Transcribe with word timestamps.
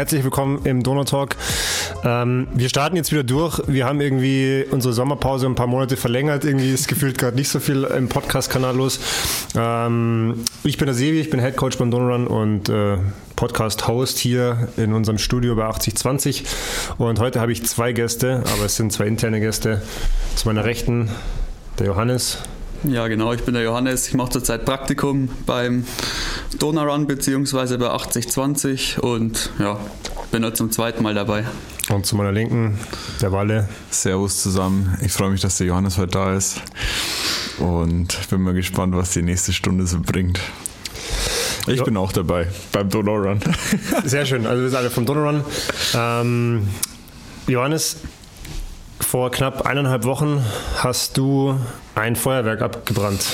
Herzlich 0.00 0.24
willkommen 0.24 0.62
im 0.64 0.82
Donau-Talk. 0.82 1.36
Ähm, 2.04 2.48
wir 2.54 2.70
starten 2.70 2.96
jetzt 2.96 3.12
wieder 3.12 3.22
durch. 3.22 3.60
Wir 3.66 3.84
haben 3.84 4.00
irgendwie 4.00 4.64
unsere 4.70 4.94
Sommerpause 4.94 5.44
ein 5.44 5.56
paar 5.56 5.66
Monate 5.66 5.98
verlängert. 5.98 6.46
Irgendwie 6.46 6.72
ist 6.72 6.88
gefühlt 6.88 7.18
gerade 7.18 7.36
nicht 7.36 7.50
so 7.50 7.60
viel 7.60 7.84
im 7.84 8.08
Podcast-Kanal 8.08 8.74
los. 8.74 8.98
Ähm, 9.54 10.42
ich 10.64 10.78
bin 10.78 10.86
der 10.86 10.94
Sevi, 10.94 11.20
ich 11.20 11.28
bin 11.28 11.38
Head 11.38 11.56
Coach 11.56 11.76
beim 11.76 11.90
Donau 11.90 12.14
Run 12.14 12.26
und 12.28 12.70
äh, 12.70 12.96
Podcast-Host 13.36 14.16
hier 14.16 14.68
in 14.78 14.94
unserem 14.94 15.18
Studio 15.18 15.54
bei 15.54 15.64
8020. 15.64 16.46
Und 16.96 17.18
heute 17.18 17.38
habe 17.38 17.52
ich 17.52 17.66
zwei 17.66 17.92
Gäste, 17.92 18.42
aber 18.54 18.64
es 18.64 18.76
sind 18.76 18.94
zwei 18.94 19.04
interne 19.04 19.38
Gäste. 19.38 19.82
Zu 20.34 20.48
meiner 20.48 20.64
Rechten 20.64 21.10
der 21.78 21.88
Johannes. 21.88 22.38
Ja, 22.84 23.08
genau, 23.08 23.34
ich 23.34 23.42
bin 23.42 23.52
der 23.52 23.62
Johannes. 23.62 24.08
Ich 24.08 24.14
mache 24.14 24.30
zurzeit 24.30 24.64
Praktikum 24.64 25.28
beim 25.44 25.84
Donau-Run 26.58 27.06
bzw. 27.06 27.76
bei 27.76 27.90
8020 27.90 29.02
und 29.02 29.50
ja, 29.58 29.78
bin 30.30 30.42
heute 30.44 30.54
zum 30.54 30.70
zweiten 30.70 31.02
Mal 31.02 31.12
dabei. 31.12 31.44
Und 31.90 32.06
zu 32.06 32.16
meiner 32.16 32.32
Linken 32.32 32.78
der 33.20 33.32
Walle. 33.32 33.68
Servus 33.90 34.42
zusammen. 34.42 34.96
Ich 35.02 35.12
freue 35.12 35.30
mich, 35.30 35.42
dass 35.42 35.58
der 35.58 35.66
Johannes 35.66 35.98
heute 35.98 36.12
da 36.12 36.34
ist 36.34 36.62
und 37.58 38.18
bin 38.30 38.40
mal 38.40 38.54
gespannt, 38.54 38.96
was 38.96 39.10
die 39.10 39.22
nächste 39.22 39.52
Stunde 39.52 39.86
so 39.86 39.98
bringt. 40.00 40.40
Ich 41.66 41.76
jo. 41.76 41.84
bin 41.84 41.98
auch 41.98 42.12
dabei 42.12 42.46
beim 42.72 42.88
Donau-Run. 42.88 43.40
Sehr 44.06 44.24
schön, 44.24 44.46
also 44.46 44.62
wir 44.62 44.70
sind 44.70 44.78
alle 44.78 44.90
vom 44.90 45.04
Donau-Run. 45.04 45.44
Ähm, 45.94 46.68
Johannes, 47.46 47.98
vor 49.10 49.32
knapp 49.32 49.66
eineinhalb 49.66 50.04
Wochen 50.04 50.40
hast 50.76 51.18
du 51.18 51.58
ein 51.96 52.14
Feuerwerk 52.14 52.62
abgebrannt 52.62 53.26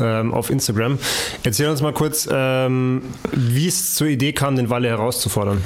ähm, 0.00 0.34
auf 0.34 0.50
Instagram. 0.50 0.98
Erzähl 1.44 1.68
uns 1.68 1.80
mal 1.82 1.92
kurz, 1.92 2.28
ähm, 2.32 3.02
wie 3.30 3.68
es 3.68 3.94
zur 3.94 4.08
Idee 4.08 4.32
kam, 4.32 4.56
den 4.56 4.70
Walle 4.70 4.88
herauszufordern. 4.88 5.62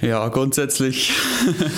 Ja, 0.00 0.28
grundsätzlich 0.28 1.12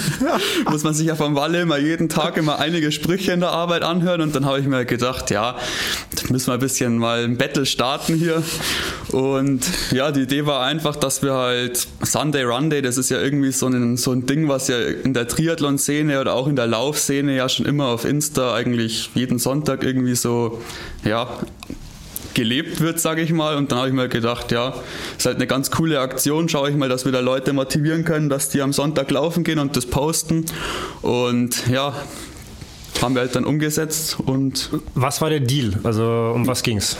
muss 0.71 0.85
man 0.85 0.93
sich 0.93 1.07
ja 1.07 1.15
vom 1.15 1.35
Walle 1.37 1.63
immer 1.63 1.79
jeden 1.79 2.11
Tag 2.11 2.37
immer 2.37 2.59
einige 2.59 2.93
Sprüche 2.93 3.33
in 3.33 3.41
der 3.41 3.51
Arbeit 3.51 3.83
anhören 3.83 4.21
und 4.21 4.35
dann 4.35 4.45
habe 4.45 4.61
ich 4.61 4.67
mir 4.67 4.85
gedacht, 4.85 5.31
ja, 5.31 5.57
müssen 6.29 6.49
wir 6.49 6.55
ein 6.55 6.61
bisschen 6.61 6.99
mal 6.99 7.25
ein 7.25 7.39
Battle 7.39 7.65
starten 7.65 8.15
hier. 8.15 8.43
Und 9.09 9.63
ja, 9.91 10.13
die 10.13 10.23
Idee 10.23 10.45
war 10.45 10.67
einfach, 10.67 10.97
dass 10.97 11.23
wir 11.23 11.33
halt 11.33 11.89
Sunday 12.03 12.43
Run 12.43 12.69
Day, 12.69 12.83
das 12.83 12.99
ist 12.99 13.09
ja 13.09 13.21
irgendwie 13.21 13.53
so 13.53 13.69
ein, 13.69 13.97
so 13.97 14.13
ein 14.13 14.27
Ding, 14.27 14.49
was 14.49 14.69
ja 14.69 14.79
in 14.79 15.15
der 15.15 15.27
Triathlon-Szene 15.27 16.21
oder 16.21 16.35
auch 16.35 16.47
in 16.47 16.57
der 16.57 16.67
Laufszene 16.67 17.35
ja 17.35 17.49
schon 17.49 17.65
immer 17.65 17.87
auf 17.87 18.05
Insta 18.05 18.53
eigentlich 18.53 19.11
jeden 19.15 19.39
Sonntag 19.39 19.83
irgendwie 19.83 20.15
so, 20.15 20.61
ja, 21.05 21.39
gelebt 22.35 22.81
wird, 22.81 23.01
sage 23.01 23.23
ich 23.23 23.33
mal. 23.33 23.57
Und 23.57 23.73
dann 23.73 23.79
habe 23.79 23.89
ich 23.89 23.95
mir 23.95 24.09
gedacht, 24.09 24.53
ja, 24.53 24.75
ist 25.17 25.27
halt 25.27 25.37
eine 25.37 25.47
ganz 25.47 25.71
coole 25.71 26.01
Aktion. 26.01 26.49
Schaue 26.49 26.71
ich 26.71 26.77
mal, 26.77 26.89
dass 26.89 27.05
wir 27.05 27.13
da 27.13 27.21
Leute 27.21 27.53
motivieren 27.53 28.05
können, 28.05 28.29
dass 28.29 28.49
die 28.49 28.63
am 28.63 28.73
Sonntag 28.73 29.11
laufen 29.11 29.45
gehen 29.45 29.59
und 29.59 29.77
das 29.77 29.87
posten. 29.87 30.45
Und 31.03 31.67
ja, 31.69 31.95
haben 33.01 33.15
wir 33.15 33.23
halt 33.23 33.35
dann 33.35 33.45
umgesetzt. 33.45 34.19
Und 34.21 34.71
was 34.95 35.21
war 35.21 35.31
der 35.31 35.41
Deal? 35.41 35.79
Also 35.83 36.33
um 36.35 36.47
was 36.47 36.63
ging's? 36.63 36.97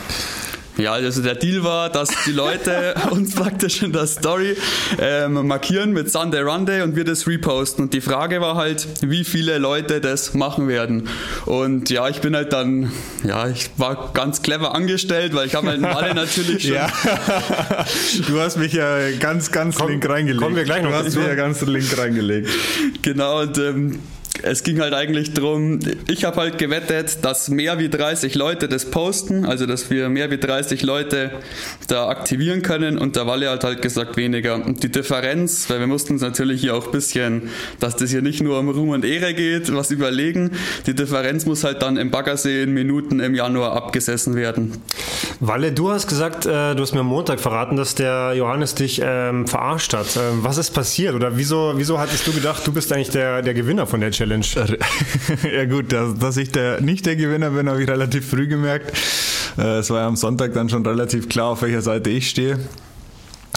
Ja, 0.77 0.93
also 0.93 1.21
der 1.21 1.35
Deal 1.35 1.63
war, 1.63 1.89
dass 1.89 2.09
die 2.25 2.31
Leute 2.31 2.95
uns 3.11 3.35
praktisch 3.35 3.83
in 3.83 3.91
der 3.91 4.07
Story 4.07 4.55
ähm, 4.99 5.45
markieren 5.47 5.91
mit 5.91 6.11
Sunday 6.11 6.41
Run 6.41 6.65
Day 6.65 6.81
und 6.81 6.95
wir 6.95 7.03
das 7.03 7.27
reposten. 7.27 7.85
Und 7.85 7.93
die 7.93 8.01
Frage 8.01 8.41
war 8.41 8.55
halt, 8.55 8.87
wie 9.01 9.23
viele 9.23 9.57
Leute 9.57 10.01
das 10.01 10.33
machen 10.33 10.67
werden. 10.67 11.07
Und 11.45 11.89
ja, 11.89 12.07
ich 12.09 12.21
bin 12.21 12.35
halt 12.35 12.53
dann, 12.53 12.91
ja, 13.23 13.49
ich 13.49 13.69
war 13.77 14.11
ganz 14.13 14.41
clever 14.41 14.73
angestellt, 14.73 15.33
weil 15.35 15.47
ich 15.47 15.55
habe 15.55 15.67
halt 15.67 15.83
alle 15.83 16.13
natürlich 16.15 16.63
schon. 16.67 16.73
ja. 16.73 16.91
Du 18.27 18.39
hast 18.39 18.57
mich 18.57 18.73
ja 18.73 19.11
ganz, 19.19 19.51
ganz 19.51 19.75
Komm, 19.75 19.89
link 19.89 20.07
reingelegt. 20.07 20.41
Kommen 20.41 20.55
wir 20.55 20.63
gleich 20.63 20.83
noch. 20.83 20.91
Du 20.91 20.95
hast 20.95 21.15
mich 21.15 21.25
ja 21.25 21.35
ganz 21.35 21.61
link 21.61 21.97
reingelegt. 21.97 22.49
Genau, 23.01 23.41
und 23.41 23.57
ähm, 23.57 23.99
es 24.43 24.63
ging 24.63 24.79
halt 24.79 24.93
eigentlich 24.93 25.33
darum, 25.33 25.79
ich 26.09 26.23
habe 26.23 26.37
halt 26.37 26.57
gewettet, 26.57 27.19
dass 27.21 27.49
mehr 27.49 27.79
wie 27.79 27.89
30 27.89 28.33
Leute 28.35 28.67
das 28.67 28.85
posten, 28.89 29.45
also 29.45 29.65
dass 29.65 29.89
wir 29.89 30.09
mehr 30.09 30.31
wie 30.31 30.37
30 30.37 30.81
Leute 30.83 31.31
da 31.87 32.07
aktivieren 32.07 32.61
können 32.61 32.97
und 32.97 33.15
der 33.15 33.27
Walle 33.27 33.49
hat 33.49 33.63
halt 33.63 33.81
gesagt 33.81 34.17
weniger. 34.17 34.55
Und 34.55 34.83
die 34.83 34.91
Differenz, 34.91 35.69
weil 35.69 35.79
wir 35.79 35.87
mussten 35.87 36.13
uns 36.13 36.21
natürlich 36.21 36.61
hier 36.61 36.75
auch 36.75 36.87
ein 36.87 36.91
bisschen, 36.91 37.49
dass 37.79 37.95
das 37.95 38.09
hier 38.09 38.21
nicht 38.21 38.41
nur 38.41 38.59
um 38.59 38.69
Ruhm 38.69 38.89
und 38.89 39.05
Ehre 39.05 39.33
geht, 39.33 39.73
was 39.73 39.91
überlegen, 39.91 40.51
die 40.87 40.95
Differenz 40.95 41.45
muss 41.45 41.63
halt 41.63 41.81
dann 41.81 41.97
im 41.97 42.09
Baggersee 42.09 42.63
in 42.63 42.73
Minuten 42.73 43.19
im 43.19 43.35
Januar 43.35 43.73
abgesessen 43.73 44.35
werden. 44.35 44.81
Walle, 45.39 45.71
du 45.71 45.91
hast 45.91 46.07
gesagt, 46.07 46.45
äh, 46.45 46.75
du 46.75 46.81
hast 46.81 46.93
mir 46.93 47.01
am 47.01 47.07
Montag 47.07 47.39
verraten, 47.39 47.75
dass 47.75 47.95
der 47.95 48.33
Johannes 48.35 48.75
dich 48.75 49.01
ähm, 49.03 49.47
verarscht 49.47 49.93
hat. 49.93 50.15
Ähm, 50.15 50.39
was 50.43 50.57
ist 50.57 50.71
passiert 50.71 51.15
oder 51.15 51.37
wieso, 51.37 51.73
wieso 51.75 51.99
hattest 51.99 52.25
du 52.25 52.31
gedacht, 52.31 52.65
du 52.65 52.71
bist 52.71 52.91
eigentlich 52.91 53.09
der, 53.09 53.41
der 53.41 53.53
Gewinner 53.53 53.85
von 53.85 53.99
der 53.99 54.11
Challenge? 54.11 54.20
Challenge. 54.21 54.45
ja 55.51 55.65
gut, 55.65 55.91
dass, 55.91 56.17
dass 56.19 56.37
ich 56.37 56.51
der, 56.51 56.79
nicht 56.79 57.05
der 57.07 57.15
Gewinner 57.15 57.49
bin, 57.49 57.67
habe 57.67 57.81
ich 57.81 57.89
relativ 57.89 58.29
früh 58.29 58.47
gemerkt. 58.47 58.95
Äh, 59.57 59.79
es 59.79 59.89
war 59.89 60.01
ja 60.01 60.07
am 60.07 60.15
Sonntag 60.15 60.53
dann 60.53 60.69
schon 60.69 60.85
relativ 60.85 61.27
klar, 61.27 61.47
auf 61.47 61.63
welcher 61.63 61.81
Seite 61.81 62.11
ich 62.11 62.29
stehe. 62.29 62.59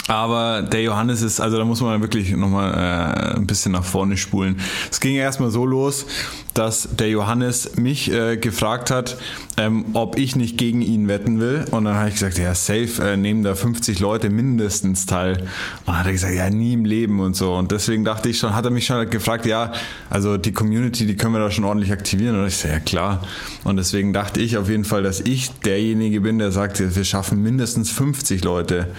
Aber 0.07 0.61
der 0.61 0.83
Johannes 0.83 1.23
ist, 1.23 1.39
also 1.39 1.57
da 1.57 1.65
muss 1.65 1.81
man 1.81 1.99
wirklich 2.01 2.29
nochmal 2.35 2.73
äh, 2.73 3.37
ein 3.37 3.47
bisschen 3.47 3.71
nach 3.71 3.83
vorne 3.83 4.17
spulen. 4.17 4.59
Es 4.91 4.99
ging 4.99 5.15
erstmal 5.15 5.49
so 5.49 5.65
los, 5.65 6.05
dass 6.53 6.89
der 6.95 7.09
Johannes 7.09 7.75
mich 7.75 8.11
äh, 8.11 8.37
gefragt 8.37 8.91
hat, 8.91 9.17
ähm, 9.57 9.85
ob 9.93 10.19
ich 10.19 10.35
nicht 10.35 10.59
gegen 10.59 10.83
ihn 10.83 11.07
wetten 11.07 11.39
will. 11.39 11.65
Und 11.71 11.85
dann 11.85 11.95
habe 11.95 12.09
ich 12.09 12.15
gesagt, 12.15 12.37
ja, 12.37 12.53
safe, 12.53 13.01
äh, 13.01 13.17
nehmen 13.17 13.43
da 13.43 13.55
50 13.55 13.99
Leute 13.99 14.29
mindestens 14.29 15.07
teil. 15.07 15.37
Und 15.39 15.87
dann 15.87 15.97
hat 15.97 16.05
er 16.05 16.11
gesagt, 16.11 16.35
ja, 16.35 16.51
nie 16.51 16.73
im 16.73 16.85
Leben 16.85 17.19
und 17.19 17.35
so. 17.35 17.55
Und 17.55 17.71
deswegen 17.71 18.05
dachte 18.05 18.29
ich 18.29 18.37
schon, 18.37 18.53
hat 18.53 18.63
er 18.65 18.71
mich 18.71 18.85
schon 18.85 19.09
gefragt, 19.09 19.47
ja, 19.47 19.73
also 20.11 20.37
die 20.37 20.51
Community, 20.51 21.07
die 21.07 21.15
können 21.15 21.33
wir 21.33 21.39
da 21.39 21.49
schon 21.49 21.63
ordentlich 21.63 21.91
aktivieren. 21.91 22.39
Und 22.39 22.45
ich 22.45 22.57
sage, 22.57 22.75
ja 22.75 22.79
klar. 22.79 23.23
Und 23.63 23.77
deswegen 23.77 24.13
dachte 24.13 24.39
ich 24.39 24.57
auf 24.57 24.69
jeden 24.69 24.85
Fall, 24.85 25.01
dass 25.01 25.19
ich 25.19 25.49
derjenige 25.61 26.21
bin, 26.21 26.37
der 26.37 26.51
sagt, 26.51 26.95
wir 26.95 27.03
schaffen 27.03 27.41
mindestens 27.41 27.89
50 27.89 28.43
Leute. 28.43 28.89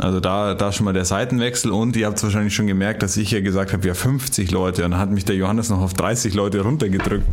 Also 0.00 0.18
da, 0.18 0.54
da 0.54 0.72
schon 0.72 0.84
mal 0.86 0.92
der 0.92 1.04
Seitenwechsel 1.04 1.70
und 1.70 1.94
ihr 1.96 2.06
habt 2.06 2.16
es 2.16 2.22
wahrscheinlich 2.22 2.54
schon 2.54 2.66
gemerkt, 2.66 3.02
dass 3.02 3.16
ich 3.16 3.30
ja 3.30 3.40
gesagt 3.40 3.72
habe, 3.72 3.86
ja 3.86 3.94
50 3.94 4.50
Leute 4.50 4.84
und 4.84 4.92
dann 4.92 5.00
hat 5.00 5.10
mich 5.10 5.24
der 5.24 5.36
Johannes 5.36 5.68
noch 5.68 5.80
auf 5.80 5.94
30 5.94 6.34
Leute 6.34 6.60
runtergedrückt. 6.62 7.26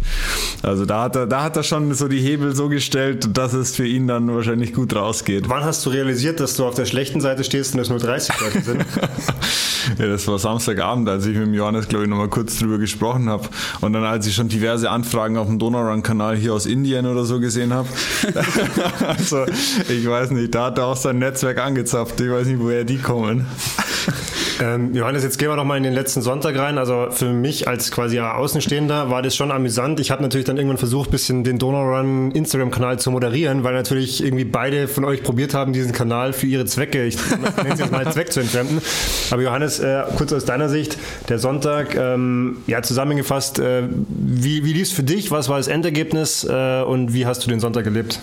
Also 0.63 0.85
da 0.85 1.03
hat 1.03 1.16
er, 1.16 1.27
da 1.27 1.44
hat 1.44 1.56
er 1.56 1.63
schon 1.63 1.94
so 1.94 2.07
die 2.07 2.19
Hebel 2.19 2.56
so 2.56 2.67
gestellt, 2.67 3.38
dass 3.38 3.53
es 3.53 3.75
für 3.75 3.88
ihn 3.88 4.07
dann 4.07 4.33
wahrscheinlich 4.33 4.73
gut 4.73 4.95
rausgeht. 4.95 5.47
Wann 5.47 5.63
hast 5.63 5.85
du 5.85 5.89
realisiert, 5.89 6.39
dass 6.39 6.56
du 6.56 6.66
auf 6.66 6.75
der 6.75 6.85
schlechten 6.85 7.22
Seite 7.22 7.44
stehst 7.44 7.73
und 7.73 7.79
es 7.79 7.89
nur 7.89 8.00
30 8.00 8.35
Leute 8.41 8.61
sind? 8.61 8.85
ja, 10.00 10.07
das 10.07 10.27
war 10.27 10.38
Samstagabend, 10.39 11.07
als 11.09 11.25
ich 11.25 11.35
mit 11.35 11.47
dem 11.47 11.53
Johannes, 11.53 11.88
glaube 11.88 12.06
ich, 12.06 12.09
nochmal 12.09 12.27
kurz 12.27 12.59
drüber 12.59 12.77
gesprochen 12.77 13.29
habe. 13.29 13.47
Und 13.81 13.94
dann, 13.94 14.03
als 14.03 14.27
ich 14.27 14.35
schon 14.35 14.50
diverse 14.50 14.89
Anfragen 14.89 15.38
auf 15.38 15.47
dem 15.47 15.59
Donauran-Kanal 15.59 16.35
hier 16.35 16.53
aus 16.53 16.66
Indien 16.66 17.06
oder 17.06 17.25
so 17.25 17.39
gesehen 17.39 17.73
habe. 17.73 17.88
also, 19.07 19.45
ich 19.89 20.07
weiß 20.07 20.31
nicht, 20.31 20.53
da 20.53 20.66
hat 20.66 20.77
er 20.77 20.88
auch 20.88 20.97
sein 20.97 21.19
Netzwerk 21.19 21.59
angezapft. 21.59 22.19
Ich 22.19 22.29
weiß 22.29 22.47
nicht, 22.47 22.56
woher 22.59 22.84
die 22.84 22.97
kommen. 22.97 23.45
Ähm, 24.59 24.94
Johannes, 24.94 25.23
jetzt 25.23 25.38
gehen 25.38 25.50
wir 25.50 25.56
noch 25.56 25.66
mal 25.66 25.78
in 25.78 25.84
den 25.84 25.94
letzten 25.94 26.22
Sonntag 26.22 26.57
rein. 26.57 26.78
Also 26.78 27.07
für 27.12 27.31
mich 27.31 27.68
als 27.68 27.91
quasi 27.91 28.19
Außenstehender 28.19 29.09
war 29.09 29.22
das 29.22 29.35
schon 29.35 29.51
amüsant. 29.51 30.00
Ich 30.00 30.09
habe 30.09 30.23
natürlich 30.23 30.45
dann 30.45 30.57
irgendwann 30.57 30.78
versucht, 30.78 31.12
bisschen 31.12 31.44
den 31.44 31.59
Donaurun 31.59 32.31
Instagram-Kanal 32.31 33.00
zu 33.00 33.12
moderieren, 33.12 33.63
weil 33.63 33.73
natürlich 33.73 34.23
irgendwie 34.23 34.45
beide 34.45 34.88
von 34.88 35.06
euch 35.06 35.22
probiert 35.23 35.53
haben, 35.53 35.73
diesen 35.73 35.91
Kanal 35.91 36.34
für 36.34 36.47
ihre 36.47 36.66
Zwecke, 36.66 37.06
ich 37.06 37.18
nenne 37.18 37.73
es 37.73 37.79
jetzt 37.79 37.91
mal 37.91 38.12
Zweck 38.12 38.31
zu 38.31 38.40
entfremden. 38.40 38.81
Aber 39.29 39.41
Johannes, 39.41 39.79
äh, 39.79 40.03
kurz 40.18 40.34
aus 40.34 40.45
deiner 40.45 40.69
Sicht, 40.69 40.97
der 41.29 41.39
Sonntag, 41.39 41.95
ähm, 41.95 42.57
ja 42.66 42.81
zusammengefasst, 42.81 43.59
äh, 43.59 43.84
wie, 44.07 44.66
wie 44.66 44.74
lief 44.74 44.88
es 44.88 44.92
für 44.92 45.03
dich? 45.03 45.30
Was 45.30 45.50
war 45.50 45.57
das 45.57 45.68
Endergebnis 45.68 46.44
äh, 46.44 46.81
und 46.81 47.13
wie 47.13 47.25
hast 47.25 47.45
du 47.45 47.50
den 47.50 47.60
Sonntag 47.60 47.86
erlebt? 47.86 48.19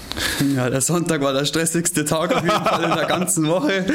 Ja, 0.57 0.69
der 0.69 0.81
Sonntag 0.81 1.21
war 1.21 1.33
der 1.33 1.45
stressigste 1.45 2.05
Tag 2.05 2.35
auf 2.35 2.43
jeden 2.43 2.65
Fall 2.65 2.85
in 2.85 2.97
der 2.97 3.07
ganzen 3.07 3.49
Woche. 3.49 3.87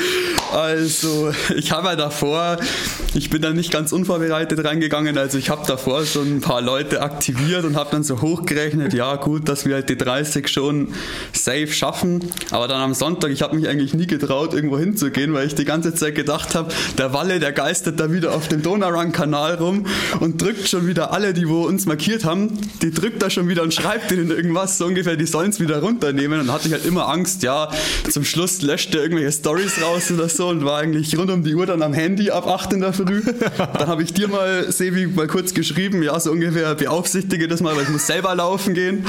Also 0.53 1.31
ich 1.55 1.71
habe 1.71 1.87
ja 1.87 1.95
davor 1.95 2.28
davor, 2.29 2.57
ich 3.15 3.29
bin 3.29 3.41
da 3.41 3.51
nicht 3.51 3.71
ganz 3.71 3.91
unvorbereitet 3.91 4.63
reingegangen, 4.63 5.17
also 5.17 5.37
ich 5.37 5.49
habe 5.49 5.65
davor 5.65 6.05
schon 6.05 6.37
ein 6.37 6.41
paar 6.41 6.61
Leute 6.61 7.01
aktiviert 7.01 7.65
und 7.65 7.75
habe 7.75 7.89
dann 7.91 8.03
so 8.03 8.21
hochgerechnet, 8.21 8.93
ja 8.93 9.15
gut, 9.15 9.49
dass 9.49 9.65
wir 9.65 9.75
halt 9.75 9.89
die 9.89 9.97
30 9.97 10.47
schon 10.47 10.89
safe 11.33 11.67
schaffen, 11.67 12.23
aber 12.51 12.67
dann 12.67 12.81
am 12.81 12.93
Sonntag, 12.93 13.31
ich 13.31 13.41
habe 13.41 13.55
mich 13.55 13.67
eigentlich 13.67 13.93
nie 13.93 14.05
getraut, 14.05 14.53
irgendwo 14.53 14.77
hinzugehen, 14.77 15.33
weil 15.33 15.47
ich 15.47 15.55
die 15.55 15.65
ganze 15.65 15.93
Zeit 15.95 16.15
gedacht 16.15 16.53
habe, 16.53 16.71
der 16.97 17.13
Walle, 17.13 17.39
der 17.39 17.51
geistert 17.51 17.99
da 17.99 18.11
wieder 18.11 18.33
auf 18.33 18.47
dem 18.47 18.61
Donauran-Kanal 18.61 19.55
rum 19.55 19.87
und 20.19 20.41
drückt 20.41 20.67
schon 20.67 20.85
wieder 20.85 21.11
alle, 21.11 21.33
die 21.33 21.49
wo 21.49 21.63
uns 21.63 21.87
markiert 21.87 22.25
haben, 22.25 22.59
die 22.83 22.91
drückt 22.91 23.23
da 23.23 23.29
schon 23.29 23.47
wieder 23.47 23.63
und 23.63 23.73
schreibt 23.73 24.11
denen 24.11 24.29
irgendwas, 24.29 24.77
so 24.77 24.85
ungefähr, 24.85 25.15
die 25.15 25.25
sollen 25.25 25.49
es 25.49 25.59
wieder 25.59 25.79
runternehmen. 25.81 26.41
Und 26.41 26.47
dann 26.47 26.55
hatte 26.55 26.67
ich 26.67 26.73
halt 26.73 26.85
immer 26.85 27.09
Angst, 27.09 27.41
ja, 27.43 27.71
zum 28.09 28.23
Schluss 28.23 28.61
löscht 28.61 28.93
er 28.93 29.01
irgendwelche 29.01 29.31
Stories 29.31 29.81
raus 29.81 30.11
oder 30.11 30.29
so 30.29 30.49
und 30.49 30.63
war 30.63 30.79
eigentlich 30.79 31.17
rund 31.17 31.31
um 31.31 31.43
die 31.43 31.55
Uhr 31.55 31.65
dann 31.65 31.81
am 31.81 31.93
Handy 31.93 32.18
Handy 32.19 32.31
ab 32.31 32.47
8 32.47 32.73
in 32.73 32.81
der 32.81 32.91
Früh. 32.91 33.21
Dann 33.57 33.87
habe 33.87 34.03
ich 34.03 34.13
dir 34.13 34.27
mal, 34.27 34.69
Sevi, 34.71 35.07
mal 35.07 35.27
kurz 35.27 35.53
geschrieben, 35.53 36.03
ja, 36.03 36.19
so 36.19 36.31
ungefähr 36.31 36.75
beaufsichtige 36.75 37.47
das 37.47 37.61
mal, 37.61 37.75
weil 37.77 37.83
ich 37.83 37.89
muss 37.89 38.07
selber 38.07 38.35
laufen 38.35 38.73
gehen. 38.73 39.05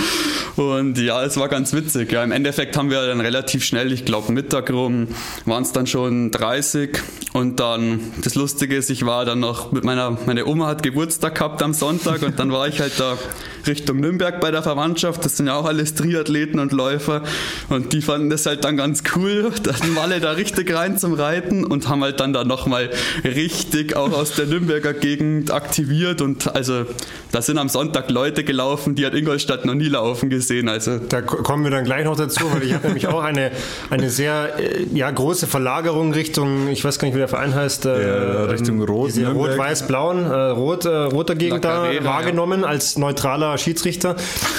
Und 0.55 0.97
ja, 0.97 1.25
es 1.25 1.37
war 1.37 1.49
ganz 1.49 1.73
witzig. 1.73 2.13
Ja, 2.13 2.23
im 2.23 2.31
Endeffekt 2.31 2.77
haben 2.77 2.89
wir 2.89 3.05
dann 3.05 3.21
relativ 3.21 3.65
schnell, 3.65 3.91
ich 3.93 4.05
glaube 4.05 4.33
Mittag 4.33 4.71
rum, 4.71 5.09
waren 5.45 5.65
es 5.65 5.73
dann 5.73 5.89
schon 5.89 6.31
30 6.31 7.01
Und 7.33 7.59
dann, 7.59 8.01
das 8.23 8.37
Lustige 8.37 8.77
ist, 8.77 8.91
ich 8.91 9.05
war 9.05 9.25
dann 9.25 9.41
noch 9.41 9.73
mit 9.73 9.83
meiner, 9.85 10.17
meine 10.27 10.47
Oma 10.47 10.69
hat 10.69 10.85
Geburtstag 10.85 11.35
gehabt 11.35 11.63
am 11.65 11.75
Sonntag 11.75 12.23
und 12.23 12.39
dann 12.39 12.53
war 12.53 12.69
ich 12.69 12.81
halt 12.81 12.93
da 12.99 13.19
Richtung 13.67 14.01
Nürnberg 14.01 14.41
bei 14.41 14.51
der 14.51 14.63
Verwandtschaft. 14.63 15.25
Das 15.25 15.37
sind 15.37 15.47
ja 15.47 15.55
auch 15.55 15.65
alles 15.65 15.95
Triathleten 15.95 16.61
und 16.61 16.73
Läufer 16.73 17.23
und 17.69 17.93
die 17.93 18.03
fanden 18.03 18.31
das 18.31 18.47
halt 18.47 18.65
dann 18.65 18.77
ganz 18.77 19.03
cool. 19.17 19.51
Dann 19.63 19.97
waren 19.97 20.11
alle 20.11 20.21
da 20.21 20.33
richtig 20.33 20.75
rein 20.75 20.99
zum 20.99 21.15
Reiten 21.15 21.65
und 21.65 21.89
haben 21.89 22.03
halt 22.03 22.21
dann 22.21 22.33
da 22.33 22.45
nochmal 22.45 22.91
richtig 23.25 23.97
auch 23.97 24.13
aus 24.13 24.35
der 24.35 24.47
Nürnberger 24.47 24.93
Gegend 24.93 25.53
aktiviert 25.53 26.21
und 26.21 26.55
also 26.55 26.85
da 27.33 27.43
sind 27.43 27.59
am 27.59 27.69
Sonntag 27.69 28.11
Leute 28.11 28.43
gelaufen, 28.43 28.97
die 28.97 29.07
hat 29.07 29.15
Ingolstadt 29.15 29.65
noch 29.65 29.75
nie 29.75 29.89
laufen 29.89 30.31
gesehen. 30.31 30.69
Also 30.69 30.99
da 30.99 31.23
kommen 31.23 31.65
wir 31.65 31.71
dann 31.71 31.85
gleich 31.85 32.05
noch 32.05 32.17
dazu, 32.17 32.45
weil 32.53 32.65
ich 32.65 32.75
habe 32.75 32.89
nämlich 32.89 33.07
auch 33.07 33.23
eine, 33.23 33.53
eine 33.91 34.11
sehr 34.11 34.59
äh, 34.59 34.87
ja, 34.93 35.11
große 35.11 35.47
Verlagerung 35.47 36.13
Richtung, 36.13 36.69
ich 36.69 36.85
weiß 36.85 36.99
gar 36.99 37.07
nicht, 37.07 37.15
wie 37.15 37.21
der 37.21 37.29
Verein 37.29 37.55
heißt, 37.55 37.87
äh, 37.87 38.09
ja, 38.09 38.45
Richtung 38.45 38.83
Rot, 38.83 39.13
Rot-Weiß-Blauen, 39.17 40.25
äh, 40.25 40.35
Rot, 40.51 40.87
äh, 40.87 40.89
roter 40.89 41.37
Gegend 41.37 41.65
da 41.65 41.89
wahrgenommen 42.03 42.63
ja. 42.63 42.67
als 42.67 42.99
neutraler 42.99 43.50
Schiedsrichter. 43.59 44.17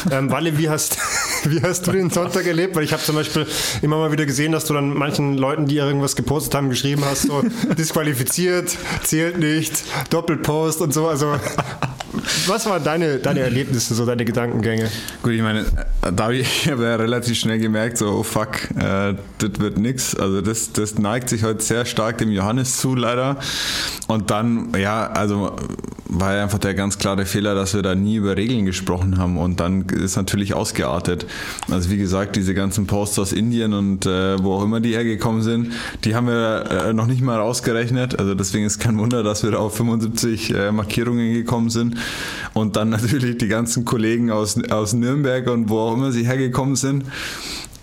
Ähm, 0.10 0.32
Walle, 0.32 0.58
wie 0.58 0.70
hast, 0.70 0.98
wie 1.44 1.62
hast 1.62 1.88
du 1.88 1.92
den 1.92 2.10
Sonntag 2.10 2.46
erlebt? 2.46 2.76
Weil 2.76 2.84
ich 2.84 2.94
habe 2.94 3.04
zum 3.04 3.16
Beispiel 3.16 3.48
immer 3.82 3.98
mal 3.98 4.12
wieder 4.12 4.26
gesehen, 4.26 4.52
dass 4.52 4.66
du 4.66 4.74
dann 4.74 4.94
manchen 4.94 5.38
Leuten, 5.38 5.66
die 5.66 5.78
irgendwas 5.78 6.16
gepostet 6.16 6.56
haben, 6.56 6.70
geschrieben 6.70 7.04
hast, 7.06 7.24
so 7.24 7.44
disqualifiziert, 7.78 8.78
zählt 9.04 9.38
nicht, 9.38 9.84
Doppelpost 10.10 10.82
und 10.82 10.94
so. 10.94 11.08
Also 11.08 11.36
was 12.48 12.66
waren 12.66 12.84
deine, 12.84 13.20
deine 13.20 13.42
Erlebnisse, 13.42 13.94
so 13.96 14.06
deine 14.06 14.26
Gedankengänge? 14.26 14.90
Gut, 15.24 15.34
ich 15.34 15.42
meine, 15.42 15.66
da 16.02 16.26
habe 16.26 16.36
ich 16.38 16.70
hab 16.70 16.80
ja 16.80 16.96
relativ 16.96 17.38
schnell 17.38 17.60
gemerkt, 17.60 17.98
so, 17.98 18.10
oh 18.10 18.24
fuck, 18.24 18.70
äh, 18.78 19.16
das 19.38 19.60
wird 19.60 19.78
nix. 19.78 20.16
Also 20.16 20.42
das, 20.42 20.72
das 20.74 20.98
neigt 20.98 21.30
sich 21.30 21.44
heute 21.44 21.62
sehr 21.62 21.86
stark 21.86 22.18
dem 22.18 22.32
Johannes 22.32 22.78
zu, 22.78 22.96
leider. 22.96 23.38
Und 24.08 24.32
dann, 24.32 24.74
ja, 24.78 25.08
also 25.08 25.56
war 26.12 26.36
ja 26.36 26.44
einfach 26.44 26.60
der 26.60 26.74
ganz 26.74 26.98
klare 26.98 27.26
Fehler, 27.26 27.56
dass 27.56 27.74
wir 27.74 27.82
da 27.82 27.96
nie 27.96 28.18
über 28.18 28.36
Regeln 28.36 28.66
gesprochen 28.66 29.18
haben 29.18 29.38
und 29.38 29.62
dann 29.62 29.88
ist 29.88 30.18
natürlich 30.18 30.54
ausgeartet. 30.54 31.26
Also 31.70 31.90
wie 31.90 31.98
gesagt, 31.98 32.36
diese 32.36 32.54
ganzen 32.54 32.86
Posts 32.86 33.20
aus 33.20 33.34
Indien 33.34 33.74
und 33.74 34.06
äh, 34.06 34.44
wo 34.44 34.56
auch 34.56 34.64
immer 34.64 34.82
die 34.82 34.94
hergekommen 34.94 35.42
sind, 35.42 35.72
die 36.04 36.14
haben 36.14 36.28
wir 36.28 36.66
äh, 36.70 36.94
noch 36.94 37.08
nicht 37.08 37.22
mal 37.22 37.40
rausgerechnet. 37.40 38.20
Also 38.20 38.36
deswegen 38.36 38.66
ist 38.66 38.80
kein 38.80 38.98
Wunder, 38.98 39.24
dass 39.24 39.44
wir 39.44 39.52
da 39.52 39.60
auf 39.60 39.78
75 39.78 40.54
äh, 40.54 40.72
Markierungen 40.74 41.34
gekommen 41.34 41.70
sind. 41.70 41.96
Und 42.54 42.76
dann 42.76 42.90
natürlich 42.90 43.38
die 43.38 43.48
ganzen 43.48 43.86
Kollegen 43.86 44.32
aus, 44.32 44.62
aus 44.70 44.94
Nürnberg 44.94 45.50
und 45.50 45.70
wo 45.70 45.80
auch 45.80 45.94
immer 45.94 46.12
sie 46.12 46.26
hergekommen 46.26 46.76
sind. 46.76 47.06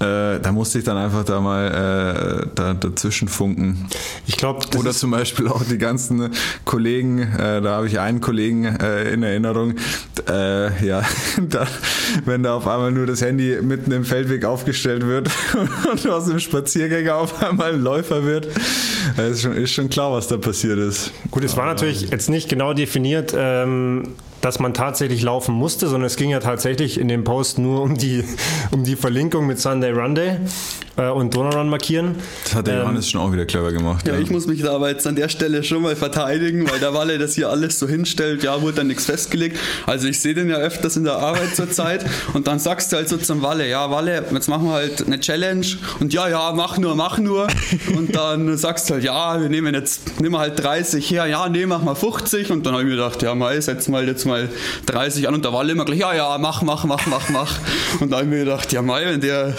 Äh, 0.00 0.38
da 0.38 0.52
musste 0.52 0.78
ich 0.78 0.84
dann 0.84 0.96
einfach 0.96 1.24
da 1.24 1.40
mal 1.40 2.44
äh, 2.44 2.46
da, 2.54 2.74
dazwischen 2.74 3.26
funken. 3.26 3.88
Ich 4.28 4.36
glaube, 4.36 4.64
oder 4.78 4.92
zum 4.92 5.10
Beispiel 5.10 5.48
auch 5.48 5.64
die 5.64 5.78
ganzen 5.78 6.30
Kollegen. 6.64 7.18
Äh, 7.18 7.60
da 7.60 7.70
habe 7.70 7.88
ich 7.88 7.98
einen 7.98 8.20
Kollegen 8.20 8.64
äh, 8.64 9.12
in 9.12 9.24
Erinnerung. 9.24 9.74
Äh, 10.28 10.86
ja, 10.86 11.02
da, 11.48 11.66
wenn 12.24 12.44
da 12.44 12.54
auf 12.54 12.68
einmal 12.68 12.92
nur 12.92 13.06
das 13.06 13.22
Handy 13.22 13.58
mitten 13.60 13.90
im 13.90 14.04
Feldweg 14.04 14.44
aufgestellt 14.44 15.04
wird 15.04 15.30
und 15.90 16.08
aus 16.08 16.26
dem 16.26 16.38
Spaziergänger 16.38 17.16
auf 17.16 17.42
einmal 17.42 17.72
ein 17.72 17.82
Läufer 17.82 18.24
wird, 18.24 18.46
ist 19.16 19.42
schon, 19.42 19.52
ist 19.56 19.72
schon 19.72 19.88
klar, 19.88 20.12
was 20.12 20.28
da 20.28 20.36
passiert 20.36 20.78
ist. 20.78 21.12
Gut, 21.30 21.44
es 21.44 21.56
war 21.56 21.66
natürlich 21.66 22.10
jetzt 22.10 22.28
nicht 22.28 22.48
genau 22.48 22.72
definiert. 22.74 23.34
Ähm 23.36 24.14
dass 24.40 24.58
man 24.58 24.74
tatsächlich 24.74 25.22
laufen 25.22 25.54
musste, 25.54 25.88
sondern 25.88 26.06
es 26.06 26.16
ging 26.16 26.30
ja 26.30 26.40
tatsächlich 26.40 26.98
in 26.98 27.08
dem 27.08 27.24
Post 27.24 27.58
nur 27.58 27.82
um 27.82 27.96
die, 27.96 28.24
um 28.70 28.84
die 28.84 28.96
Verlinkung 28.96 29.46
mit 29.46 29.58
Sunday 29.60 29.90
Runday 29.90 30.36
äh, 30.96 31.08
und 31.08 31.34
Donauron 31.34 31.68
markieren. 31.68 32.16
Das 32.44 32.54
hat 32.54 32.66
der 32.66 32.74
ähm, 32.74 32.80
Johannes 32.82 33.10
schon 33.10 33.20
auch 33.20 33.32
wieder 33.32 33.46
clever 33.46 33.72
gemacht. 33.72 34.06
Ja, 34.06 34.14
ja, 34.14 34.20
ich 34.20 34.30
muss 34.30 34.46
mich 34.46 34.62
da 34.62 34.74
aber 34.74 34.90
jetzt 34.90 35.06
an 35.06 35.16
der 35.16 35.28
Stelle 35.28 35.62
schon 35.64 35.82
mal 35.82 35.96
verteidigen, 35.96 36.68
weil 36.70 36.78
der 36.80 36.94
Walle 36.94 37.18
das 37.18 37.34
hier 37.34 37.48
alles 37.50 37.78
so 37.78 37.88
hinstellt, 37.88 38.42
ja, 38.42 38.60
wurde 38.62 38.76
dann 38.76 38.88
nichts 38.88 39.06
festgelegt. 39.06 39.58
Also 39.86 40.08
ich 40.08 40.20
sehe 40.20 40.34
den 40.34 40.48
ja 40.48 40.56
öfters 40.56 40.96
in 40.96 41.04
der 41.04 41.16
Arbeit 41.16 41.56
zurzeit 41.56 42.04
und 42.34 42.46
dann 42.46 42.58
sagst 42.58 42.92
du 42.92 42.96
halt 42.96 43.08
so 43.08 43.16
zum 43.16 43.42
Walle, 43.42 43.68
ja, 43.68 43.90
Walle, 43.90 44.24
jetzt 44.32 44.48
machen 44.48 44.66
wir 44.66 44.72
halt 44.72 45.06
eine 45.06 45.20
Challenge 45.20 45.66
und 46.00 46.12
ja, 46.12 46.28
ja, 46.28 46.52
mach 46.54 46.78
nur, 46.78 46.94
mach 46.94 47.18
nur. 47.18 47.46
Und 47.96 48.14
dann 48.14 48.56
sagst 48.56 48.88
du 48.88 48.94
halt, 48.94 49.04
ja, 49.04 49.40
wir 49.40 49.48
nehmen 49.48 49.74
jetzt, 49.74 50.20
nehmen 50.20 50.34
wir 50.34 50.40
halt 50.40 50.62
30 50.62 51.10
her, 51.10 51.26
ja, 51.26 51.48
nee, 51.48 51.66
mach 51.66 51.82
mal 51.82 51.94
50 51.94 52.50
und 52.50 52.66
dann 52.66 52.74
habe 52.74 52.82
ich 52.82 52.88
mir 52.88 52.96
gedacht, 52.96 53.22
ja, 53.22 53.34
mal, 53.34 53.60
setz 53.60 53.88
mal 53.88 54.06
jetzt 54.06 54.26
mal 54.28 54.48
30 54.86 55.28
an 55.28 55.34
und 55.34 55.44
da 55.44 55.52
war 55.52 55.68
immer 55.68 55.84
gleich, 55.84 55.98
ja, 55.98 56.14
ja, 56.14 56.38
mach, 56.38 56.62
mach, 56.62 56.84
mach, 56.84 57.06
mach, 57.06 57.28
mach. 57.30 57.58
Und 58.00 58.10
da 58.10 58.16
habe 58.16 58.26
ich 58.26 58.30
mir 58.30 58.44
gedacht, 58.44 58.72
ja, 58.72 58.82
mal, 58.82 59.04
wenn 59.04 59.20
der, 59.20 59.54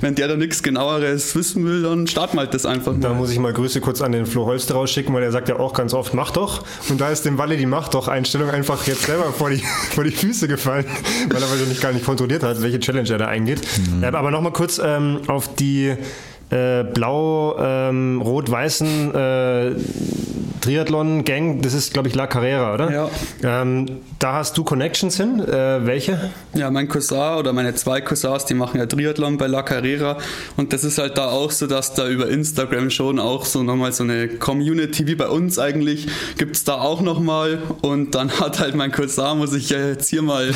wenn 0.00 0.14
der 0.14 0.28
da 0.28 0.36
nichts 0.36 0.62
genaueres 0.62 1.34
wissen 1.34 1.64
will, 1.64 1.82
dann 1.82 2.06
starten 2.06 2.36
wir 2.36 2.40
halt 2.40 2.54
das 2.54 2.66
einfach 2.66 2.92
mal. 2.92 3.00
Da 3.00 3.14
muss 3.14 3.30
ich 3.30 3.38
mal 3.38 3.52
Grüße 3.52 3.80
kurz 3.80 4.02
an 4.02 4.12
den 4.12 4.26
Flo 4.26 4.46
Holster 4.46 4.74
rausschicken, 4.74 5.14
weil 5.14 5.22
er 5.22 5.32
sagt 5.32 5.48
ja 5.48 5.58
auch 5.58 5.72
ganz 5.72 5.94
oft, 5.94 6.14
mach 6.14 6.30
doch. 6.30 6.64
Und 6.88 7.00
da 7.00 7.10
ist 7.10 7.24
dem 7.24 7.38
Walle 7.38 7.56
die 7.56 7.66
Mach 7.66 7.88
doch 7.88 8.08
Einstellung 8.08 8.50
einfach 8.50 8.86
jetzt 8.86 9.04
selber 9.04 9.32
vor 9.32 9.50
die, 9.50 9.58
vor 9.94 10.04
die 10.04 10.10
Füße 10.10 10.48
gefallen, 10.48 10.84
weil 11.28 11.42
er 11.42 11.50
wahrscheinlich 11.50 11.80
gar 11.80 11.92
nicht 11.92 12.04
kontrolliert 12.04 12.42
hat, 12.42 12.60
welche 12.62 12.80
Challenge 12.80 13.08
er 13.08 13.18
da 13.18 13.26
eingeht. 13.26 13.60
Mhm. 13.92 14.04
Aber 14.04 14.30
nochmal 14.30 14.52
kurz 14.52 14.80
ähm, 14.82 15.20
auf 15.26 15.54
die 15.54 15.94
äh, 16.50 16.84
blau-rot-weißen 16.84 19.12
ähm, 19.14 19.14
äh, 19.14 19.70
Triathlon-Gang, 20.60 21.60
das 21.62 21.74
ist, 21.74 21.92
glaube 21.92 22.08
ich, 22.08 22.14
La 22.14 22.26
Carrera, 22.26 22.74
oder? 22.74 22.90
Ja. 22.92 23.10
Ähm, 23.42 23.86
da 24.18 24.34
hast 24.34 24.56
du 24.56 24.64
Connections 24.64 25.16
hin. 25.16 25.40
Äh, 25.40 25.86
welche? 25.86 26.30
Ja, 26.54 26.70
mein 26.70 26.88
Cousin 26.88 27.36
oder 27.38 27.52
meine 27.52 27.74
zwei 27.74 28.00
Cousins, 28.00 28.44
die 28.46 28.54
machen 28.54 28.78
ja 28.78 28.86
Triathlon 28.86 29.36
bei 29.36 29.46
La 29.46 29.62
Carrera. 29.62 30.18
Und 30.56 30.72
das 30.72 30.84
ist 30.84 30.98
halt 30.98 31.18
da 31.18 31.28
auch 31.28 31.50
so, 31.50 31.66
dass 31.66 31.94
da 31.94 32.08
über 32.08 32.28
Instagram 32.28 32.90
schon 32.90 33.18
auch 33.18 33.44
so 33.44 33.62
nochmal 33.62 33.92
so 33.92 34.04
eine 34.04 34.28
Community 34.28 35.06
wie 35.06 35.14
bei 35.14 35.28
uns 35.28 35.58
eigentlich 35.58 36.08
gibt 36.38 36.56
es 36.56 36.64
da 36.64 36.74
auch 36.74 37.00
nochmal. 37.00 37.62
Und 37.82 38.14
dann 38.14 38.30
hat 38.40 38.58
halt 38.60 38.74
mein 38.74 38.92
Cousin, 38.92 39.38
muss 39.38 39.52
ich 39.54 39.70
ja 39.70 39.78
jetzt 39.78 40.08
hier 40.08 40.22
mal 40.22 40.52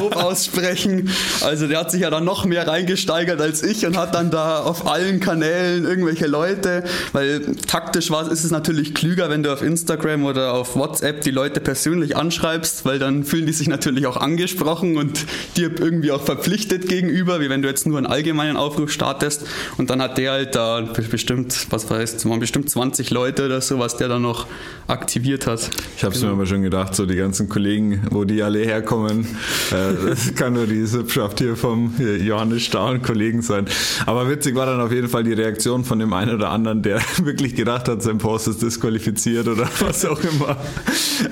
Lob 0.00 0.16
aussprechen. 0.22 1.10
Also 1.42 1.66
der 1.66 1.80
hat 1.80 1.90
sich 1.90 2.02
ja 2.02 2.10
dann 2.10 2.24
noch 2.24 2.44
mehr 2.44 2.66
reingesteigert 2.66 3.40
als 3.40 3.62
ich 3.62 3.86
und 3.86 3.96
hat 3.96 4.14
dann 4.14 4.30
da 4.30 4.60
auf 4.60 4.86
allen 4.86 5.20
Kanälen 5.20 5.84
irgendwelche 5.84 6.26
Leute, 6.26 6.84
weil 7.12 7.54
taktisch 7.66 8.10
war, 8.10 8.30
ist 8.30 8.44
es 8.44 8.50
natürlich 8.50 8.94
klüger, 8.94 9.30
wenn 9.30 9.42
du 9.46 9.52
auf 9.52 9.62
Instagram 9.62 10.24
oder 10.24 10.52
auf 10.52 10.76
WhatsApp 10.76 11.22
die 11.22 11.30
Leute 11.30 11.60
persönlich 11.60 12.16
anschreibst, 12.16 12.84
weil 12.84 12.98
dann 12.98 13.24
fühlen 13.24 13.46
die 13.46 13.52
sich 13.52 13.68
natürlich 13.68 14.06
auch 14.06 14.16
angesprochen 14.16 14.96
und 14.96 15.24
dir 15.56 15.70
irgendwie 15.78 16.10
auch 16.10 16.22
verpflichtet 16.22 16.88
gegenüber, 16.88 17.40
wie 17.40 17.48
wenn 17.48 17.62
du 17.62 17.68
jetzt 17.68 17.86
nur 17.86 17.96
einen 17.96 18.06
allgemeinen 18.06 18.56
Aufruf 18.56 18.90
startest 18.90 19.46
und 19.78 19.90
dann 19.90 20.02
hat 20.02 20.18
der 20.18 20.32
halt 20.32 20.54
da 20.54 20.80
bestimmt, 21.10 21.66
was 21.70 21.88
heißt, 21.88 22.28
waren 22.28 22.40
bestimmt 22.40 22.68
20 22.68 23.10
Leute 23.10 23.46
oder 23.46 23.60
so, 23.60 23.78
was 23.78 23.96
der 23.96 24.08
da 24.08 24.18
noch 24.18 24.46
aktiviert 24.88 25.46
hat. 25.46 25.70
Ich 25.96 26.04
habe 26.04 26.14
es 26.14 26.20
genau. 26.20 26.32
mir 26.32 26.38
aber 26.38 26.46
schon 26.46 26.62
gedacht, 26.62 26.94
so 26.94 27.06
die 27.06 27.16
ganzen 27.16 27.48
Kollegen, 27.48 28.02
wo 28.10 28.24
die 28.24 28.42
alle 28.42 28.60
herkommen, 28.60 29.26
äh, 29.70 30.08
das 30.08 30.34
kann 30.36 30.54
nur 30.54 30.66
die 30.66 30.86
Sippschaft 30.86 31.38
hier 31.38 31.56
vom 31.56 31.94
Johannes 31.98 32.62
Stahl 32.62 33.00
Kollegen 33.00 33.42
sein. 33.42 33.66
Aber 34.06 34.28
witzig 34.28 34.54
war 34.54 34.66
dann 34.66 34.80
auf 34.80 34.92
jeden 34.92 35.08
Fall 35.08 35.24
die 35.24 35.32
Reaktion 35.32 35.84
von 35.84 35.98
dem 35.98 36.12
einen 36.12 36.34
oder 36.34 36.50
anderen, 36.50 36.82
der 36.82 37.00
wirklich 37.22 37.54
gedacht 37.54 37.88
hat, 37.88 38.02
sein 38.02 38.18
Post 38.18 38.48
ist 38.48 38.62
disqualifiziert 38.62 39.25
oder 39.48 39.68
was 39.80 40.04
auch 40.04 40.20
immer. 40.20 40.56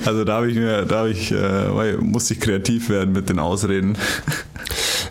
Also 0.04 0.24
da 0.24 0.36
habe 0.36 0.50
ich 0.50 0.56
mir, 0.56 0.84
da 0.84 0.98
habe 1.00 1.10
ich, 1.10 1.32
äh, 1.32 1.96
musste 1.98 2.34
ich 2.34 2.40
kreativ 2.40 2.88
werden 2.88 3.12
mit 3.12 3.28
den 3.28 3.38
Ausreden. 3.38 3.96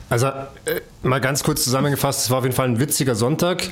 Also 0.10 0.28
äh, 0.28 0.82
mal 1.04 1.20
ganz 1.20 1.44
kurz 1.44 1.64
zusammengefasst, 1.64 2.22
es 2.22 2.30
war 2.30 2.40
auf 2.40 2.44
jeden 2.44 2.56
Fall 2.56 2.68
ein 2.68 2.80
witziger 2.80 3.16
Sonntag. 3.16 3.64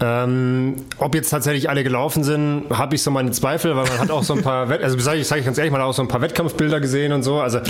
Ähm, 0.00 0.76
ob 0.98 1.14
jetzt 1.14 1.30
tatsächlich 1.30 1.68
alle 1.68 1.82
gelaufen 1.82 2.22
sind, 2.22 2.64
habe 2.70 2.94
ich 2.94 3.02
so 3.02 3.10
meine 3.10 3.32
Zweifel, 3.32 3.76
weil 3.76 3.84
man 3.84 3.98
hat 3.98 4.10
auch 4.10 4.22
so 4.22 4.34
ein 4.34 4.42
paar, 4.42 4.68
Wett 4.68 4.82
also 4.82 4.98
sage 4.98 5.20
ich, 5.20 5.26
sag 5.26 5.38
ich 5.38 5.44
ganz 5.44 5.58
ehrlich, 5.58 5.72
man 5.72 5.80
hat 5.80 5.88
auch 5.88 5.94
so 5.94 6.02
ein 6.02 6.08
paar 6.08 6.20
Wettkampfbilder 6.20 6.80
gesehen 6.80 7.12
und 7.12 7.22
so. 7.22 7.40
Also 7.40 7.60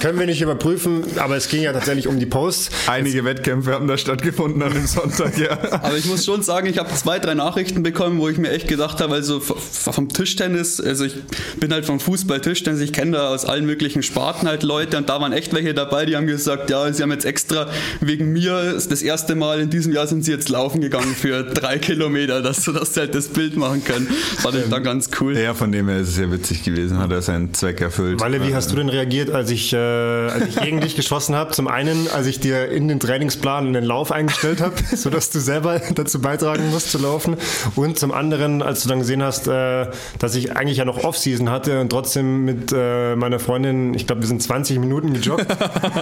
können 0.00 0.18
wir 0.18 0.26
nicht 0.26 0.42
überprüfen, 0.42 1.04
aber 1.16 1.36
es 1.36 1.48
ging 1.48 1.62
ja 1.62 1.72
tatsächlich 1.72 2.06
um 2.08 2.18
die 2.18 2.26
Posts. 2.26 2.70
Einige 2.88 3.16
Jetzt, 3.16 3.24
Wettkämpfe 3.24 3.72
haben 3.72 3.88
da 3.88 3.96
stattgefunden 3.96 4.62
an 4.62 4.74
dem 4.74 4.86
Sonntag, 4.86 5.38
ja. 5.38 5.58
Aber 5.70 5.96
ich 5.96 6.04
muss 6.04 6.24
schon 6.24 6.42
sagen, 6.42 6.66
ich 6.66 6.78
habe 6.78 6.92
zwei, 6.94 7.18
drei 7.18 7.34
Nachrichten 7.34 7.82
bekommen, 7.82 8.18
wo 8.18 8.28
ich 8.28 8.36
mir 8.36 8.50
echt 8.50 8.68
gedacht 8.68 9.00
habe, 9.00 9.14
also 9.14 9.40
vom 9.40 10.08
Tischtennis, 10.10 10.80
also 10.80 11.04
ich 11.04 11.14
bin 11.58 11.72
halt 11.72 11.86
vom 11.86 12.00
Fußball 12.00 12.40
Tischtennis, 12.40 12.80
ich 12.80 12.92
kenne 12.92 13.12
da 13.12 13.28
aus 13.28 13.46
allen 13.46 13.64
möglichen 13.64 14.02
Sparten 14.02 14.46
halt 14.46 14.62
Leute 14.62 14.98
und 14.98 15.08
da 15.08 15.20
waren 15.20 15.32
echt 15.32 15.54
welche 15.54 15.72
dabei, 15.72 16.04
die 16.04 16.16
haben 16.16 16.26
gesagt, 16.26 16.68
ja, 16.70 16.92
sie 16.92 17.02
haben 17.02 17.12
jetzt 17.12 17.24
extra 17.24 17.68
wegen 18.00 18.32
mir 18.32 18.41
das 18.46 19.02
erste 19.02 19.34
Mal 19.34 19.60
in 19.60 19.70
diesem 19.70 19.92
Jahr 19.92 20.06
sind 20.06 20.24
sie 20.24 20.32
jetzt 20.32 20.48
laufen 20.48 20.80
gegangen 20.80 21.14
für 21.14 21.42
drei 21.54 21.78
Kilometer, 21.78 22.42
dass, 22.42 22.64
dass 22.64 22.94
sie 22.94 23.00
halt 23.00 23.14
das 23.14 23.28
Bild 23.28 23.56
machen 23.56 23.84
können. 23.84 24.06
Fand 24.38 24.56
ich 24.56 24.68
dann 24.68 24.82
ganz 24.82 25.10
cool. 25.20 25.36
Ja, 25.36 25.54
von 25.54 25.72
dem 25.72 25.88
her 25.88 25.98
ist 25.98 26.08
es 26.08 26.14
sehr 26.16 26.30
witzig 26.32 26.62
gewesen, 26.62 26.98
hat 26.98 27.12
er 27.12 27.22
seinen 27.22 27.54
Zweck 27.54 27.80
erfüllt. 27.80 28.20
Malle, 28.20 28.46
wie 28.46 28.54
hast 28.54 28.70
du 28.70 28.76
denn 28.76 28.88
reagiert, 28.88 29.30
als 29.30 29.50
ich, 29.50 29.72
äh, 29.72 29.76
als 29.76 30.48
ich 30.48 30.56
gegen 30.56 30.80
dich 30.80 30.96
geschossen 30.96 31.34
habe? 31.34 31.52
Zum 31.52 31.68
einen, 31.68 32.08
als 32.08 32.26
ich 32.26 32.40
dir 32.40 32.68
in 32.68 32.88
den 32.88 33.00
Trainingsplan 33.00 33.66
einen 33.66 33.84
Lauf 33.84 34.12
eingestellt 34.12 34.60
habe, 34.60 34.74
sodass 34.96 35.30
du 35.30 35.40
selber 35.40 35.80
dazu 35.94 36.20
beitragen 36.20 36.70
musst 36.70 36.90
zu 36.90 36.98
laufen. 36.98 37.36
Und 37.76 37.98
zum 37.98 38.12
anderen, 38.12 38.62
als 38.62 38.82
du 38.82 38.88
dann 38.88 39.00
gesehen 39.00 39.22
hast, 39.22 39.48
äh, 39.48 39.86
dass 40.18 40.34
ich 40.34 40.56
eigentlich 40.56 40.78
ja 40.78 40.84
noch 40.84 41.04
Off-Season 41.04 41.50
hatte 41.50 41.80
und 41.80 41.90
trotzdem 41.90 42.44
mit 42.44 42.72
äh, 42.74 43.16
meiner 43.16 43.38
Freundin, 43.38 43.94
ich 43.94 44.06
glaube, 44.06 44.22
wir 44.22 44.28
sind 44.28 44.42
20 44.42 44.78
Minuten 44.78 45.12
gejoggt. 45.12 45.46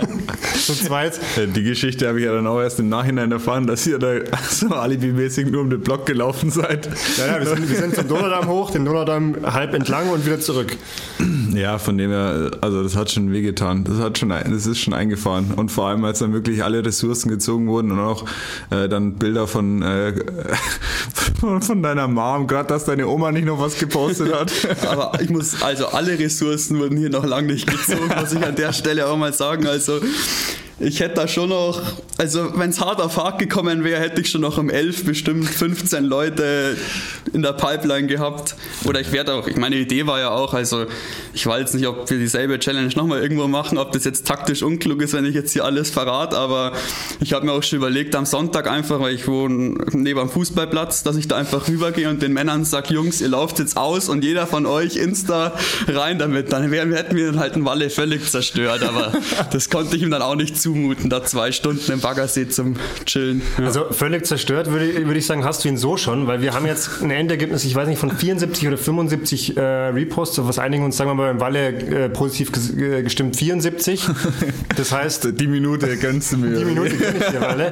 zu 0.66 0.74
zweit. 0.74 1.20
Die 1.36 1.62
Geschichte 1.62 2.08
habe 2.08 2.20
ich 2.20 2.28
ja 2.30 2.36
dann 2.36 2.46
auch 2.46 2.60
erst 2.60 2.78
im 2.80 2.88
Nachhinein 2.88 3.32
erfahren, 3.32 3.66
dass 3.66 3.86
ihr 3.86 3.98
da 3.98 4.14
so 4.50 4.68
alibimäßig 4.68 5.50
nur 5.50 5.62
um 5.62 5.70
den 5.70 5.80
Block 5.80 6.06
gelaufen 6.06 6.50
seid. 6.50 6.88
Ja, 7.18 7.26
ja 7.26 7.40
wir, 7.40 7.46
sind, 7.46 7.68
wir 7.68 7.76
sind 7.76 7.94
zum 7.94 8.08
Donaudamm 8.08 8.48
hoch, 8.48 8.70
den 8.70 8.84
Donaudamm 8.84 9.36
halb 9.42 9.74
entlang 9.74 10.08
und 10.10 10.24
wieder 10.24 10.40
zurück. 10.40 10.76
Ja, 11.52 11.78
von 11.78 11.98
dem 11.98 12.10
her, 12.10 12.52
also 12.60 12.82
das 12.82 12.96
hat 12.96 13.10
schon 13.10 13.32
wehgetan. 13.32 13.84
Das 13.84 13.98
hat 13.98 14.18
schon, 14.18 14.28
das 14.30 14.66
ist 14.66 14.78
schon 14.78 14.94
eingefahren. 14.94 15.52
Und 15.56 15.70
vor 15.70 15.88
allem, 15.88 16.04
als 16.04 16.20
dann 16.20 16.32
wirklich 16.32 16.62
alle 16.64 16.84
Ressourcen 16.84 17.28
gezogen 17.28 17.66
wurden 17.66 17.92
und 17.92 18.00
auch 18.00 18.24
äh, 18.70 18.88
dann 18.88 19.14
Bilder 19.14 19.46
von, 19.46 19.82
äh, 19.82 20.12
von 21.60 21.82
deiner 21.82 22.08
Mom, 22.08 22.46
gerade 22.46 22.68
dass 22.68 22.84
deine 22.84 23.08
Oma 23.08 23.32
nicht 23.32 23.46
noch 23.46 23.60
was 23.60 23.78
gepostet 23.78 24.32
hat. 24.32 24.52
Aber 24.88 25.20
ich 25.20 25.30
muss, 25.30 25.62
also 25.62 25.88
alle 25.88 26.18
Ressourcen 26.18 26.78
wurden 26.78 26.96
hier 26.96 27.10
noch 27.10 27.24
lange 27.24 27.52
nicht 27.52 27.66
gezogen, 27.66 28.10
muss 28.20 28.32
ich 28.32 28.44
an 28.44 28.54
der 28.54 28.72
Stelle 28.72 29.06
auch 29.06 29.16
mal 29.16 29.32
sagen. 29.32 29.66
Also 29.66 30.00
ich 30.80 31.00
hätte 31.00 31.16
da 31.16 31.28
schon 31.28 31.50
noch, 31.50 31.82
also 32.16 32.58
wenn 32.58 32.70
es 32.70 32.80
hart 32.80 33.02
auf 33.02 33.18
hart 33.18 33.38
gekommen 33.38 33.84
wäre, 33.84 34.00
hätte 34.00 34.22
ich 34.22 34.30
schon 34.30 34.40
noch 34.40 34.56
um 34.56 34.70
11 34.70 35.04
bestimmt 35.04 35.46
15 35.46 36.04
Leute 36.04 36.74
in 37.34 37.42
der 37.42 37.52
Pipeline 37.52 38.06
gehabt. 38.06 38.56
Oder 38.84 39.00
ich 39.00 39.12
werde 39.12 39.34
auch, 39.34 39.46
meine 39.56 39.76
Idee 39.76 40.06
war 40.06 40.20
ja 40.20 40.30
auch, 40.30 40.54
also 40.54 40.86
ich 41.34 41.46
weiß 41.46 41.74
nicht, 41.74 41.86
ob 41.86 42.08
wir 42.08 42.18
dieselbe 42.18 42.58
Challenge 42.58 42.90
nochmal 42.96 43.22
irgendwo 43.22 43.46
machen, 43.46 43.76
ob 43.76 43.92
das 43.92 44.04
jetzt 44.04 44.26
taktisch 44.26 44.62
unklug 44.62 45.02
ist, 45.02 45.12
wenn 45.12 45.26
ich 45.26 45.34
jetzt 45.34 45.52
hier 45.52 45.66
alles 45.66 45.90
verrate, 45.90 46.38
aber 46.38 46.72
ich 47.20 47.34
habe 47.34 47.44
mir 47.44 47.52
auch 47.52 47.62
schon 47.62 47.76
überlegt, 47.76 48.16
am 48.16 48.24
Sonntag 48.24 48.66
einfach, 48.66 49.00
weil 49.00 49.14
ich 49.14 49.28
wohne 49.28 49.76
neben 49.92 50.18
am 50.18 50.30
Fußballplatz, 50.30 51.02
dass 51.02 51.16
ich 51.16 51.28
da 51.28 51.36
einfach 51.36 51.68
rübergehe 51.68 52.08
und 52.08 52.22
den 52.22 52.32
Männern 52.32 52.64
sage, 52.64 52.94
Jungs, 52.94 53.20
ihr 53.20 53.28
lauft 53.28 53.58
jetzt 53.58 53.76
aus 53.76 54.08
und 54.08 54.24
jeder 54.24 54.46
von 54.46 54.64
euch 54.64 54.96
Insta 54.96 55.52
rein 55.88 56.18
damit. 56.18 56.52
Dann 56.52 56.70
wären, 56.70 56.92
hätten 56.94 57.16
wir 57.16 57.36
halt 57.36 57.52
einen 57.52 57.66
Walle 57.66 57.90
völlig 57.90 58.30
zerstört, 58.30 58.82
aber 58.82 59.12
das 59.52 59.68
konnte 59.68 59.96
ich 59.96 60.02
ihm 60.02 60.10
dann 60.10 60.22
auch 60.22 60.36
nicht 60.36 60.58
zu 60.60 60.69
zumuten, 60.70 61.10
da 61.10 61.24
zwei 61.24 61.52
Stunden 61.52 61.90
im 61.90 62.00
Baggersee 62.00 62.48
zum 62.48 62.76
Chillen. 63.04 63.42
Ja. 63.58 63.66
Also 63.66 63.86
völlig 63.90 64.26
zerstört 64.26 64.70
würde, 64.70 65.06
würde 65.06 65.18
ich 65.18 65.26
sagen, 65.26 65.44
hast 65.44 65.64
du 65.64 65.68
ihn 65.68 65.76
so 65.76 65.96
schon, 65.96 66.26
weil 66.26 66.42
wir 66.42 66.54
haben 66.54 66.66
jetzt 66.66 67.02
ein 67.02 67.10
Endergebnis, 67.10 67.64
ich 67.64 67.74
weiß 67.74 67.88
nicht, 67.88 67.98
von 67.98 68.10
74 68.10 68.68
oder 68.68 68.78
75 68.78 69.56
äh, 69.56 69.60
Reposts, 69.60 70.46
was 70.46 70.58
einigen 70.58 70.84
uns, 70.84 70.96
sagen 70.96 71.10
wir 71.10 71.14
mal, 71.14 71.32
beim 71.32 71.40
Walle 71.40 71.68
äh, 71.68 72.08
positiv 72.08 72.50
äh, 72.76 73.02
gestimmt 73.02 73.36
74. 73.36 74.06
Das 74.76 74.92
heißt... 74.92 75.28
Die 75.40 75.46
Minute 75.46 75.96
gönnst 75.96 76.32
du 76.32 76.38
mir. 76.38 76.58
Die 76.58 76.64
Minute 76.64 76.96
gönn 76.96 77.16
ich 77.16 77.26
dir, 77.26 77.40
Walle. 77.40 77.70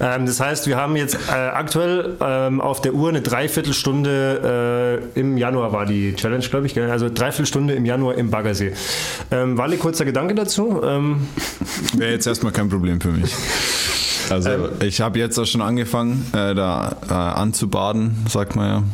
Ähm, 0.00 0.26
das 0.26 0.40
heißt, 0.40 0.66
wir 0.66 0.76
haben 0.76 0.96
jetzt 0.96 1.16
äh, 1.28 1.32
aktuell 1.32 2.16
ähm, 2.20 2.60
auf 2.60 2.80
der 2.80 2.94
Uhr 2.94 3.08
eine 3.08 3.20
Dreiviertelstunde 3.20 5.02
äh, 5.14 5.20
im 5.20 5.36
Januar 5.36 5.72
war 5.72 5.86
die 5.86 6.14
Challenge, 6.14 6.44
glaube 6.48 6.66
ich, 6.66 6.78
also 6.78 7.08
Dreiviertelstunde 7.08 7.74
im 7.74 7.84
Januar 7.84 8.14
im 8.14 8.30
Baggersee. 8.30 8.72
Ähm, 9.30 9.58
Walle, 9.58 9.76
kurzer 9.76 10.04
Gedanke 10.04 10.34
dazu. 10.34 10.80
Ähm, 10.84 11.26
Wäre 11.96 12.12
jetzt 12.12 12.26
erstmal 12.30 12.52
kein 12.52 12.68
Problem 12.68 13.00
für 13.00 13.10
mich. 13.10 13.34
Also 14.30 14.50
ähm, 14.50 14.68
ich 14.80 15.00
habe 15.00 15.18
jetzt 15.18 15.38
auch 15.38 15.44
schon 15.44 15.60
angefangen, 15.60 16.24
äh, 16.32 16.54
da 16.54 16.96
äh, 17.08 17.12
anzubaden, 17.12 18.16
sagt 18.28 18.56
man 18.56 18.84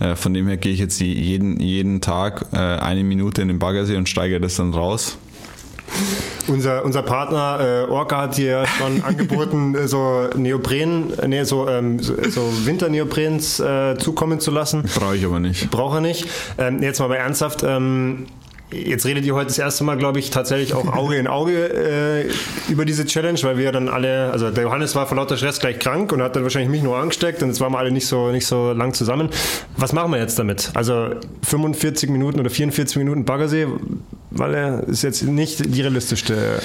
ja. 0.00 0.12
Äh, 0.12 0.16
von 0.16 0.32
dem 0.32 0.46
her 0.46 0.56
gehe 0.56 0.72
ich 0.72 0.78
jetzt 0.78 1.00
jeden, 1.00 1.60
jeden 1.60 2.00
Tag 2.00 2.46
äh, 2.52 2.56
eine 2.56 3.04
Minute 3.04 3.42
in 3.42 3.48
den 3.48 3.58
Baggersee 3.58 3.96
und 3.96 4.08
steige 4.08 4.40
das 4.40 4.56
dann 4.56 4.72
raus. 4.72 5.18
Unser, 6.46 6.84
unser 6.84 7.02
Partner 7.02 7.86
äh, 7.88 7.90
Orca 7.90 8.22
hat 8.22 8.36
hier 8.36 8.64
schon 8.78 9.02
angeboten, 9.04 9.74
äh, 9.74 9.88
so 9.88 10.28
Neopren, 10.36 11.12
nee, 11.26 11.42
so, 11.44 11.68
ähm, 11.68 11.98
so, 11.98 12.14
so 12.28 12.52
Winterneoprens 12.64 13.60
äh, 13.60 13.96
zukommen 13.98 14.40
zu 14.40 14.50
lassen. 14.50 14.84
Brauche 14.94 15.16
ich 15.16 15.24
aber 15.24 15.40
nicht. 15.40 15.70
Brauche 15.70 15.98
er 15.98 16.00
nicht. 16.00 16.26
Ähm, 16.58 16.82
jetzt 16.82 17.00
mal 17.00 17.08
bei 17.08 17.16
ernsthaft. 17.16 17.62
Ähm, 17.64 18.26
Jetzt 18.72 19.04
redet 19.04 19.24
ihr 19.24 19.34
heute 19.34 19.46
das 19.46 19.58
erste 19.58 19.82
Mal, 19.82 19.96
glaube 19.96 20.20
ich, 20.20 20.30
tatsächlich 20.30 20.74
auch 20.74 20.86
Auge 20.92 21.16
in 21.16 21.26
Auge 21.26 21.72
äh, 21.72 22.30
über 22.70 22.84
diese 22.84 23.04
Challenge, 23.04 23.38
weil 23.42 23.58
wir 23.58 23.72
dann 23.72 23.88
alle, 23.88 24.30
also 24.30 24.50
der 24.50 24.64
Johannes 24.64 24.94
war 24.94 25.06
vor 25.06 25.16
lauter 25.16 25.36
Stress 25.36 25.58
gleich 25.58 25.78
krank 25.80 26.12
und 26.12 26.22
hat 26.22 26.36
dann 26.36 26.44
wahrscheinlich 26.44 26.70
mich 26.70 26.82
nur 26.82 26.96
angesteckt 26.96 27.42
und 27.42 27.48
jetzt 27.48 27.60
waren 27.60 27.72
wir 27.72 27.78
alle 27.78 27.90
nicht 27.90 28.06
so, 28.06 28.30
nicht 28.30 28.46
so 28.46 28.72
lang 28.72 28.94
zusammen. 28.94 29.28
Was 29.76 29.92
machen 29.92 30.12
wir 30.12 30.18
jetzt 30.18 30.38
damit? 30.38 30.70
Also 30.74 31.10
45 31.42 32.10
Minuten 32.10 32.38
oder 32.38 32.50
44 32.50 32.96
Minuten 32.98 33.24
Baggersee, 33.24 33.66
weil 34.30 34.54
er 34.54 34.84
ist 34.88 35.02
jetzt 35.02 35.24
nicht 35.24 35.74
die 35.74 35.80
realistischste 35.80 36.60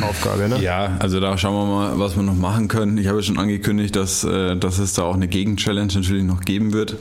Aufgabe, 0.00 0.48
ne? 0.48 0.58
Ja, 0.62 0.96
also 0.98 1.20
da 1.20 1.36
schauen 1.36 1.54
wir 1.54 1.66
mal, 1.66 1.98
was 1.98 2.16
wir 2.16 2.22
noch 2.22 2.36
machen 2.36 2.68
können. 2.68 2.96
Ich 2.96 3.06
habe 3.06 3.22
schon 3.22 3.38
angekündigt, 3.38 3.94
dass, 3.96 4.24
äh, 4.24 4.56
dass 4.56 4.78
es 4.78 4.94
da 4.94 5.02
auch 5.02 5.14
eine 5.14 5.28
Gegenchallenge 5.28 5.92
natürlich 5.94 6.24
noch 6.24 6.40
geben 6.40 6.72
wird. 6.72 6.96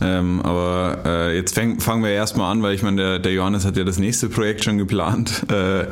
Ähm, 0.00 0.40
aber 0.42 1.02
äh, 1.04 1.36
jetzt 1.36 1.54
fäng, 1.54 1.78
fangen 1.80 2.02
wir 2.02 2.10
erstmal 2.10 2.50
an, 2.50 2.62
weil 2.62 2.74
ich 2.74 2.82
meine, 2.82 2.96
der, 2.96 3.18
der 3.18 3.32
Johannes 3.32 3.64
hat 3.64 3.76
ja 3.76 3.84
das 3.84 3.98
nächste 3.98 4.28
Projekt 4.28 4.64
schon 4.64 4.78
geplant, 4.78 5.44
äh, 5.52 5.86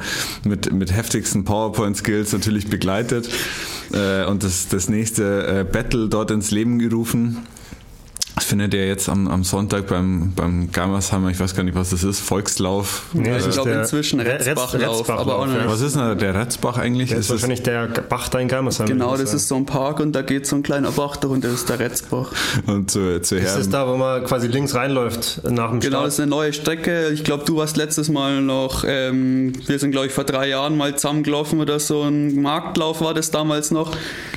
mit, 0.48 0.72
mit 0.72 0.92
heftigsten 0.94 1.44
PowerPoint-Skills 1.44 2.32
natürlich 2.32 2.68
begleitet 2.68 3.28
äh, 3.92 4.24
und 4.24 4.44
das, 4.44 4.68
das 4.68 4.88
nächste 4.88 5.60
äh, 5.60 5.64
Battle 5.64 6.08
dort 6.08 6.30
ins 6.30 6.50
Leben 6.50 6.78
gerufen. 6.78 7.38
Das 8.38 8.44
findet 8.44 8.72
ja 8.72 8.82
jetzt 8.82 9.08
am, 9.08 9.26
am 9.26 9.42
Sonntag 9.42 9.88
beim, 9.88 10.32
beim 10.36 10.70
Geimersheimer, 10.70 11.28
ich 11.30 11.40
weiß 11.40 11.56
gar 11.56 11.64
nicht, 11.64 11.74
was 11.74 11.90
das 11.90 12.04
ist, 12.04 12.20
Volkslauf. 12.20 13.06
Ja, 13.12 13.36
ich 13.36 13.50
glaube 13.50 13.72
inzwischen 13.72 14.20
Retzbachlauf. 14.20 15.10
aber 15.10 15.40
auch 15.40 15.48
was 15.66 15.80
ist 15.80 15.96
denn 15.96 16.16
der 16.18 16.36
Retzbach 16.36 16.78
eigentlich? 16.78 17.10
Das 17.10 17.18
ist 17.18 17.30
wahrscheinlich 17.30 17.64
der 17.64 17.88
Bach 17.88 18.28
da 18.28 18.38
in 18.38 18.46
Geimersheim. 18.46 18.86
Genau, 18.86 19.16
das 19.16 19.34
ist 19.34 19.48
so 19.48 19.56
ein 19.56 19.66
Park 19.66 19.98
und 19.98 20.12
da 20.12 20.22
geht 20.22 20.46
so 20.46 20.54
ein 20.54 20.62
kleiner 20.62 20.92
Bach 20.92 21.16
darunter, 21.16 21.48
das 21.48 21.62
ist 21.62 21.68
der 21.68 21.80
Retzbach. 21.80 22.30
Und 22.66 22.92
zu, 22.92 23.20
zu 23.22 23.40
Das 23.40 23.56
ist 23.56 23.72
da, 23.72 23.88
wo 23.88 23.96
man 23.96 24.22
quasi 24.22 24.46
links 24.46 24.72
reinläuft 24.72 25.42
nach 25.50 25.70
dem 25.70 25.80
Genau, 25.80 25.96
Start. 25.96 26.06
das 26.06 26.14
ist 26.14 26.20
eine 26.20 26.30
neue 26.30 26.52
Strecke. 26.52 27.08
Ich 27.08 27.24
glaube, 27.24 27.44
du 27.44 27.56
warst 27.56 27.76
letztes 27.76 28.08
Mal 28.08 28.40
noch, 28.40 28.84
ähm, 28.86 29.52
wir 29.66 29.80
sind 29.80 29.90
glaube 29.90 30.06
ich 30.06 30.12
vor 30.12 30.22
drei 30.22 30.48
Jahren 30.48 30.76
mal 30.76 30.94
zusammengelaufen 30.94 31.58
oder 31.60 31.80
so. 31.80 32.02
Ein 32.02 32.40
Marktlauf 32.40 33.00
war 33.00 33.14
das 33.14 33.32
damals 33.32 33.72
noch. 33.72 33.90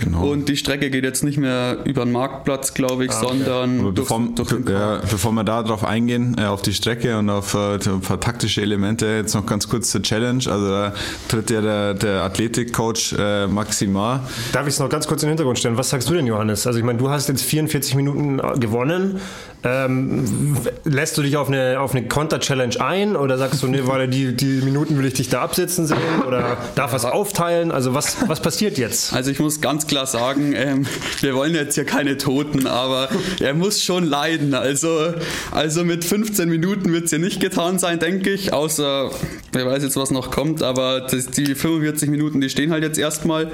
Genau. 0.03 0.31
Und 0.31 0.49
die 0.49 0.57
Strecke 0.57 0.89
geht 0.89 1.03
jetzt 1.03 1.23
nicht 1.23 1.37
mehr 1.37 1.77
über 1.85 2.03
den 2.03 2.11
Marktplatz, 2.13 2.73
glaube 2.73 3.05
ich, 3.05 3.11
ah, 3.11 3.21
okay. 3.25 3.90
Sondern 3.95 4.35
bevor, 4.35 4.45
durch 4.45 4.69
ja, 4.69 5.01
bevor 5.09 5.31
wir 5.31 5.43
da 5.43 5.63
drauf 5.63 5.83
eingehen, 5.83 6.35
äh, 6.37 6.45
auf 6.45 6.61
die 6.61 6.73
Strecke 6.73 7.17
und 7.17 7.29
auf, 7.29 7.53
äh, 7.53 7.77
auf 7.89 8.19
taktische 8.19 8.61
Elemente, 8.61 9.05
jetzt 9.05 9.33
noch 9.33 9.45
ganz 9.45 9.67
kurz 9.67 9.91
zur 9.91 10.01
Challenge. 10.01 10.43
Also 10.49 10.69
da 10.69 10.93
tritt 11.27 11.49
ja 11.49 11.61
der, 11.61 11.93
der 11.93 12.23
Athletikcoach 12.23 13.15
äh, 13.17 13.47
Maximar. 13.47 14.21
Darf 14.51 14.67
ich 14.67 14.73
es 14.73 14.79
noch 14.79 14.89
ganz 14.89 15.07
kurz 15.07 15.23
in 15.23 15.27
den 15.27 15.31
Hintergrund 15.31 15.59
stellen? 15.59 15.77
Was 15.77 15.89
sagst 15.89 16.09
du 16.09 16.13
denn, 16.13 16.27
Johannes? 16.27 16.67
Also 16.67 16.79
ich 16.79 16.85
meine, 16.85 16.99
du 16.99 17.09
hast 17.09 17.27
jetzt 17.27 17.43
44 17.43 17.95
Minuten 17.95 18.39
äh, 18.39 18.59
gewonnen. 18.59 19.19
Ähm, 19.63 20.57
lässt 20.85 21.17
du 21.17 21.21
dich 21.21 21.37
auf 21.37 21.47
eine, 21.47 21.79
auf 21.79 21.93
eine 21.93 22.07
Konter-Challenge 22.07 22.81
ein 22.81 23.15
oder 23.15 23.37
sagst 23.37 23.61
du, 23.61 23.67
nee, 23.67 23.81
weil 23.83 24.07
die, 24.07 24.35
die 24.35 24.61
Minuten 24.61 24.97
will 24.97 25.05
ich 25.05 25.13
dich 25.13 25.29
da 25.29 25.41
absitzen 25.41 25.85
sehen 25.85 26.23
oder 26.27 26.57
darf 26.73 26.93
was 26.93 27.05
aufteilen? 27.05 27.71
Also 27.71 27.93
was, 27.93 28.27
was 28.27 28.41
passiert 28.41 28.79
jetzt? 28.79 29.13
Also 29.13 29.29
ich 29.29 29.39
muss 29.39 29.61
ganz 29.61 29.85
klar 29.85 30.07
sagen, 30.07 30.53
ähm, 30.55 30.87
wir 31.19 31.35
wollen 31.35 31.53
jetzt 31.53 31.75
hier 31.75 31.85
keine 31.85 32.17
Toten, 32.17 32.65
aber 32.65 33.09
er 33.39 33.53
muss 33.53 33.80
schon 33.83 34.05
leiden. 34.05 34.53
Also, 34.53 35.13
also 35.51 35.83
mit 35.83 36.05
15 36.05 36.49
Minuten 36.49 36.91
wird 36.93 37.05
es 37.05 37.11
ja 37.11 37.17
nicht 37.17 37.39
getan 37.39 37.79
sein, 37.79 37.99
denke 37.99 38.31
ich, 38.31 38.53
außer 38.53 39.11
wer 39.51 39.65
weiß 39.65 39.83
jetzt, 39.83 39.97
was 39.97 40.11
noch 40.11 40.31
kommt, 40.31 40.63
aber 40.63 41.01
das, 41.01 41.27
die 41.27 41.55
45 41.55 42.09
Minuten, 42.09 42.41
die 42.41 42.49
stehen 42.49 42.71
halt 42.71 42.83
jetzt 42.83 42.97
erstmal. 42.97 43.51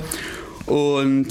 Und 0.68 1.28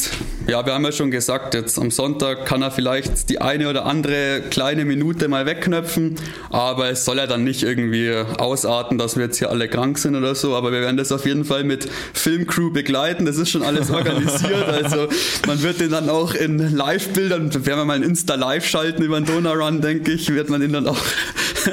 ja, 0.46 0.64
wir 0.64 0.72
haben 0.72 0.84
ja 0.84 0.92
schon 0.92 1.10
gesagt, 1.10 1.52
jetzt 1.52 1.78
am 1.78 1.90
Sonntag 1.90 2.46
kann 2.46 2.62
er 2.62 2.70
vielleicht 2.70 3.28
die 3.28 3.40
eine 3.42 3.68
oder 3.68 3.84
andere 3.84 4.40
kleine 4.48 4.86
Minute 4.86 5.28
mal 5.28 5.44
wegknöpfen, 5.44 6.16
aber 6.48 6.88
es 6.88 7.04
soll 7.04 7.18
ja 7.18 7.26
dann 7.26 7.44
nicht 7.44 7.62
irgendwie 7.62 8.14
ausarten, 8.38 8.96
dass 8.96 9.16
wir 9.16 9.24
jetzt 9.24 9.38
hier 9.38 9.50
alle 9.50 9.68
krank 9.68 9.98
sind 9.98 10.16
oder 10.16 10.34
so, 10.34 10.56
aber 10.56 10.72
wir 10.72 10.80
werden 10.80 10.96
das 10.96 11.12
auf 11.12 11.26
jeden 11.26 11.44
Fall 11.44 11.64
mit 11.64 11.86
Filmcrew 12.14 12.70
begleiten, 12.70 13.26
das 13.26 13.36
ist 13.36 13.50
schon 13.50 13.62
alles 13.62 13.90
organisiert, 13.90 14.68
also 14.68 15.08
man 15.46 15.62
wird 15.62 15.80
den 15.80 15.90
dann 15.90 16.08
auch 16.08 16.32
in 16.32 16.74
Live-Bildern, 16.74 17.52
werden 17.52 17.78
wir 17.78 17.84
mal 17.84 17.94
ein 17.96 18.02
Insta-Live 18.02 18.66
schalten 18.66 19.02
über 19.02 19.20
den 19.20 19.26
Donau-Run, 19.26 19.82
denke 19.82 20.12
ich, 20.12 20.32
wird 20.32 20.48
man 20.48 20.62
ihn 20.62 20.72
dann 20.72 20.86
auch 20.86 20.98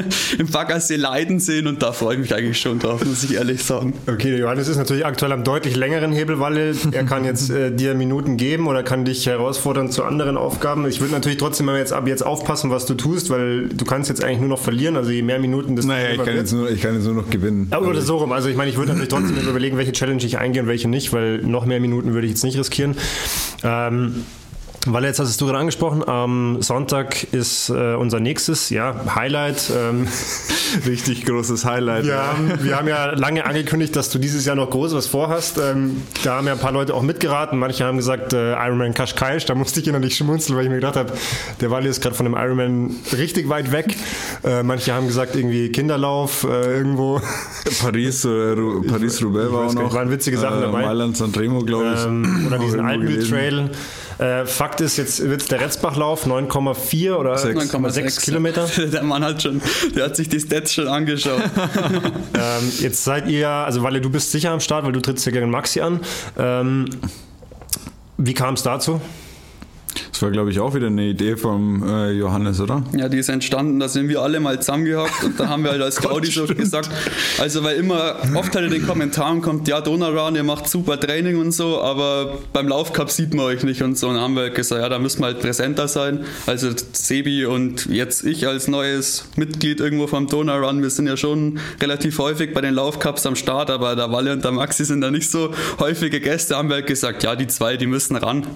im 0.37 0.47
Baggersee 0.47 0.95
leiden 0.95 1.39
sehen 1.39 1.67
und 1.67 1.81
da 1.81 1.91
freue 1.91 2.15
ich 2.15 2.21
mich 2.21 2.35
eigentlich 2.35 2.59
schon 2.59 2.79
drauf, 2.79 3.03
muss 3.05 3.23
ich 3.23 3.35
ehrlich 3.35 3.63
sagen. 3.63 3.93
Okay, 4.07 4.31
der 4.31 4.39
Johannes 4.39 4.67
ist 4.67 4.77
natürlich 4.77 5.05
aktuell 5.05 5.31
am 5.31 5.43
deutlich 5.43 5.75
längeren 5.75 6.11
Hebelwalle, 6.11 6.75
er 6.91 7.03
kann 7.03 7.25
jetzt 7.25 7.49
äh, 7.49 7.71
dir 7.71 7.93
Minuten 7.93 8.37
geben 8.37 8.67
oder 8.67 8.83
kann 8.83 9.05
dich 9.05 9.25
herausfordern 9.25 9.91
zu 9.91 10.03
anderen 10.03 10.37
Aufgaben. 10.37 10.87
Ich 10.87 11.01
würde 11.01 11.13
natürlich 11.13 11.37
trotzdem 11.37 11.69
jetzt 11.69 11.93
ab 11.93 12.07
jetzt 12.07 12.25
aufpassen, 12.25 12.69
was 12.69 12.85
du 12.85 12.93
tust, 12.93 13.29
weil 13.29 13.69
du 13.69 13.85
kannst 13.85 14.09
jetzt 14.09 14.23
eigentlich 14.23 14.39
nur 14.39 14.49
noch 14.49 14.59
verlieren. 14.59 14.97
Also 14.97 15.11
je 15.11 15.21
mehr 15.21 15.39
Minuten, 15.39 15.75
desto 15.75 15.91
Naja, 15.91 16.11
ich 16.11 16.23
kann, 16.23 16.35
jetzt 16.35 16.53
nur, 16.53 16.69
ich 16.69 16.81
kann 16.81 16.95
jetzt 16.95 17.05
nur 17.05 17.15
noch 17.15 17.29
gewinnen. 17.29 17.67
Aber 17.71 17.87
oder 17.87 18.01
so 18.01 18.17
rum. 18.17 18.31
Also 18.31 18.49
ich 18.49 18.55
meine, 18.55 18.69
ich 18.69 18.77
würde 18.77 18.91
natürlich 18.91 19.09
trotzdem 19.09 19.37
überlegen, 19.37 19.77
welche 19.77 19.91
Challenge 19.91 20.23
ich 20.23 20.37
eingehe 20.37 20.61
und 20.61 20.67
welche 20.67 20.87
nicht, 20.87 21.13
weil 21.13 21.39
noch 21.39 21.65
mehr 21.65 21.79
Minuten 21.79 22.13
würde 22.13 22.27
ich 22.27 22.33
jetzt 22.33 22.43
nicht 22.43 22.57
riskieren. 22.57 22.95
Ähm, 23.63 24.23
Weil 24.85 25.05
jetzt 25.05 25.19
hast 25.19 25.29
es 25.29 25.37
du 25.37 25.45
gerade 25.45 25.59
angesprochen, 25.59 26.05
am 26.07 26.61
Sonntag 26.61 27.31
ist 27.31 27.69
äh, 27.69 27.95
unser 27.95 28.19
nächstes 28.19 28.69
ja, 28.69 29.15
Highlight. 29.15 29.71
Ähm, 29.73 30.07
Richtig 30.85 31.25
großes 31.25 31.63
Highlight. 31.63 32.05
wir, 32.05 32.17
haben, 32.17 32.51
wir 32.61 32.77
haben 32.77 32.87
ja 32.87 33.11
lange 33.11 33.45
angekündigt, 33.45 33.95
dass 33.95 34.09
du 34.09 34.19
dieses 34.19 34.45
Jahr 34.45 34.55
noch 34.55 34.69
groß 34.69 34.93
was 34.93 35.07
vorhast. 35.07 35.57
Ähm, 35.57 36.01
da 36.23 36.37
haben 36.37 36.47
ja 36.47 36.53
ein 36.53 36.59
paar 36.59 36.73
Leute 36.73 36.93
auch 36.95 37.01
mitgeraten. 37.01 37.59
Manche 37.59 37.85
haben 37.85 37.97
gesagt 37.97 38.33
äh, 38.33 38.53
Ironman 38.53 38.93
Kaschkaisch. 38.93 39.45
Da 39.45 39.55
musste 39.55 39.79
ich 39.79 39.87
innerlich 39.87 40.17
schmunzeln, 40.17 40.57
weil 40.57 40.65
ich 40.65 40.69
mir 40.69 40.77
gedacht 40.77 40.97
habe, 40.97 41.13
der 41.61 41.71
Wally 41.71 41.87
ist 41.87 42.01
gerade 42.01 42.15
von 42.15 42.25
dem 42.25 42.35
Ironman 42.35 42.95
richtig 43.13 43.47
weit 43.47 43.71
weg. 43.71 43.95
Äh, 44.43 44.63
manche 44.63 44.93
haben 44.93 45.07
gesagt 45.07 45.35
irgendwie 45.35 45.71
Kinderlauf 45.71 46.43
äh, 46.43 46.77
irgendwo. 46.77 47.21
Paris, 47.81 48.25
äh, 48.25 48.55
Paris-Roubaix 48.87 49.51
war 49.51 49.67
auch 49.67 49.73
noch. 49.73 49.83
nicht, 49.83 49.93
waren 49.93 50.11
witzige 50.11 50.37
Sachen 50.37 50.61
dabei. 50.61 50.81
Mailand 50.81 51.15
Sanremo, 51.15 51.59
glaube 51.63 51.93
ich. 51.95 52.05
Ähm, 52.05 52.47
oder 52.47 52.59
diesen 52.59 52.79
irgendwo 52.79 52.91
Alpenmühl 52.91 53.13
gelesen. 53.13 53.31
Trail. 53.31 53.71
Äh, 54.23 54.45
Fakt 54.45 54.79
ist, 54.79 54.95
jetzt 54.95 55.21
wird 55.21 55.51
der 55.51 55.59
Retzbachlauf 55.59 56.25
9,4 56.25 57.15
oder 57.15 57.37
Sechs. 57.37 57.73
9,6 57.73 58.21
Kilometer. 58.23 58.65
Der 58.77 59.03
Mann 59.03 59.21
hat 59.21 59.41
schon, 59.41 59.61
der 59.93 60.05
hat 60.05 60.15
sich 60.15 60.29
die 60.29 60.39
Stats 60.39 60.73
schon 60.73 60.87
angeschaut. 60.87 61.41
ähm, 62.33 62.71
jetzt 62.79 63.03
seid 63.03 63.27
ihr, 63.27 63.49
also 63.49 63.83
Walle, 63.83 63.99
du 63.99 64.09
bist 64.09 64.31
sicher 64.31 64.51
am 64.51 64.61
Start, 64.61 64.85
weil 64.85 64.93
du 64.93 65.01
trittst 65.01 65.25
ja 65.25 65.33
gegen 65.33 65.49
Maxi 65.49 65.81
an. 65.81 65.99
Ähm, 66.37 66.85
wie 68.17 68.33
kam 68.33 68.53
es 68.53 68.63
dazu? 68.63 69.01
Das 70.23 70.27
war, 70.29 70.31
glaube 70.31 70.51
ich, 70.51 70.59
auch 70.61 70.73
wieder 70.73 70.87
eine 70.87 71.03
Idee 71.03 71.35
vom 71.35 71.83
äh, 71.85 72.11
Johannes, 72.11 72.61
oder? 72.61 72.81
Ja, 72.95 73.09
die 73.09 73.17
ist 73.17 73.27
entstanden, 73.27 73.81
da 73.81 73.89
sind 73.89 74.07
wir 74.07 74.21
alle 74.21 74.39
mal 74.39 74.57
zusammengehockt 74.57 75.21
und 75.25 75.37
dann 75.37 75.49
haben 75.49 75.65
wir 75.65 75.71
halt 75.71 75.81
als 75.81 75.97
Gaudi 76.01 76.31
so 76.31 76.45
gesagt, 76.45 76.89
also 77.39 77.61
weil 77.65 77.75
immer 77.75 78.15
oft 78.33 78.55
halt 78.55 78.67
in 78.67 78.71
den 78.71 78.87
Kommentaren 78.87 79.41
kommt, 79.41 79.67
ja, 79.67 79.81
Donauran, 79.81 80.37
ihr 80.37 80.45
macht 80.45 80.69
super 80.69 80.97
Training 80.97 81.41
und 81.41 81.51
so, 81.51 81.81
aber 81.81 82.37
beim 82.53 82.69
Laufcup 82.69 83.09
sieht 83.09 83.33
man 83.33 83.47
euch 83.47 83.63
nicht 83.63 83.81
und 83.81 83.97
so. 83.97 84.07
Und 84.07 84.13
dann 84.13 84.23
haben 84.23 84.35
wir 84.35 84.43
halt 84.43 84.55
gesagt, 84.55 84.81
ja, 84.81 84.87
da 84.87 84.97
müssen 84.97 85.19
wir 85.19 85.25
halt 85.25 85.41
präsenter 85.41 85.89
sein. 85.89 86.23
Also 86.47 86.69
Sebi 86.93 87.45
und 87.45 87.87
jetzt 87.87 88.23
ich 88.23 88.47
als 88.47 88.69
neues 88.69 89.25
Mitglied 89.35 89.81
irgendwo 89.81 90.07
vom 90.07 90.27
Donauran, 90.27 90.81
wir 90.81 90.89
sind 90.89 91.07
ja 91.07 91.17
schon 91.17 91.59
relativ 91.81 92.17
häufig 92.19 92.53
bei 92.53 92.61
den 92.61 92.75
Laufcups 92.75 93.25
am 93.25 93.35
Start, 93.35 93.69
aber 93.69 93.97
der 93.97 94.09
Walle 94.13 94.31
und 94.31 94.45
der 94.45 94.53
Maxi 94.53 94.85
sind 94.85 95.01
da 95.01 95.11
nicht 95.11 95.29
so 95.29 95.53
häufige 95.79 96.21
Gäste, 96.21 96.55
haben 96.55 96.69
wir 96.69 96.75
halt 96.75 96.87
gesagt, 96.87 97.23
ja, 97.23 97.35
die 97.35 97.47
zwei, 97.47 97.75
die 97.75 97.87
müssen 97.87 98.15
ran. 98.15 98.47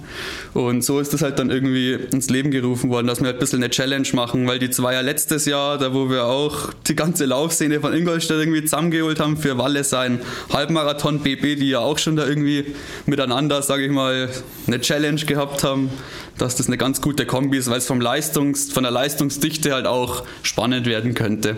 Und 0.54 0.82
so 0.82 0.98
ist 0.98 1.12
das 1.12 1.20
halt 1.20 1.38
dann 1.38 1.50
irgendwie 1.50 1.57
ins 1.66 2.30
Leben 2.30 2.50
gerufen 2.50 2.90
worden, 2.90 3.06
dass 3.06 3.20
wir 3.20 3.26
halt 3.26 3.36
ein 3.36 3.40
bisschen 3.40 3.62
eine 3.62 3.70
Challenge 3.70 4.08
machen, 4.12 4.46
weil 4.46 4.58
die 4.58 4.70
zwei 4.70 4.94
ja 4.94 5.00
letztes 5.00 5.44
Jahr, 5.44 5.78
da 5.78 5.92
wo 5.94 6.10
wir 6.10 6.24
auch 6.24 6.72
die 6.86 6.94
ganze 6.94 7.24
Laufszene 7.24 7.80
von 7.80 7.92
Ingolstadt 7.92 8.38
irgendwie 8.38 8.62
zusammengeholt 8.62 9.20
haben 9.20 9.36
für 9.36 9.58
Walle 9.58 9.84
sein 9.84 10.20
Halbmarathon 10.52 11.20
BB, 11.20 11.58
die 11.58 11.70
ja 11.70 11.80
auch 11.80 11.98
schon 11.98 12.16
da 12.16 12.26
irgendwie 12.26 12.74
miteinander, 13.06 13.62
sage 13.62 13.84
ich 13.84 13.90
mal, 13.90 14.28
eine 14.66 14.80
Challenge 14.80 15.20
gehabt 15.24 15.64
haben, 15.64 15.90
dass 16.38 16.56
das 16.56 16.66
eine 16.66 16.78
ganz 16.78 17.00
gute 17.00 17.26
Kombi 17.26 17.58
ist, 17.58 17.70
weil 17.70 17.78
es 17.78 17.86
vom 17.86 18.00
Leistungs, 18.00 18.72
von 18.72 18.82
der 18.82 18.92
Leistungsdichte 18.92 19.72
halt 19.72 19.86
auch 19.86 20.24
spannend 20.42 20.86
werden 20.86 21.14
könnte. 21.14 21.56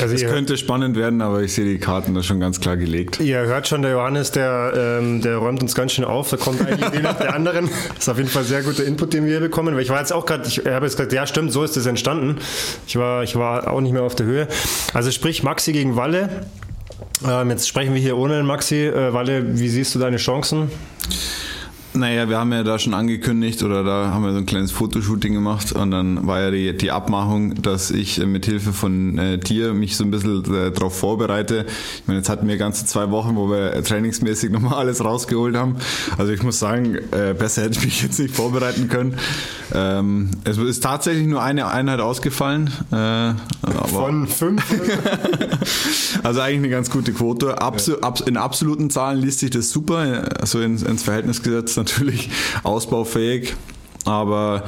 Also 0.00 0.14
Es 0.14 0.24
könnte 0.24 0.56
spannend 0.56 0.96
werden, 0.96 1.22
aber 1.22 1.42
ich 1.42 1.54
sehe 1.54 1.64
die 1.64 1.78
Karten 1.78 2.14
da 2.14 2.22
schon 2.22 2.40
ganz 2.40 2.60
klar 2.60 2.76
gelegt. 2.76 3.20
ihr 3.20 3.40
hört 3.40 3.68
schon, 3.68 3.82
der 3.82 3.92
Johannes, 3.92 4.30
der, 4.30 4.98
ähm, 5.00 5.20
der 5.22 5.36
räumt 5.38 5.62
uns 5.62 5.74
ganz 5.74 5.92
schön 5.92 6.04
auf. 6.04 6.30
Da 6.30 6.36
kommt 6.36 6.60
eine 6.60 6.76
Idee 6.76 7.00
nach 7.02 7.18
der 7.18 7.34
anderen. 7.34 7.68
Das 7.88 7.98
ist 8.00 8.08
auf 8.08 8.18
jeden 8.18 8.28
Fall 8.28 8.44
sehr 8.44 8.62
guter 8.62 8.84
Input, 8.84 9.12
den 9.12 9.24
wir 9.24 9.30
hier 9.32 9.40
bekommen. 9.40 9.74
Weil 9.74 9.82
ich 9.82 9.90
war 9.90 9.98
jetzt 9.98 10.12
auch 10.12 10.26
gerade, 10.26 10.46
ich 10.46 10.58
habe 10.58 10.86
jetzt 10.86 10.96
gesagt, 10.96 11.12
ja 11.12 11.26
stimmt, 11.26 11.52
so 11.52 11.64
ist 11.64 11.76
das 11.76 11.86
entstanden. 11.86 12.38
Ich 12.86 12.96
war, 12.96 13.22
ich 13.22 13.36
war 13.36 13.70
auch 13.70 13.80
nicht 13.80 13.92
mehr 13.92 14.02
auf 14.02 14.14
der 14.14 14.26
Höhe. 14.26 14.48
Also 14.94 15.10
sprich 15.10 15.42
Maxi 15.42 15.72
gegen 15.72 15.96
Walle. 15.96 16.28
Ähm, 17.26 17.50
jetzt 17.50 17.68
sprechen 17.68 17.94
wir 17.94 18.00
hier 18.00 18.16
ohne 18.16 18.42
Maxi. 18.42 18.86
Äh, 18.86 19.12
Walle, 19.12 19.58
wie 19.58 19.68
siehst 19.68 19.94
du 19.94 19.98
deine 19.98 20.18
Chancen? 20.18 20.70
Naja, 21.98 22.28
wir 22.28 22.38
haben 22.38 22.52
ja 22.52 22.62
da 22.62 22.78
schon 22.78 22.94
angekündigt 22.94 23.64
oder 23.64 23.82
da 23.82 24.12
haben 24.12 24.22
wir 24.22 24.30
so 24.30 24.38
ein 24.38 24.46
kleines 24.46 24.70
Fotoshooting 24.70 25.34
gemacht 25.34 25.72
und 25.72 25.90
dann 25.90 26.28
war 26.28 26.40
ja 26.40 26.50
die, 26.52 26.76
die 26.76 26.92
Abmachung, 26.92 27.60
dass 27.60 27.90
ich 27.90 28.20
äh, 28.20 28.26
mit 28.26 28.46
Hilfe 28.46 28.72
von 28.72 29.18
äh, 29.18 29.38
dir 29.38 29.74
mich 29.74 29.96
so 29.96 30.04
ein 30.04 30.12
bisschen 30.12 30.44
äh, 30.54 30.70
darauf 30.70 30.96
vorbereite. 30.96 31.66
Ich 31.96 32.06
meine, 32.06 32.20
jetzt 32.20 32.28
hatten 32.28 32.46
wir 32.46 32.56
ganze 32.56 32.86
zwei 32.86 33.10
Wochen, 33.10 33.34
wo 33.34 33.50
wir 33.50 33.72
äh, 33.72 33.82
trainingsmäßig 33.82 34.50
nochmal 34.52 34.74
alles 34.74 35.04
rausgeholt 35.04 35.56
haben. 35.56 35.76
Also 36.16 36.32
ich 36.32 36.42
muss 36.44 36.60
sagen, 36.60 36.98
äh, 37.10 37.34
besser 37.36 37.62
hätte 37.62 37.78
ich 37.78 37.84
mich 37.84 38.02
jetzt 38.02 38.20
nicht 38.20 38.34
vorbereiten 38.34 38.88
können. 38.88 39.16
Ähm, 39.74 40.30
es 40.44 40.56
ist 40.56 40.82
tatsächlich 40.82 41.26
nur 41.26 41.42
eine 41.42 41.66
Einheit 41.66 41.98
ausgefallen. 41.98 42.70
Äh, 42.92 43.34
Von 43.88 44.28
fünf? 44.28 44.62
also 46.22 46.40
eigentlich 46.40 46.58
eine 46.58 46.68
ganz 46.68 46.90
gute 46.90 47.12
Quote. 47.12 47.60
Absu 47.60 47.96
abs 48.02 48.20
in 48.20 48.36
absoluten 48.36 48.88
Zahlen 48.88 49.20
liest 49.20 49.40
sich 49.40 49.50
das 49.50 49.70
super, 49.70 50.28
also 50.40 50.60
ins, 50.60 50.82
ins 50.82 51.02
Verhältnis 51.02 51.42
gesetzt 51.42 51.76
natürlich 51.88 52.30
ausbaufähig. 52.62 53.54
Aber 54.04 54.64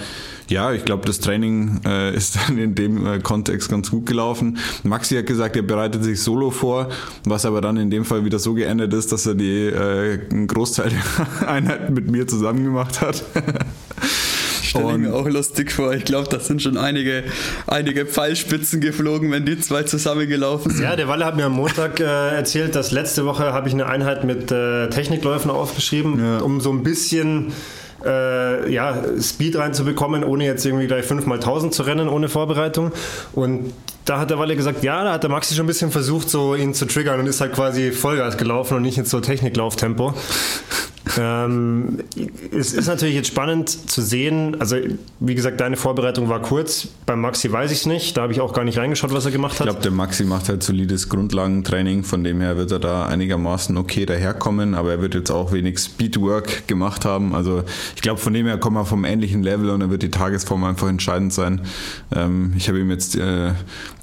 ja, 0.48 0.72
ich 0.72 0.84
glaube, 0.84 1.06
das 1.06 1.20
Training 1.20 1.80
äh, 1.86 2.14
ist 2.14 2.36
dann 2.36 2.58
in 2.58 2.74
dem 2.74 3.06
äh, 3.06 3.18
Kontext 3.20 3.70
ganz 3.70 3.90
gut 3.90 4.04
gelaufen. 4.04 4.58
Maxi 4.82 5.14
hat 5.14 5.26
gesagt, 5.26 5.56
er 5.56 5.62
bereitet 5.62 6.02
sich 6.02 6.20
solo 6.20 6.50
vor, 6.50 6.88
was 7.24 7.46
aber 7.46 7.60
dann 7.60 7.76
in 7.76 7.90
dem 7.90 8.04
Fall 8.04 8.24
wieder 8.24 8.40
so 8.40 8.54
geändert 8.54 8.92
ist, 8.92 9.12
dass 9.12 9.26
er 9.26 9.34
die 9.34 9.66
äh, 9.66 10.18
einen 10.30 10.48
Großteil 10.48 10.90
der 10.90 11.48
Einheiten 11.48 11.94
mit 11.94 12.10
mir 12.10 12.26
zusammen 12.26 12.64
gemacht 12.64 13.00
hat. 13.00 13.24
Stelle 14.70 14.92
ich 14.92 14.98
mir 14.98 15.14
auch 15.14 15.28
lustig 15.28 15.72
vor. 15.72 15.92
Ich 15.92 16.04
glaube, 16.04 16.28
das 16.28 16.46
sind 16.46 16.62
schon 16.62 16.76
einige, 16.76 17.24
einige 17.66 18.06
Pfeilspitzen 18.06 18.80
geflogen, 18.80 19.30
wenn 19.30 19.44
die 19.44 19.58
zwei 19.60 19.82
zusammengelaufen 19.82 20.72
sind. 20.72 20.82
Ja, 20.82 20.96
der 20.96 21.08
Walle 21.08 21.24
hat 21.24 21.36
mir 21.36 21.44
am 21.46 21.52
Montag 21.52 22.00
äh, 22.00 22.04
erzählt, 22.04 22.74
dass 22.74 22.90
letzte 22.90 23.26
Woche 23.26 23.52
habe 23.52 23.68
ich 23.68 23.74
eine 23.74 23.86
Einheit 23.86 24.24
mit 24.24 24.50
äh, 24.50 24.88
Technikläufen 24.88 25.50
aufgeschrieben, 25.50 26.18
Ja. 26.18 26.38
um 26.38 26.60
so 26.60 26.70
ein 26.70 26.82
bisschen 26.82 27.52
äh, 28.04 28.72
ja, 28.72 29.02
Speed 29.20 29.56
reinzubekommen, 29.56 30.24
ohne 30.24 30.44
jetzt 30.46 30.64
irgendwie 30.64 30.86
gleich 30.86 31.04
5 31.04 31.26
mal 31.26 31.34
1000 31.34 31.74
zu 31.74 31.82
rennen, 31.82 32.08
ohne 32.08 32.28
Vorbereitung. 32.30 32.92
Und 33.32 33.72
da 34.06 34.18
hat 34.18 34.30
der 34.30 34.38
Walle 34.38 34.56
gesagt, 34.56 34.82
ja, 34.82 35.04
da 35.04 35.12
hat 35.12 35.22
der 35.22 35.30
Maxi 35.30 35.54
schon 35.54 35.64
ein 35.64 35.68
bisschen 35.68 35.90
versucht, 35.90 36.30
so 36.30 36.54
ihn 36.54 36.72
zu 36.72 36.86
triggern 36.86 37.20
und 37.20 37.26
ist 37.26 37.40
halt 37.42 37.52
quasi 37.52 37.92
Vollgas 37.92 38.38
gelaufen 38.38 38.76
und 38.78 38.82
nicht 38.82 38.96
jetzt 38.96 39.10
so 39.10 39.20
Techniklauftempo. 39.20 40.14
Ähm, 41.18 41.98
es 42.56 42.72
ist 42.72 42.86
natürlich 42.86 43.14
jetzt 43.14 43.28
spannend 43.28 43.68
zu 43.68 44.02
sehen. 44.02 44.56
Also, 44.60 44.76
wie 45.18 45.34
gesagt, 45.34 45.60
deine 45.60 45.76
Vorbereitung 45.76 46.28
war 46.28 46.40
kurz. 46.42 46.88
Beim 47.06 47.20
Maxi 47.20 47.50
weiß 47.50 47.70
ich 47.72 47.78
es 47.78 47.86
nicht. 47.86 48.16
Da 48.16 48.22
habe 48.22 48.32
ich 48.32 48.40
auch 48.40 48.52
gar 48.52 48.64
nicht 48.64 48.78
reingeschaut, 48.78 49.12
was 49.12 49.24
er 49.24 49.30
gemacht 49.30 49.54
Ich 49.54 49.60
hat. 49.60 49.66
glaube, 49.66 49.80
der 49.80 49.90
Maxi 49.92 50.24
macht 50.24 50.48
halt 50.48 50.62
solides 50.62 51.08
Grundlagentraining, 51.08 52.04
von 52.04 52.22
dem 52.24 52.40
her 52.40 52.56
wird 52.56 52.70
er 52.72 52.78
da 52.78 53.06
einigermaßen 53.06 53.76
okay 53.76 54.06
daherkommen, 54.06 54.74
aber 54.74 54.90
er 54.92 55.00
wird 55.00 55.14
jetzt 55.14 55.30
auch 55.30 55.52
wenig 55.52 55.78
Speedwork 55.78 56.66
gemacht 56.68 57.04
haben. 57.04 57.34
Also 57.34 57.64
ich 57.96 58.02
glaube, 58.02 58.20
von 58.20 58.32
dem 58.32 58.46
her 58.46 58.58
kommen 58.58 58.76
wir 58.76 58.84
vom 58.84 59.04
ähnlichen 59.04 59.42
Level 59.42 59.70
und 59.70 59.80
dann 59.80 59.90
wird 59.90 60.02
die 60.02 60.10
Tagesform 60.10 60.64
einfach 60.64 60.88
entscheidend 60.88 61.32
sein. 61.32 61.62
Ähm, 62.14 62.52
ich 62.56 62.68
habe 62.68 62.78
ihm 62.80 62.90
jetzt 62.90 63.16
äh, 63.16 63.52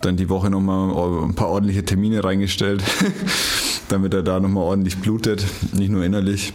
dann 0.01 0.17
die 0.17 0.29
Woche 0.29 0.49
nochmal 0.49 1.23
ein 1.23 1.35
paar 1.35 1.49
ordentliche 1.49 1.85
Termine 1.85 2.23
reingestellt, 2.23 2.83
damit 3.89 4.13
er 4.13 4.23
da 4.23 4.39
nochmal 4.39 4.63
ordentlich 4.63 4.97
blutet, 4.97 5.45
nicht 5.73 5.89
nur 5.89 6.03
innerlich. 6.03 6.53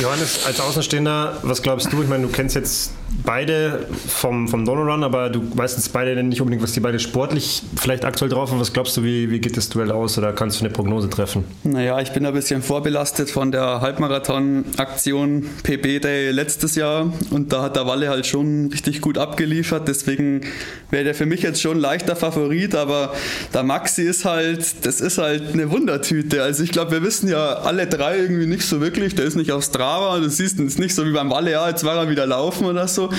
Johannes, 0.00 0.44
als 0.44 0.60
Außenstehender, 0.60 1.38
was 1.42 1.62
glaubst 1.62 1.92
du? 1.92 2.02
Ich 2.02 2.08
meine, 2.08 2.26
du 2.26 2.32
kennst 2.32 2.56
jetzt 2.56 2.92
beide 3.24 3.86
vom, 4.08 4.48
vom 4.48 4.64
Donoran, 4.64 5.04
aber 5.04 5.30
du 5.30 5.42
weißt 5.54 5.76
jetzt 5.76 5.92
beide 5.92 6.22
nicht 6.22 6.40
unbedingt, 6.40 6.62
was 6.62 6.72
die 6.72 6.80
beide 6.80 6.98
sportlich 6.98 7.62
vielleicht 7.76 8.04
aktuell 8.04 8.30
drauf 8.30 8.50
haben. 8.50 8.60
Was 8.60 8.72
glaubst 8.72 8.96
du, 8.96 9.02
wie, 9.02 9.30
wie 9.30 9.40
geht 9.40 9.56
das 9.56 9.68
Duell 9.68 9.90
aus 9.90 10.18
oder 10.18 10.32
kannst 10.32 10.60
du 10.60 10.64
eine 10.64 10.72
Prognose 10.72 11.08
treffen? 11.10 11.44
Naja, 11.64 12.00
ich 12.00 12.12
bin 12.12 12.24
ein 12.26 12.34
bisschen 12.34 12.62
vorbelastet 12.62 13.30
von 13.30 13.52
der 13.52 13.80
Halbmarathon-Aktion 13.80 15.46
PB 15.62 16.00
Day 16.00 16.30
letztes 16.30 16.74
Jahr 16.74 17.12
und 17.30 17.52
da 17.52 17.62
hat 17.62 17.76
der 17.76 17.86
Walle 17.86 18.08
halt 18.08 18.26
schon 18.26 18.68
richtig 18.70 19.00
gut 19.00 19.18
abgeliefert, 19.18 19.88
deswegen 19.88 20.42
wäre 20.90 21.04
der 21.04 21.14
für 21.14 21.26
mich 21.26 21.42
jetzt 21.42 21.60
schon 21.60 21.78
leichter 21.78 22.16
Favorit, 22.16 22.74
aber 22.74 23.14
der 23.54 23.62
Maxi 23.62 24.02
ist 24.02 24.24
halt, 24.24 24.86
das 24.86 25.00
ist 25.00 25.18
halt 25.18 25.52
eine 25.52 25.70
Wundertüte. 25.70 26.42
Also 26.42 26.62
ich 26.62 26.72
glaube, 26.72 26.92
wir 26.92 27.02
wissen 27.02 27.28
ja 27.28 27.54
alle 27.54 27.86
drei 27.86 28.18
irgendwie 28.18 28.46
nicht 28.46 28.64
so 28.64 28.80
wirklich, 28.80 29.14
der 29.14 29.24
ist 29.24 29.36
nicht 29.36 29.52
auf 29.52 29.64
Strava, 29.64 30.18
du 30.18 30.28
siehst 30.28 30.58
es 30.60 30.78
nicht 30.78 30.94
so 30.94 31.06
wie 31.06 31.12
beim 31.12 31.30
Walle, 31.30 31.52
ja, 31.52 31.68
jetzt 31.68 31.84
war 31.84 31.96
er 31.96 32.08
wieder 32.08 32.26
laufen 32.26 32.64
oder 32.64 32.88
so, 32.88 33.09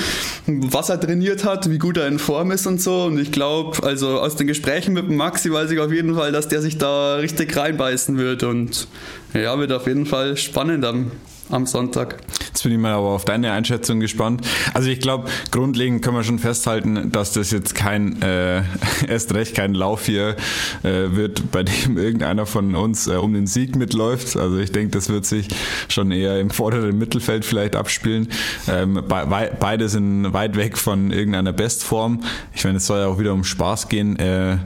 was 0.47 0.89
er 0.89 0.99
trainiert 0.99 1.43
hat, 1.43 1.69
wie 1.69 1.77
gut 1.77 1.97
er 1.97 2.07
in 2.07 2.19
Form 2.19 2.51
ist 2.51 2.67
und 2.67 2.81
so. 2.81 3.03
Und 3.03 3.19
ich 3.19 3.31
glaube, 3.31 3.83
also 3.83 4.19
aus 4.19 4.35
den 4.35 4.47
Gesprächen 4.47 4.93
mit 4.93 5.09
Maxi 5.09 5.51
weiß 5.51 5.71
ich 5.71 5.79
auf 5.79 5.91
jeden 5.91 6.15
Fall, 6.15 6.31
dass 6.31 6.47
der 6.47 6.61
sich 6.61 6.77
da 6.77 7.15
richtig 7.15 7.55
reinbeißen 7.55 8.17
wird. 8.17 8.43
Und 8.43 8.87
ja, 9.33 9.57
wird 9.57 9.71
auf 9.71 9.87
jeden 9.87 10.05
Fall 10.05 10.37
spannend 10.37 10.85
am, 10.85 11.11
am 11.51 11.65
Sonntag. 11.65 12.17
Jetzt 12.47 12.63
bin 12.63 12.71
ich 12.73 12.77
mal 12.77 12.93
aber 12.93 13.09
auf 13.09 13.25
deine 13.25 13.51
Einschätzung 13.51 13.99
gespannt. 13.99 14.45
Also 14.73 14.89
ich 14.89 14.99
glaube, 14.99 15.29
grundlegend 15.51 16.01
können 16.01 16.17
wir 16.17 16.23
schon 16.23 16.39
festhalten, 16.39 17.11
dass 17.11 17.33
das 17.33 17.51
jetzt 17.51 17.75
kein, 17.75 18.21
äh, 18.21 18.63
erst 19.07 19.33
recht 19.33 19.55
kein 19.55 19.73
Lauf 19.73 20.05
hier 20.05 20.35
äh, 20.83 21.15
wird, 21.15 21.51
bei 21.51 21.63
dem 21.63 21.97
irgendeiner 21.97 22.45
von 22.45 22.75
uns 22.75 23.07
äh, 23.07 23.15
um 23.15 23.33
den 23.33 23.47
Sieg 23.47 23.75
mitläuft. 23.75 24.35
Also 24.35 24.57
ich 24.57 24.71
denke, 24.71 24.91
das 24.91 25.09
wird 25.09 25.25
sich 25.25 25.47
schon 25.87 26.11
eher 26.11 26.39
im 26.39 26.49
vorderen 26.49 26.97
Mittelfeld 26.97 27.45
vielleicht 27.45 27.75
abspielen. 27.75 28.29
Ähm, 28.67 28.95
be 28.95 29.51
beide 29.59 29.89
sind 29.89 30.33
weit 30.33 30.55
weg 30.55 30.77
von 30.77 31.11
irgendeiner 31.11 31.53
Bestform. 31.53 32.21
Ich 32.53 32.63
meine, 32.63 32.77
es 32.77 32.87
soll 32.87 32.99
ja 32.99 33.07
auch 33.07 33.19
wieder 33.19 33.33
um 33.33 33.43
Spaß 33.43 33.89
gehen. 33.89 34.17
Äh, 34.17 34.57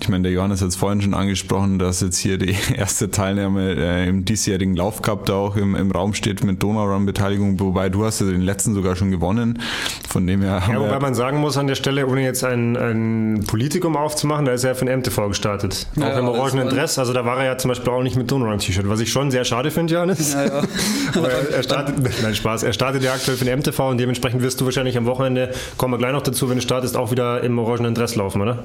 ich 0.00 0.08
meine, 0.08 0.24
der 0.24 0.32
Johannes 0.32 0.60
hat 0.60 0.68
es 0.68 0.76
vorhin 0.76 1.00
schon 1.00 1.14
angesprochen, 1.14 1.78
dass 1.78 2.00
jetzt 2.00 2.18
hier 2.18 2.36
die 2.36 2.54
erste 2.76 3.10
Teilnahme 3.10 3.74
äh, 3.74 4.08
im 4.08 4.24
diesjährigen 4.24 4.76
Laufcup 4.76 5.24
da 5.26 5.34
auch 5.34 5.56
im, 5.56 5.74
im 5.74 5.90
Raum 5.90 6.14
steht 6.14 6.42
mit 6.44 6.62
Donaurun-Beteiligung, 6.62 7.60
wobei 7.60 7.88
du 7.88 8.04
hast 8.04 8.20
ja 8.20 8.26
den 8.26 8.42
letzten 8.42 8.74
sogar 8.74 8.96
schon 8.96 9.10
gewonnen. 9.10 9.60
Von 10.08 10.26
dem 10.26 10.42
her. 10.42 10.62
Ja, 10.68 10.80
wobei 10.80 10.98
man 10.98 11.14
sagen 11.14 11.38
muss 11.38 11.56
an 11.56 11.68
der 11.68 11.74
Stelle, 11.74 12.06
ohne 12.06 12.22
jetzt 12.22 12.44
ein, 12.44 12.76
ein 12.76 13.44
Politikum 13.46 13.96
aufzumachen, 13.96 14.44
da 14.44 14.52
ist 14.52 14.64
er 14.64 14.70
ja 14.70 14.74
von 14.74 14.88
MTV 14.88 15.28
gestartet. 15.28 15.86
Ja, 15.96 16.12
auch 16.12 16.18
im 16.18 16.28
orangenen 16.28 16.68
Dress. 16.68 16.98
Also 16.98 17.12
da 17.12 17.24
war 17.24 17.38
er 17.38 17.44
ja 17.44 17.58
zum 17.58 17.68
Beispiel 17.68 17.92
auch 17.92 18.02
nicht 18.02 18.16
mit 18.16 18.30
Donaurun-T-Shirt, 18.30 18.88
was 18.88 19.00
ich 19.00 19.10
schon 19.10 19.30
sehr 19.30 19.44
schade 19.44 19.70
finde, 19.70 19.94
Johannes. 19.94 20.34
Ja, 20.34 20.44
ja. 20.44 20.62
Aber 21.14 21.30
er, 21.30 21.62
startet, 21.62 21.96
nein, 22.22 22.34
Spaß, 22.34 22.64
er 22.64 22.72
startet 22.72 23.02
ja 23.02 23.12
aktuell 23.12 23.36
für 23.36 23.44
den 23.44 23.58
MTV 23.58 23.90
und 23.90 23.98
dementsprechend 23.98 24.42
wirst 24.42 24.60
du 24.60 24.64
wahrscheinlich 24.64 24.98
am 24.98 25.06
Wochenende, 25.06 25.50
kommen 25.76 25.94
wir 25.94 25.98
gleich 25.98 26.12
noch 26.12 26.22
dazu, 26.22 26.48
wenn 26.48 26.56
du 26.56 26.62
startest, 26.62 26.96
auch 26.96 27.10
wieder 27.10 27.42
im 27.42 27.58
orangenen 27.58 27.94
Dress 27.94 28.16
laufen, 28.16 28.42
oder? 28.42 28.64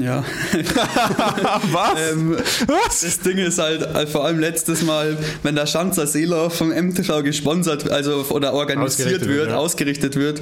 Ja. 0.00 0.24
Was? 1.72 2.12
Ähm, 2.12 2.36
Was? 2.66 3.00
Das 3.00 3.20
Ding 3.20 3.38
ist 3.38 3.58
halt, 3.58 3.82
äh, 3.82 4.06
vor 4.06 4.24
allem 4.24 4.38
letztes 4.38 4.82
Mal, 4.82 5.16
wenn 5.42 5.54
der 5.54 5.66
Schanzer 5.66 6.06
Seeler 6.06 6.50
vom 6.50 6.70
MTV 6.70 7.22
gesponsert, 7.22 7.90
also 7.90 8.24
oder 8.30 8.52
organisiert 8.52 9.20
wird, 9.22 9.28
wird 9.28 9.50
ja. 9.50 9.56
ausgerichtet 9.56 10.16
wird, 10.16 10.40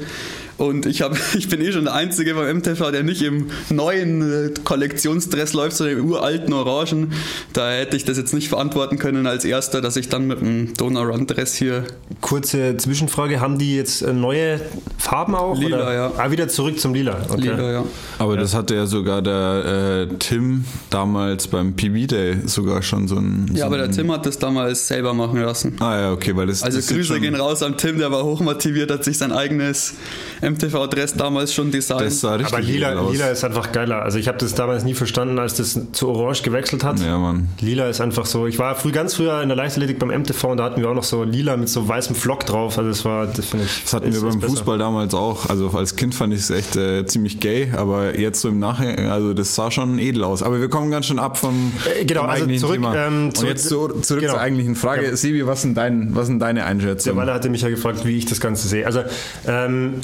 und 0.59 0.87
ich, 0.87 1.03
hab, 1.03 1.17
ich 1.35 1.49
bin 1.49 1.61
eh 1.61 1.73
schon 1.73 1.85
der 1.85 1.95
Einzige 1.95 2.35
beim 2.35 2.59
MTV, 2.59 2.91
der 2.91 3.05
nicht 3.05 3.23
im 3.23 3.47
neuen 3.71 4.49
äh, 4.49 4.51
Kollektionsdress 4.65 5.55
läuft, 5.55 5.77
sondern 5.77 5.99
im 5.99 6.11
uralten 6.11 6.53
Orangen. 6.53 7.13
Da 7.53 7.71
hätte 7.71 7.97
ich 7.97 8.05
das 8.05 8.19
jetzt 8.19 8.35
nicht 8.35 8.49
verantworten 8.49 8.99
können 8.99 9.27
als 9.27 9.45
Erster, 9.45 9.81
dass 9.81 9.97
ich 9.97 10.09
dann 10.09 10.27
mit 10.27 10.41
dem 10.41 10.75
Donau 10.75 11.03
Run 11.03 11.27
Dress 11.27 11.55
hier. 11.55 11.85
Kurze 12.21 12.77
Zwischenfrage: 12.77 13.41
Haben 13.41 13.59
die 13.59 13.77
jetzt 13.77 14.03
äh, 14.03 14.13
neue 14.13 14.61
Farben 14.99 15.35
auch? 15.37 15.57
Lila, 15.57 15.77
oder? 15.77 15.95
ja. 15.95 16.13
Ah, 16.19 16.31
wieder 16.31 16.49
zurück 16.49 16.79
zum 16.79 16.93
Lila. 16.93 17.19
Okay. 17.29 17.43
Lila, 17.43 17.73
ja. 17.73 17.85
Aber 18.19 18.35
ja. 18.35 18.41
das 18.41 18.55
hatte 18.55 18.75
ja 18.75 18.87
sogar 18.87 19.23
der 19.23 20.09
äh, 20.11 20.18
Tim 20.19 20.65
damals 20.91 21.49
beim 21.49 21.75
PB 21.75 22.07
Day 22.09 22.37
sogar 22.47 22.83
schon 22.83 23.09
so 23.09 23.17
ein. 23.17 23.47
So 23.53 23.59
ja, 23.59 23.67
aber 23.67 23.79
der 23.79 23.91
Tim 23.91 24.11
hat 24.13 24.27
das 24.27 24.39
damals 24.39 24.89
selber 24.89 25.15
machen 25.15 25.41
lassen. 25.41 25.77
Ah, 25.81 25.99
ja, 25.99 26.13
okay, 26.13 26.35
weil 26.37 26.47
das. 26.47 26.63
Also 26.63 26.79
das 26.79 26.89
Grüße 26.89 27.21
gehen 27.21 27.35
raus 27.35 27.63
an 27.63 27.77
Tim, 27.77 27.99
der 27.99 28.11
war 28.11 28.25
hochmotiviert, 28.25 28.91
hat 28.91 29.05
sich 29.05 29.19
sein 29.19 29.33
eigenes 29.33 29.95
MTV-Dress 30.43 31.15
damals 31.15 31.55
schon 31.55 31.71
designt. 31.71 32.03
Das 32.03 32.21
sah 32.21 32.35
Aber 32.35 32.61
lila, 32.61 33.11
lila 33.11 33.31
ist 33.31 33.45
einfach 33.45 33.73
geiler. 33.73 34.03
Also 34.03 34.19
ich 34.19 34.29
habe 34.29 34.39
das 34.39 34.55
damals 34.55 34.85
nie 34.85 34.95
verstanden, 34.95 35.39
als 35.39 35.55
das 35.55 35.79
zu 35.93 36.09
Orange 36.09 36.43
gewechselt 36.43 36.85
hat. 36.85 37.01
Ja, 37.01 37.19
Mann. 37.19 37.49
Lila 37.61 37.89
ist 37.89 38.01
einfach 38.01 38.27
so. 38.27 38.47
Ich 38.47 38.59
war 38.59 38.75
früh, 38.75 38.93
ganz 38.93 39.15
früher 39.15 39.43
in 39.43 39.49
der 39.49 39.57
Leichtathletik 39.57 39.99
beim 39.99 40.11
MTV 40.11 40.45
und 40.45 40.57
da 40.59 40.65
hatten 40.65 40.81
wir 40.81 40.89
auch 40.89 40.95
noch 40.95 41.05
so 41.05 41.25
lila 41.25 41.57
mit 41.57 41.69
so 41.69 41.87
weißem 41.87 42.15
Flock 42.15 42.47
drauf. 42.47 42.79
Also 42.79 42.91
das 42.91 43.05
war, 43.05 43.27
das 43.27 43.47
finde 43.47 43.67
ich. 43.67 43.83
Das 43.83 43.93
hatten 43.93 44.09
ist, 44.09 44.23
wir 44.23 44.29
beim 44.29 44.41
Fußball 44.41 44.79
damals 44.79 45.15
auch. 45.15 45.49
Also 45.49 45.69
als 45.71 45.97
Kind 45.97 46.15
fand 46.15 46.33
ich 46.33 46.41
es 46.41 46.51
echt 46.51 46.77
äh, 46.77 47.07
ziemlich 47.07 47.41
gay, 47.41 47.73
aber 47.77 48.19
jetzt 48.19 48.41
so 48.41 48.49
im 48.49 48.59
Nachhinein, 48.59 49.11
also 49.11 49.35
das 49.35 49.55
sah 49.55 49.71
schon 49.71 49.99
edel 50.09 50.25
aus. 50.25 50.43
Aber 50.43 50.61
wir 50.61 50.69
kommen 50.69 50.91
ganz 50.91 51.07
schön 51.07 51.19
ab 51.19 51.39
vom, 51.39 51.73
äh, 52.01 52.05
genau, 52.05 52.23
vom 52.23 52.31
also 52.31 52.47
zurück, 52.57 52.75
Thema. 52.75 52.97
Ähm, 52.97 53.35
zurück, 53.35 53.43
und 53.43 53.49
jetzt 53.49 53.69
zu, 53.69 53.89
zurück 54.01 54.21
genau. 54.21 54.35
zur 54.35 54.41
eigentlichen 54.41 54.75
Frage. 54.75 55.07
Ja. 55.07 55.17
Sebi, 55.17 55.47
was 55.47 55.63
sind, 55.63 55.77
dein, 55.77 56.15
was 56.15 56.27
sind 56.27 56.41
deine 56.41 56.65
Einschätzungen? 56.65 57.17
Der 57.17 57.17
Waller 57.17 57.35
hatte 57.35 57.51
mich 57.51 57.63
ja 57.63 57.69
gefragt, 57.69 58.05
wie 58.05 58.17
ich 58.17 58.27
das 58.27 58.41
Ganze 58.41 58.69
sehe. 58.69 58.87
Also 58.87 59.03
ähm, 59.47 60.01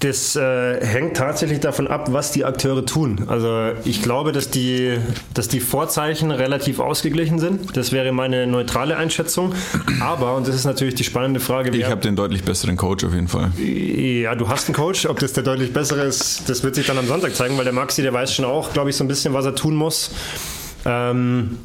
das 0.00 0.36
äh, 0.36 0.84
hängt 0.84 1.16
tatsächlich 1.16 1.60
davon 1.60 1.86
ab, 1.86 2.12
was 2.12 2.32
die 2.32 2.44
Akteure 2.44 2.84
tun. 2.84 3.24
Also 3.28 3.72
ich 3.84 4.02
glaube, 4.02 4.32
dass 4.32 4.50
die, 4.50 4.98
dass 5.34 5.48
die 5.48 5.60
Vorzeichen 5.60 6.30
relativ 6.30 6.78
ausgeglichen 6.78 7.38
sind. 7.38 7.76
Das 7.76 7.92
wäre 7.92 8.12
meine 8.12 8.46
neutrale 8.46 8.96
Einschätzung. 8.96 9.54
Aber, 10.00 10.36
und 10.36 10.46
das 10.46 10.54
ist 10.54 10.64
natürlich 10.64 10.94
die 10.94 11.04
spannende 11.04 11.40
Frage. 11.40 11.76
Ich 11.76 11.84
habe 11.84 12.00
den 12.00 12.16
deutlich 12.16 12.44
besseren 12.44 12.76
Coach 12.76 13.04
auf 13.04 13.14
jeden 13.14 13.28
Fall. 13.28 13.50
Ja, 13.56 14.34
du 14.34 14.48
hast 14.48 14.68
einen 14.68 14.74
Coach. 14.74 15.06
Ob 15.06 15.18
das 15.18 15.32
der 15.32 15.42
deutlich 15.42 15.72
bessere 15.72 16.04
ist, 16.04 16.48
das 16.48 16.62
wird 16.62 16.74
sich 16.74 16.86
dann 16.86 16.98
am 16.98 17.06
Sonntag 17.06 17.34
zeigen, 17.34 17.56
weil 17.56 17.64
der 17.64 17.72
Maxi, 17.72 18.02
der 18.02 18.12
weiß 18.12 18.34
schon 18.34 18.44
auch, 18.44 18.72
glaube 18.72 18.90
ich, 18.90 18.96
so 18.96 19.04
ein 19.04 19.08
bisschen, 19.08 19.32
was 19.34 19.44
er 19.44 19.54
tun 19.54 19.74
muss. 19.74 20.10
Ähm, 20.84 21.58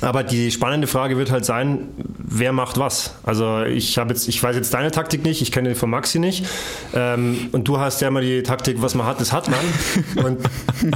aber 0.00 0.22
die 0.22 0.50
spannende 0.50 0.86
Frage 0.86 1.16
wird 1.16 1.30
halt 1.30 1.44
sein, 1.44 1.88
wer 2.18 2.52
macht 2.52 2.78
was? 2.78 3.14
Also 3.22 3.62
ich 3.62 3.96
habe 3.96 4.10
jetzt, 4.10 4.28
ich 4.28 4.42
weiß 4.42 4.56
jetzt 4.56 4.74
deine 4.74 4.90
Taktik 4.90 5.24
nicht, 5.24 5.40
ich 5.40 5.52
kenne 5.52 5.70
die 5.70 5.74
von 5.74 5.90
Maxi 5.90 6.18
nicht. 6.18 6.46
Ähm, 6.94 7.48
und 7.52 7.68
du 7.68 7.78
hast 7.78 8.00
ja 8.00 8.08
immer 8.08 8.20
die 8.20 8.42
Taktik, 8.42 8.82
was 8.82 8.94
man 8.94 9.06
hat, 9.06 9.20
das 9.20 9.32
hat 9.32 9.48
man. 9.48 9.60
Und 10.24 10.40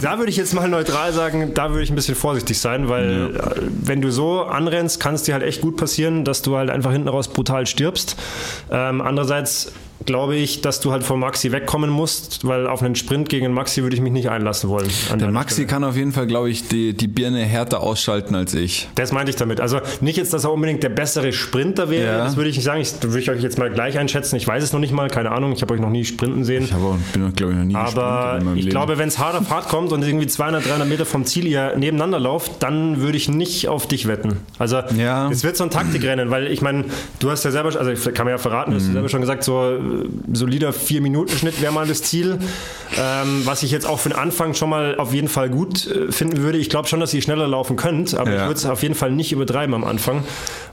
da 0.03 0.19
würde 0.19 0.31
ich 0.31 0.37
jetzt 0.37 0.55
mal 0.55 0.69
neutral 0.69 1.13
sagen, 1.13 1.53
da 1.55 1.71
würde 1.71 1.83
ich 1.83 1.91
ein 1.91 1.95
bisschen 1.95 2.15
vorsichtig 2.15 2.59
sein, 2.59 2.89
weil 2.89 3.33
ja. 3.35 3.51
Äh, 3.53 3.63
wenn 3.83 4.01
du 4.01 4.11
so 4.11 4.43
anrennst, 4.43 5.01
kann 5.01 5.15
es 5.15 5.23
dir 5.23 5.35
halt 5.35 5.45
echt 5.45 5.61
gut 5.61 5.77
passieren, 5.77 6.25
dass 6.25 6.43
du 6.43 6.57
halt 6.57 6.71
einfach 6.71 6.93
hinten 6.93 7.09
raus 7.09 7.29
brutal 7.29 7.67
stirbst. 7.67 8.17
Ähm, 8.71 9.01
andererseits 9.01 9.73
glaube 10.07 10.37
ich, 10.37 10.61
dass 10.61 10.81
du 10.81 10.93
halt 10.93 11.03
von 11.03 11.21
Maxi 11.21 11.53
wegkommen 11.53 11.91
musst, 11.91 12.47
weil 12.47 12.67
auf 12.67 12.83
einen 12.83 12.95
Sprint 12.95 13.29
gegen 13.29 13.53
Maxi 13.53 13.83
würde 13.83 13.97
ich 13.97 14.03
mich 14.03 14.13
nicht 14.13 14.31
einlassen 14.31 14.71
wollen. 14.71 14.89
Der 15.19 15.31
Maxi 15.31 15.55
Stelle. 15.55 15.69
kann 15.69 15.85
auf 15.85 15.97
jeden 15.97 16.13
Fall, 16.13 16.27
glaube 16.27 16.51
ich, 16.51 16.69
die, 16.69 16.95
die 16.95 17.09
Birne 17.09 17.41
härter 17.41 17.81
ausschalten 17.81 18.35
als 18.35 18.55
ich. 18.55 18.89
Das 18.95 19.13
meinte 19.13 19.31
ich 19.31 19.37
damit. 19.37 19.61
Also 19.61 19.81
nicht 20.01 20.17
jetzt, 20.17 20.33
dass 20.33 20.45
er 20.45 20.53
unbedingt 20.53 20.83
der 20.83 20.89
bessere 20.89 21.33
Sprinter 21.33 21.91
wäre, 21.91 22.19
ja. 22.19 22.25
das 22.25 22.37
würde 22.37 22.51
ich 22.51 22.57
nicht 22.57 22.65
sagen. 22.65 22.81
Ich 22.81 23.03
würde 23.03 23.19
ich 23.19 23.31
euch 23.31 23.43
jetzt 23.43 23.59
mal 23.59 23.71
gleich 23.71 23.99
einschätzen. 23.99 24.37
Ich 24.37 24.47
weiß 24.47 24.63
es 24.63 24.73
noch 24.73 24.81
nicht 24.81 24.93
mal, 24.93 25.09
keine 25.09 25.33
Ahnung. 25.33 25.53
Ich 25.53 25.63
habe 25.63 25.75
euch 25.75 25.81
noch 25.81 25.91
nie 25.91 26.05
sprinten 26.05 26.45
sehen. 26.45 26.65
Ich 26.65 26.73
habe 26.73 26.99
bin, 27.13 27.33
glaube 27.35 27.53
ich, 27.53 27.59
noch 27.59 27.65
nie 27.65 27.75
Aber 27.75 28.41
ich 28.55 28.65
Leben. 28.65 28.71
glaube, 28.71 28.99
wenn 28.99 29.09
es 29.09 29.19
hart 29.19 29.35
auf 29.35 29.51
hart 29.51 29.69
kommt 29.69 29.93
und 29.93 30.03
irgendwie 30.05 30.27
200, 30.27 30.67
300 30.67 30.89
Meter 30.89 31.05
vom 31.05 31.25
Ziel 31.25 31.47
ihr 31.47 31.77
nebeneinander 31.77 32.21
lauft, 32.21 32.63
dann 32.63 33.01
würde 33.01 33.17
ich 33.17 33.29
nicht 33.29 33.69
auf 33.69 33.87
dich 33.87 34.07
wetten. 34.09 34.39
Also 34.59 34.81
ja. 34.97 35.29
es 35.31 35.45
wird 35.45 35.57
so 35.57 35.65
ein 35.65 35.71
Taktikrennen, 35.71 36.31
weil 36.31 36.47
ich 36.47 36.63
meine, 36.63 36.85
du 37.21 37.31
hast 37.31 37.45
ja 37.45 37.51
selber, 37.51 37.79
also 37.79 38.11
kann 38.13 38.27
man 38.27 38.35
ja 38.35 38.39
verraten, 38.39 38.71
du 38.71 38.77
hast 38.77 38.89
mhm. 38.89 38.93
selber 38.93 39.09
schon 39.09 39.21
gesagt, 39.21 39.45
so 39.45 39.79
solider 40.33 40.71
4-Minuten-Schnitt 40.71 41.61
wäre 41.61 41.73
mal 41.73 41.87
das 41.87 42.03
Ziel. 42.03 42.39
Ähm, 42.97 43.43
was 43.45 43.63
ich 43.63 43.71
jetzt 43.71 43.87
auch 43.87 43.99
für 43.99 44.09
den 44.09 44.19
Anfang 44.19 44.55
schon 44.55 44.71
mal 44.71 44.97
auf 44.97 45.13
jeden 45.13 45.29
Fall 45.29 45.51
gut 45.51 45.87
äh, 45.87 46.11
finden 46.11 46.39
würde. 46.39 46.59
Ich 46.59 46.71
glaube 46.71 46.89
schon, 46.89 47.01
dass 47.01 47.13
ihr 47.13 47.23
schneller 47.23 47.47
laufen 47.47 47.77
könnt, 47.77 48.15
aber 48.15 48.31
ja. 48.31 48.37
ich 48.37 48.43
würde 48.43 48.55
es 48.55 48.67
auf 48.67 48.83
jeden 48.83 48.95
Fall 48.95 49.13
nicht 49.13 49.33
übertreiben 49.33 49.75
am 49.75 49.85
Anfang, 49.85 50.25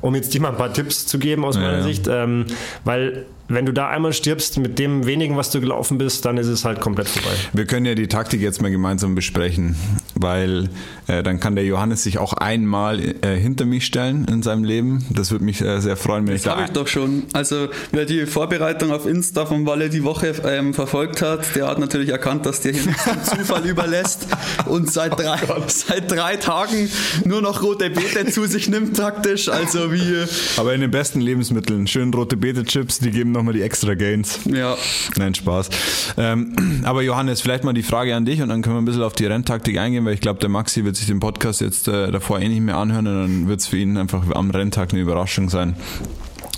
um 0.01 0.15
jetzt 0.15 0.33
dir 0.33 0.41
mal 0.41 0.49
ein 0.49 0.57
paar 0.57 0.73
Tipps 0.73 1.05
zu 1.05 1.19
geben 1.19 1.43
aus 1.43 1.55
meiner 1.55 1.79
ja. 1.79 1.83
Sicht. 1.83 2.07
Ähm, 2.07 2.45
weil 2.83 3.25
wenn 3.47 3.65
du 3.65 3.73
da 3.73 3.89
einmal 3.89 4.13
stirbst 4.13 4.57
mit 4.57 4.79
dem 4.79 5.05
wenigen, 5.05 5.37
was 5.37 5.51
du 5.51 5.59
gelaufen 5.59 5.97
bist, 5.97 6.25
dann 6.25 6.37
ist 6.37 6.47
es 6.47 6.65
halt 6.65 6.81
komplett 6.81 7.07
vorbei. 7.07 7.35
Wir 7.53 7.65
können 7.65 7.85
ja 7.85 7.95
die 7.95 8.07
Taktik 8.07 8.41
jetzt 8.41 8.61
mal 8.61 8.71
gemeinsam 8.71 9.13
besprechen, 9.13 9.75
weil 10.15 10.69
äh, 11.07 11.23
dann 11.23 11.39
kann 11.39 11.55
der 11.55 11.65
Johannes 11.65 12.03
sich 12.03 12.17
auch 12.17 12.33
einmal 12.33 12.99
äh, 12.99 13.35
hinter 13.35 13.65
mich 13.65 13.85
stellen 13.85 14.25
in 14.29 14.41
seinem 14.43 14.63
Leben. 14.63 15.05
Das 15.09 15.31
würde 15.31 15.45
mich 15.45 15.61
äh, 15.61 15.79
sehr 15.81 15.97
freuen, 15.97 16.25
wenn 16.25 16.33
das 16.33 16.41
ich 16.41 16.45
da. 16.45 16.51
Das 16.51 16.59
habe 16.59 16.67
ich 16.67 16.73
doch 16.73 16.87
schon. 16.87 17.23
Also 17.33 17.67
wer 17.91 18.05
die 18.05 18.25
Vorbereitung 18.25 18.91
auf 18.91 19.05
Insta 19.05 19.45
von 19.45 19.65
Walle 19.65 19.89
die 19.89 20.03
Woche 20.03 20.33
ähm, 20.45 20.73
verfolgt 20.73 21.21
hat, 21.21 21.55
der 21.55 21.67
hat 21.67 21.79
natürlich 21.79 22.09
erkannt, 22.09 22.45
dass 22.45 22.61
der 22.61 22.73
hier 22.73 22.85
nicht 22.85 22.99
zum 22.99 23.23
Zufall 23.39 23.65
überlässt 23.65 24.27
und 24.65 24.91
seit 24.91 25.13
oh 25.13 25.15
drei, 25.21 25.39
oh 25.49 25.63
seit 25.67 26.11
drei 26.11 26.37
Tagen 26.37 26.89
nur 27.25 27.41
noch 27.41 27.61
rote 27.61 27.89
Beete 27.89 28.25
zu 28.27 28.45
sich 28.45 28.69
nimmt 28.69 28.97
taktisch. 28.97 29.49
Also 29.49 29.91
wie. 29.91 30.25
Aber 30.57 30.73
in 30.73 30.81
den 30.81 30.91
besten 30.91 31.21
Lebensmitteln 31.21 31.87
schön 31.87 32.13
rote 32.13 32.37
Beete-Chips, 32.37 32.99
die 32.99 33.11
geben 33.11 33.31
nochmal 33.31 33.53
die 33.53 33.61
extra 33.61 33.93
Gains. 33.95 34.39
Ja. 34.45 34.77
Nein, 35.17 35.35
Spaß. 35.35 35.69
Ähm, 36.17 36.81
aber 36.83 37.01
Johannes, 37.01 37.41
vielleicht 37.41 37.63
mal 37.63 37.73
die 37.73 37.83
Frage 37.83 38.15
an 38.15 38.25
dich 38.25 38.41
und 38.41 38.49
dann 38.49 38.61
können 38.61 38.75
wir 38.75 38.81
ein 38.81 38.85
bisschen 38.85 39.03
auf 39.03 39.13
die 39.13 39.25
Renntaktik 39.25 39.77
eingehen, 39.77 40.04
weil 40.05 40.13
ich 40.13 40.21
glaube, 40.21 40.39
der 40.39 40.49
Maxi 40.49 40.85
wird 40.85 40.95
sich 40.95 41.07
den 41.07 41.19
Podcast 41.19 41.61
jetzt 41.61 41.87
äh, 41.87 42.11
davor 42.11 42.39
eh 42.39 42.47
nicht 42.47 42.61
mehr 42.61 42.77
anhören 42.77 43.07
und 43.07 43.21
dann 43.21 43.47
wird 43.47 43.59
es 43.59 43.67
für 43.67 43.77
ihn 43.77 43.97
einfach 43.97 44.23
am 44.31 44.51
Renntag 44.51 44.91
eine 44.91 45.01
Überraschung 45.01 45.49
sein. 45.49 45.75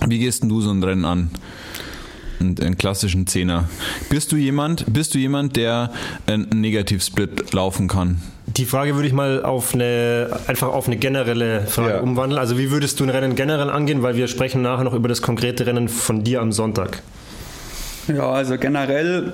Wie 0.06 0.20
gehst 0.20 0.44
denn 0.44 0.50
du 0.50 0.62
so 0.62 0.72
ein 0.72 0.84
Rennen 0.84 1.06
an? 1.06 1.32
einen 2.40 2.78
klassischen 2.78 3.26
Zehner. 3.26 3.68
Bist 4.10 4.32
du 4.32 4.36
jemand, 4.36 4.86
bist 4.94 5.16
du 5.16 5.18
jemand, 5.18 5.56
der 5.56 5.92
einen 6.28 6.48
Negativsplit 6.50 7.54
laufen 7.54 7.88
kann? 7.88 8.22
Die 8.46 8.66
Frage 8.66 8.96
würde 8.96 9.08
ich 9.08 9.14
mal 9.14 9.44
auf 9.44 9.74
eine, 9.74 10.40
einfach 10.48 10.68
auf 10.68 10.88
eine 10.88 10.98
generelle 10.98 11.62
Frage 11.62 11.96
ja. 11.96 12.00
umwandeln. 12.00 12.40
Also 12.40 12.58
wie 12.58 12.72
würdest 12.72 13.00
du 13.00 13.04
ein 13.04 13.10
Rennen 13.10 13.36
generell 13.36 13.70
angehen? 13.70 14.04
Weil 14.04 14.16
wir 14.16 14.28
sprechen 14.28 14.62
nachher 14.62 14.84
noch 14.84 14.94
über 14.94 15.10
das 15.10 15.22
konkrete 15.22 15.66
Rennen 15.66 15.90
von 15.90 16.24
dir 16.24 16.42
am 16.42 16.52
Sonntag. 16.52 17.02
Ja, 18.08 18.30
also 18.30 18.58
generell 18.58 19.34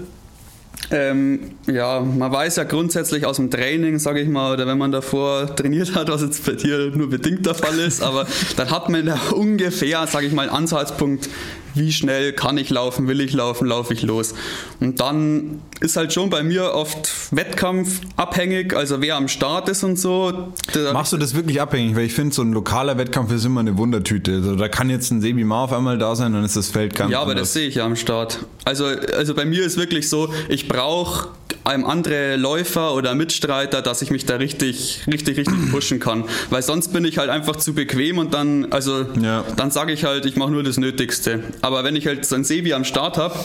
ähm, 0.91 1.52
ja, 1.67 2.02
man 2.02 2.32
weiß 2.32 2.58
ja 2.58 2.63
grundsätzlich 2.63 3.26
aus 3.26 3.38
dem 3.38 3.50
Training, 3.50 4.00
sage 4.00 4.22
ich 4.22 4.30
mal, 4.30 4.54
oder 4.54 4.67
wenn 4.67 4.78
man 4.78 4.91
davor 4.91 5.56
trainiert 5.56 5.96
hat, 5.96 6.10
was 6.10 6.22
jetzt 6.22 6.46
bei 6.46 6.54
dir 6.54 6.91
nur 6.93 7.10
bedingt 7.10 7.46
der 7.46 7.56
Fall 7.56 7.80
ist, 7.80 8.02
aber 8.02 8.28
dann 8.58 8.69
hat 8.69 8.89
man 8.89 9.06
da 9.06 9.19
ungefähr, 9.36 10.06
sage 10.08 10.28
ich 10.28 10.34
mal, 10.34 10.43
einen 10.43 10.52
Ansatzpunkt, 10.52 11.30
wie 11.76 11.92
schnell 11.92 12.34
kann 12.34 12.58
ich 12.58 12.70
laufen, 12.70 13.08
will 13.08 13.22
ich 13.22 13.34
laufen, 13.34 13.68
laufe 13.68 13.94
ich 13.94 14.02
los. 14.04 14.34
Und 14.80 15.00
dann 15.00 15.62
ist 15.80 15.96
halt 15.98 16.14
schon 16.14 16.30
bei 16.30 16.44
mir 16.44 16.74
oft 16.74 17.10
Wettkampf 17.36 18.02
abhängig, 18.16 18.76
also 18.76 19.02
wer 19.02 19.16
am 19.16 19.28
Start 19.28 19.70
ist 19.70 19.84
und 19.84 19.98
so. 20.00 20.52
Machst 20.94 21.14
du 21.14 21.18
das 21.18 21.36
wirklich 21.36 21.62
abhängig? 21.62 21.96
Weil 21.96 22.06
ich 22.06 22.14
finde, 22.14 22.34
so 22.34 22.42
ein 22.42 22.54
lokaler 22.54 22.98
Wettkampf 22.98 23.32
ist 23.32 23.46
immer 23.46 23.60
eine 23.62 23.78
Wundertüte. 23.78 24.34
Also 24.34 24.56
da 24.56 24.68
kann 24.68 24.90
jetzt 24.90 25.12
ein 25.12 25.22
Sebi 25.22 25.44
Mar 25.44 25.66
auf 25.66 25.74
einmal 25.74 25.98
da 25.98 26.16
sein, 26.16 26.34
dann 26.34 26.44
ist 26.44 26.56
das 26.56 26.70
Feld 26.70 26.96
ganz 26.96 27.12
Ja, 27.12 27.20
aber 27.22 27.32
anders. 27.32 27.48
das 27.50 27.54
sehe 27.54 27.68
ich 27.68 27.76
ja 27.76 27.86
am 27.86 27.96
Start. 27.96 28.46
Also, 28.66 28.86
also 28.86 29.34
bei 29.34 29.46
mir 29.46 29.66
ist 29.66 29.78
wirklich 29.78 30.10
so, 30.10 30.34
ich 30.50 30.68
brauche 30.68 31.30
einem 31.63 31.86
andere 31.86 32.36
Läufer 32.36 32.93
oder 32.93 33.15
Mitstreiter, 33.15 33.82
dass 33.82 34.02
ich 34.02 34.12
mich 34.12 34.26
da 34.26 34.36
richtig, 34.36 35.04
richtig, 35.12 35.38
richtig 35.38 35.56
pushen 35.71 35.99
kann. 35.99 36.26
Weil 36.49 36.62
sonst 36.62 36.93
bin 36.93 37.06
ich 37.06 37.17
halt 37.17 37.30
einfach 37.30 37.56
zu 37.56 37.73
bequem 37.73 38.17
und 38.17 38.34
dann, 38.34 38.71
also, 38.71 39.06
ja. 39.21 39.43
dann 39.56 39.71
sage 39.71 39.93
ich 39.93 40.04
halt, 40.04 40.26
ich 40.26 40.36
mache 40.36 40.52
nur 40.52 40.63
das 40.63 40.78
Nötigste. 40.78 41.43
Aber 41.62 41.84
wenn 41.84 41.95
ich 41.95 42.08
halt 42.08 42.26
so 42.26 42.36
ein 42.36 42.43
Sebi 42.43 42.73
am 42.73 42.84
Start 42.84 43.17
habe, 43.17 43.36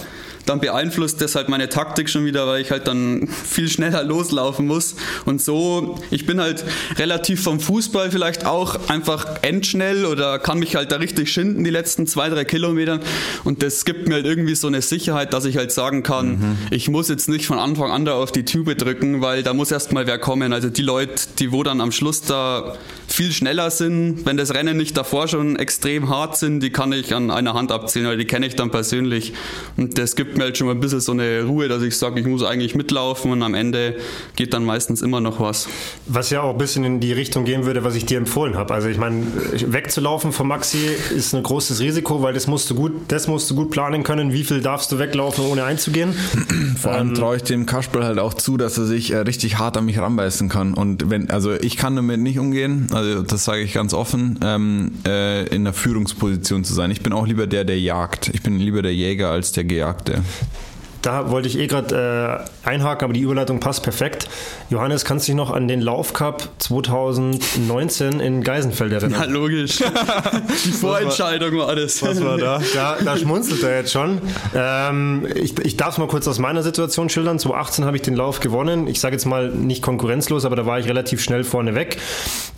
dann 0.49 0.61
beeinflusst 0.61 1.21
das 1.21 1.35
halt 1.35 1.49
meine 1.49 1.69
Taktik 1.69 2.09
schon 2.09 2.25
wieder, 2.25 2.47
weil 2.47 2.63
ich 2.63 2.71
halt 2.71 2.87
dann 2.87 3.29
viel 3.29 3.69
schneller 3.69 4.03
loslaufen 4.03 4.67
muss. 4.67 4.97
Und 5.25 5.43
so, 5.43 5.99
ich 6.11 6.27
bin 6.27 6.41
halt 6.41 6.65
relativ 6.97 7.43
vom 7.43 7.61
Fußball 7.61 8.11
vielleicht 8.11 8.47
auch 8.47 8.89
einfach 8.89 9.43
endschnell 9.43 10.07
oder 10.07 10.39
kann 10.39 10.59
mich 10.59 10.77
halt 10.77 10.93
da 10.93 10.97
richtig 10.97 11.31
schinden 11.31 11.65
die 11.65 11.71
letzten 11.71 12.07
zwei, 12.07 12.29
drei 12.29 12.45
Kilometer. 12.45 13.01
Und 13.45 13.63
das 13.63 13.85
gibt 13.85 14.09
mir 14.09 14.15
halt 14.15 14.27
irgendwie 14.27 14.55
so 14.55 14.67
eine 14.67 14.83
Sicherheit, 14.83 15.33
dass 15.33 15.45
ich 15.45 15.57
halt 15.57 15.73
sagen 15.73 16.03
kann, 16.03 16.29
mhm. 16.29 16.59
ich 16.71 16.89
muss 16.89 17.09
jetzt 17.09 17.29
nicht 17.29 17.47
von 17.47 17.59
Anfang 17.59 17.91
an 17.91 18.05
da 18.05 18.15
auf 18.15 18.33
die 18.33 18.45
Tube 18.45 18.77
drücken, 18.77 19.21
weil 19.21 19.43
da 19.43 19.53
muss 19.53 19.71
erst 19.71 19.93
mal 19.93 20.07
wer 20.07 20.19
kommen. 20.19 20.53
Also 20.53 20.71
die 20.71 20.83
Leute, 20.83 21.25
die 21.39 21.53
wo 21.53 21.63
dann 21.63 21.81
am 21.81 21.93
Schluss 21.93 22.23
da 22.23 22.77
viel 23.07 23.33
schneller 23.33 23.71
sind, 23.71 24.25
wenn 24.25 24.37
das 24.37 24.55
Rennen 24.55 24.77
nicht 24.77 24.97
davor 24.97 25.29
schon 25.29 25.57
extrem 25.57 26.09
hart 26.09 26.37
sind, 26.37 26.61
die 26.61 26.71
kann 26.71 26.93
ich 26.93 27.15
an 27.15 27.31
einer 27.31 27.55
Hand 27.55 27.73
abzählen, 27.73 28.09
weil 28.09 28.19
die 28.19 28.27
kenne 28.27 28.47
ich 28.47 28.57
dann 28.57 28.71
persönlich. 28.71 29.33
Und 29.77 29.99
das 29.99 30.17
gibt 30.17 30.38
mir 30.39 30.45
halt 30.45 30.57
schon 30.57 30.67
mal 30.67 30.75
ein 30.75 30.81
bisschen 30.81 31.01
so 31.01 31.13
eine 31.13 31.43
Ruhe, 31.43 31.69
dass 31.69 31.83
ich 31.83 31.97
sage, 31.97 32.21
ich 32.21 32.27
muss 32.27 32.43
eigentlich 32.43 32.75
mitlaufen 32.75 33.31
und 33.31 33.43
am 33.43 33.55
Ende 33.55 33.97
geht 34.37 34.55
dann 34.55 34.65
meistens 34.65 35.03
immer 35.03 35.21
noch 35.21 35.41
was. 35.41 35.69
Was 36.07 36.31
ja 36.31 36.43
auch 36.43 36.53
ein 36.53 36.59
bisschen 36.59 36.85
in 36.85 37.01
die 37.01 37.13
Richtung 37.13 37.45
gehen 37.45 37.67
würde, 37.67 37.85
was 37.85 37.95
ich 37.95 38.07
dir 38.07 38.19
empfohlen 38.19 38.57
habe. 38.57 38.73
Also 38.73 38.89
ich 38.89 38.99
meine, 38.99 39.27
wegzulaufen 39.53 40.33
von 40.33 40.49
Maxi 40.49 40.87
ist 41.15 41.35
ein 41.35 41.43
großes 41.43 41.81
Risiko, 41.81 42.23
weil 42.23 42.33
das 42.33 42.47
musst 42.47 42.71
du 42.71 42.75
gut, 42.75 42.93
das 43.09 43.29
musst 43.29 43.51
du 43.51 43.55
gut 43.55 43.71
planen 43.71 44.03
können. 44.03 44.33
Wie 44.33 44.45
viel 44.45 44.61
darfst 44.61 44.91
du 44.93 44.99
weglaufen, 44.99 45.45
ohne 45.45 45.65
einzugehen? 45.65 46.15
Vor 46.81 46.93
allem 46.93 47.09
ähm, 47.09 47.15
traue 47.15 47.37
ich 47.37 47.43
dem 47.43 47.67
Kasperl 47.67 48.05
halt 48.05 48.19
auch 48.19 48.35
zu, 48.35 48.57
dass 48.57 48.79
er 48.79 48.87
sich 48.87 49.11
äh, 49.11 49.19
richtig 49.19 49.59
hart 49.59 49.77
an 49.77 49.85
mich 49.85 49.99
ranbeißen 49.99 50.49
kann. 50.49 50.75
Und 50.75 51.11
wenn, 51.11 51.31
also 51.31 51.53
ich 51.53 51.77
kann 51.77 51.97
damit 51.97 52.21
nicht 52.21 52.39
umgehen, 52.39 52.87
also 52.93 53.23
das 53.23 53.45
sage 53.45 53.63
ich 53.63 53.73
ganz 53.73 53.95
offen, 53.95 54.39
ähm, 54.43 54.93
äh, 55.07 55.47
in 55.49 55.65
der 55.65 55.73
Führungsposition 55.73 56.65
zu 56.65 56.75
sein. 56.75 56.91
Ich 56.91 57.03
bin 57.03 57.13
auch 57.13 57.27
lieber 57.27 57.47
der, 57.47 57.65
der 57.65 57.79
jagt. 57.79 58.29
Ich 58.33 58.43
bin 58.43 58.59
lieber 58.59 58.83
der 58.83 58.95
Jäger 58.95 59.31
als 59.31 59.53
der 59.53 59.65
Gejagte. 59.65 60.18
Yeah. 60.19 60.68
Da 61.03 61.31
wollte 61.31 61.49
ich 61.49 61.59
eh 61.59 61.67
gerade 61.67 62.45
äh, 62.65 62.69
einhaken, 62.69 63.05
aber 63.05 63.13
die 63.13 63.21
Überleitung 63.21 63.61
passt 63.61 63.83
perfekt. 63.83 64.29
Johannes, 64.71 65.05
kannst 65.05 65.27
du 65.27 65.33
dich 65.33 65.37
noch 65.37 65.51
an 65.51 65.69
den 65.69 65.81
Laufcup 65.81 66.49
2019 66.59 68.21
in 68.21 68.43
Geisenfeld 68.43 68.93
erinnern? 68.93 69.21
Ja, 69.21 69.27
logisch. 69.27 69.79
die 70.65 70.73
Vorentscheidung 70.73 71.57
war, 71.59 71.77
das. 71.77 72.03
Was 72.03 72.23
war 72.23 72.37
da? 72.37 72.61
Da, 72.75 72.97
da 73.05 73.17
schmunzelt 73.17 73.63
er 73.63 73.79
jetzt 73.79 73.93
schon. 73.93 74.21
Ähm, 74.55 75.27
ich 75.35 75.59
ich 75.59 75.77
darf 75.77 75.93
es 75.93 75.99
mal 75.99 76.09
kurz 76.09 76.27
aus 76.27 76.39
meiner 76.39 76.63
Situation 76.63 77.09
schildern. 77.09 77.39
2018 77.39 77.85
habe 77.85 77.97
ich 77.97 78.03
den 78.03 78.17
Lauf 78.17 78.41
gewonnen. 78.41 78.87
Ich 78.89 79.01
sage 79.01 79.15
jetzt 79.15 79.27
mal 79.27 79.51
nicht 79.51 79.83
konkurrenzlos, 79.83 80.45
aber 80.45 80.57
da 80.57 80.67
war 80.67 80.79
ich 80.79 80.89
relativ 80.89 81.23
schnell 81.23 81.45
vorne 81.45 81.75
weg. 81.75 81.99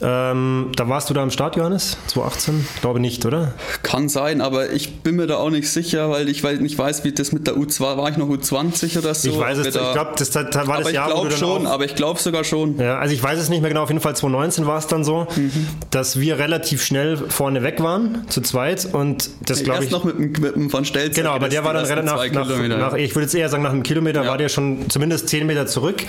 Ähm, 0.01 0.73
da 0.77 0.89
warst 0.89 1.11
du 1.11 1.15
da 1.15 1.23
am 1.23 1.31
Start, 1.31 1.57
Johannes? 1.57 1.99
2018? 2.07 2.67
Ich 2.75 2.81
glaube 2.81 3.01
nicht, 3.01 3.27
oder? 3.27 3.55
Kann 3.83 4.09
sein, 4.09 4.41
aber 4.41 4.71
ich 4.71 5.03
bin 5.03 5.17
mir 5.17 5.27
da 5.27 5.37
auch 5.37 5.51
nicht 5.51 5.69
sicher, 5.69 6.11
weil 6.11 6.29
ich 6.29 6.43
nicht 6.43 6.79
weiß, 6.79 7.05
wie 7.05 7.13
das 7.13 7.33
mit 7.33 7.47
der 7.47 7.55
U2 7.55 7.97
war. 7.97 8.09
Ich 8.09 8.17
noch 8.17 8.30
U20 8.31 8.99
oder 8.99 9.15
so? 9.15 9.29
Ich 9.29 9.39
weiß 9.39 9.59
es, 9.59 9.67
ich 9.67 9.73
glaube, 9.73 10.13
das, 10.17 10.31
das, 10.31 10.67
war 10.67 10.83
das 10.83 10.93
Jahr, 10.93 11.09
ich 11.09 11.15
glaube 11.15 11.31
schon, 11.33 11.67
aber 11.67 11.85
ich 11.85 11.95
glaube 11.95 12.21
sogar 12.21 12.45
schon. 12.45 12.79
Ja, 12.79 12.99
also 12.99 13.15
ich 13.15 13.23
weiß 13.23 13.39
es 13.39 13.49
nicht 13.49 13.61
mehr 13.61 13.71
genau, 13.71 13.83
auf 13.83 13.91
jeden 13.91 14.01
Fall 14.01 14.15
2019 14.15 14.67
war 14.67 14.79
es 14.79 14.87
dann 14.87 15.05
so, 15.05 15.27
mhm. 15.35 15.67
dass 15.91 16.21
wir 16.21 16.39
relativ 16.39 16.83
schnell 16.83 17.17
vorne 17.17 17.63
weg 17.63 17.83
waren, 17.83 18.25
zu 18.29 18.41
zweit 18.41 18.89
und 18.93 19.31
das 19.47 19.65
glaube 19.65 19.85
ich... 19.85 19.91
noch 19.91 20.05
mit, 20.05 20.19
mit 20.19 20.55
dem 20.55 20.71
von 20.71 20.85
Stelz. 20.85 21.17
Genau, 21.17 21.33
aber 21.33 21.49
der 21.49 21.65
war 21.65 21.75
dann 21.75 21.85
relativ 21.85 22.33
nach, 22.33 22.47
nach, 22.47 22.69
nach, 22.69 22.95
ich 22.95 23.15
würde 23.15 23.25
jetzt 23.25 23.35
eher 23.35 23.49
sagen, 23.49 23.63
nach 23.63 23.73
einem 23.73 23.83
Kilometer 23.83 24.25
ja. 24.25 24.31
war 24.31 24.39
der 24.39 24.49
schon 24.49 24.89
zumindest 24.89 25.29
10 25.29 25.47
Meter 25.47 25.67
zurück 25.67 26.03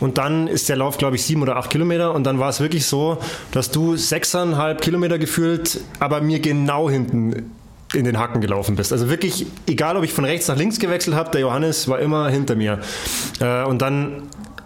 und 0.00 0.18
dann 0.18 0.48
ist 0.48 0.68
der 0.68 0.76
Lauf, 0.76 0.98
glaube 0.98 1.16
ich, 1.16 1.22
sieben 1.22 1.42
oder 1.42 1.56
acht 1.56 1.70
Kilometer 1.70 2.14
und 2.14 2.24
dann 2.24 2.38
war 2.38 2.48
es 2.50 2.60
wirklich 2.60 2.86
so, 2.86 3.18
dass 3.52 3.70
du 3.70 3.96
sechseinhalb 3.96 4.80
Kilometer 4.80 5.18
gefühlt, 5.18 5.80
aber 6.00 6.20
mir 6.20 6.40
genau 6.40 6.88
hinten 6.88 7.50
in 7.94 8.04
den 8.04 8.18
Hacken 8.18 8.40
gelaufen 8.40 8.76
bist. 8.76 8.92
Also 8.92 9.08
wirklich, 9.08 9.46
egal 9.66 9.96
ob 9.96 10.04
ich 10.04 10.12
von 10.12 10.24
rechts 10.24 10.48
nach 10.48 10.56
links 10.56 10.78
gewechselt 10.78 11.16
habe, 11.16 11.30
der 11.30 11.40
Johannes 11.40 11.88
war 11.88 11.98
immer 11.98 12.28
hinter 12.28 12.54
mir. 12.54 12.80
Äh, 13.40 13.64
und 13.64 13.80
dann 13.80 14.24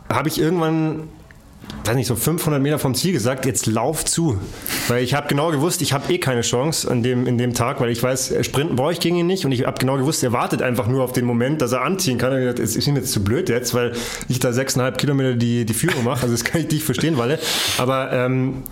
habe 0.08 0.28
ich 0.28 0.40
irgendwann 0.40 1.08
weiß 1.84 1.96
nicht, 1.96 2.06
so 2.06 2.14
500 2.14 2.62
Meter 2.62 2.78
vom 2.78 2.94
Ziel 2.94 3.12
gesagt, 3.12 3.46
jetzt 3.46 3.66
lauf 3.66 4.04
zu. 4.04 4.38
Weil 4.88 5.02
ich 5.02 5.14
habe 5.14 5.28
genau 5.28 5.50
gewusst, 5.50 5.82
ich 5.82 5.92
habe 5.92 6.12
eh 6.12 6.18
keine 6.18 6.42
Chance 6.42 6.90
an 6.90 7.02
dem, 7.02 7.26
in 7.26 7.38
dem 7.38 7.54
Tag, 7.54 7.80
weil 7.80 7.90
ich 7.90 8.02
weiß, 8.02 8.34
Sprinten 8.42 8.76
brauche 8.76 8.92
ich 8.92 9.00
gegen 9.00 9.16
ihn 9.16 9.26
nicht 9.26 9.44
und 9.44 9.52
ich 9.52 9.66
habe 9.66 9.78
genau 9.78 9.96
gewusst, 9.96 10.22
er 10.22 10.32
wartet 10.32 10.62
einfach 10.62 10.86
nur 10.86 11.02
auf 11.02 11.12
den 11.12 11.24
Moment, 11.24 11.62
dass 11.62 11.72
er 11.72 11.82
anziehen 11.82 12.18
kann. 12.18 12.32
Und 12.32 12.38
ich 12.38 12.44
gesagt, 12.44 12.58
es 12.60 12.76
ist 12.76 12.86
ihm 12.86 12.96
jetzt 12.96 13.12
zu 13.12 13.24
blöd 13.24 13.48
jetzt, 13.48 13.74
weil 13.74 13.92
ich 14.28 14.38
da 14.38 14.50
6,5 14.50 14.92
Kilometer 14.92 15.34
die, 15.34 15.64
die 15.64 15.74
Führung 15.74 16.04
mache. 16.04 16.22
Also 16.22 16.34
das 16.34 16.44
kann 16.44 16.60
ich 16.60 16.70
nicht 16.70 16.84
verstehen, 16.84 17.16
Walle. 17.18 17.38
Aber 17.78 18.12
ähm, 18.12 18.62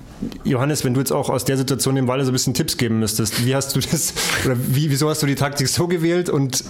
Johannes, 0.45 0.85
wenn 0.85 0.95
du 0.95 1.01
jetzt 1.01 1.13
auch 1.13 1.31
aus 1.31 1.45
der 1.45 1.57
Situation 1.57 1.95
dem 1.95 2.07
Walle 2.07 2.25
so 2.25 2.31
ein 2.31 2.33
bisschen 2.33 2.55
Tipps 2.55 2.77
geben 2.77 2.99
müsstest, 2.99 3.45
wie 3.45 3.55
hast 3.55 3.75
du 3.75 3.81
das, 3.81 4.13
oder 4.45 4.57
wie, 4.59 4.91
wieso 4.91 5.09
hast 5.09 5.23
du 5.23 5.27
die 5.27 5.35
Taktik 5.35 5.69
so 5.69 5.87
gewählt 5.87 6.29
und 6.29 6.65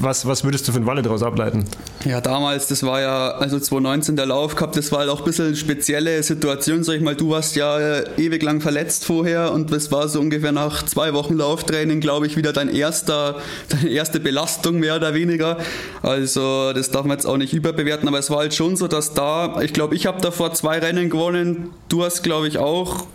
was, 0.00 0.26
was 0.26 0.44
würdest 0.44 0.66
du 0.68 0.72
für 0.72 0.78
einen 0.78 0.86
Walle 0.86 1.02
daraus 1.02 1.22
ableiten? 1.22 1.64
Ja, 2.04 2.20
damals, 2.20 2.68
das 2.68 2.82
war 2.82 3.00
ja, 3.00 3.30
also 3.32 3.58
2019 3.58 4.16
der 4.16 4.26
Lauf 4.26 4.54
gehabt, 4.54 4.76
das 4.76 4.92
war 4.92 5.00
halt 5.00 5.10
auch 5.10 5.20
ein 5.20 5.24
bisschen 5.24 5.46
eine 5.46 5.56
spezielle 5.56 6.22
Situation, 6.22 6.84
sag 6.84 6.96
ich 6.96 7.02
mal, 7.02 7.14
du 7.14 7.30
warst 7.30 7.56
ja 7.56 7.78
äh, 7.78 8.04
ewig 8.16 8.42
lang 8.42 8.60
verletzt 8.60 9.04
vorher 9.04 9.52
und 9.52 9.72
das 9.72 9.90
war 9.92 10.08
so 10.08 10.20
ungefähr 10.20 10.52
nach 10.52 10.84
zwei 10.84 11.14
Wochen 11.14 11.34
Lauftraining, 11.34 12.00
glaube 12.00 12.26
ich, 12.26 12.36
wieder 12.36 12.52
dein 12.52 12.68
erster, 12.68 13.36
deine 13.68 13.88
erste 13.88 14.20
Belastung 14.20 14.78
mehr 14.80 14.96
oder 14.96 15.14
weniger. 15.14 15.58
Also 16.02 16.72
das 16.72 16.90
darf 16.90 17.04
man 17.04 17.16
jetzt 17.16 17.26
auch 17.26 17.36
nicht 17.36 17.52
überbewerten, 17.52 18.08
aber 18.08 18.18
es 18.18 18.30
war 18.30 18.38
halt 18.38 18.54
schon 18.54 18.76
so, 18.76 18.88
dass 18.88 19.14
da, 19.14 19.60
ich 19.62 19.72
glaube, 19.72 19.94
ich 19.94 20.06
habe 20.06 20.20
davor 20.20 20.52
zwei 20.54 20.78
Rennen 20.78 21.10
gewonnen, 21.10 21.70
du 21.88 22.04
hast, 22.04 22.22
glaube 22.22 22.48
ich, 22.48 22.58
auch 22.58 23.06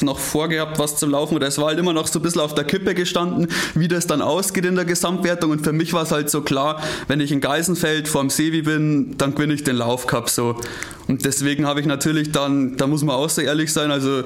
noch 0.00 0.18
vorgehabt, 0.18 0.78
was 0.78 0.96
zu 0.96 1.06
laufen 1.06 1.34
oder 1.34 1.46
es 1.46 1.58
war 1.58 1.66
halt 1.66 1.78
immer 1.78 1.92
noch 1.92 2.06
so 2.06 2.18
ein 2.18 2.22
bisschen 2.22 2.40
auf 2.40 2.54
der 2.54 2.64
Kippe 2.64 2.94
gestanden, 2.94 3.48
wie 3.74 3.88
das 3.88 4.06
dann 4.06 4.22
ausgeht 4.22 4.64
in 4.64 4.74
der 4.74 4.84
Gesamtwertung. 4.84 5.50
Und 5.50 5.64
für 5.64 5.72
mich 5.72 5.92
war 5.92 6.02
es 6.02 6.12
halt 6.12 6.30
so 6.30 6.42
klar, 6.42 6.82
wenn 7.08 7.20
ich 7.20 7.32
in 7.32 7.40
Geisenfeld 7.40 8.08
vorm 8.08 8.30
Sevi 8.30 8.62
bin, 8.62 9.16
dann 9.18 9.34
gewinne 9.34 9.54
ich 9.54 9.64
den 9.64 9.76
Laufcup 9.76 10.28
so. 10.28 10.56
Und 11.08 11.24
deswegen 11.24 11.66
habe 11.66 11.80
ich 11.80 11.86
natürlich 11.86 12.32
dann, 12.32 12.76
da 12.76 12.86
muss 12.86 13.02
man 13.02 13.16
auch 13.16 13.30
so 13.30 13.40
ehrlich 13.40 13.72
sein, 13.72 13.90
also 13.90 14.22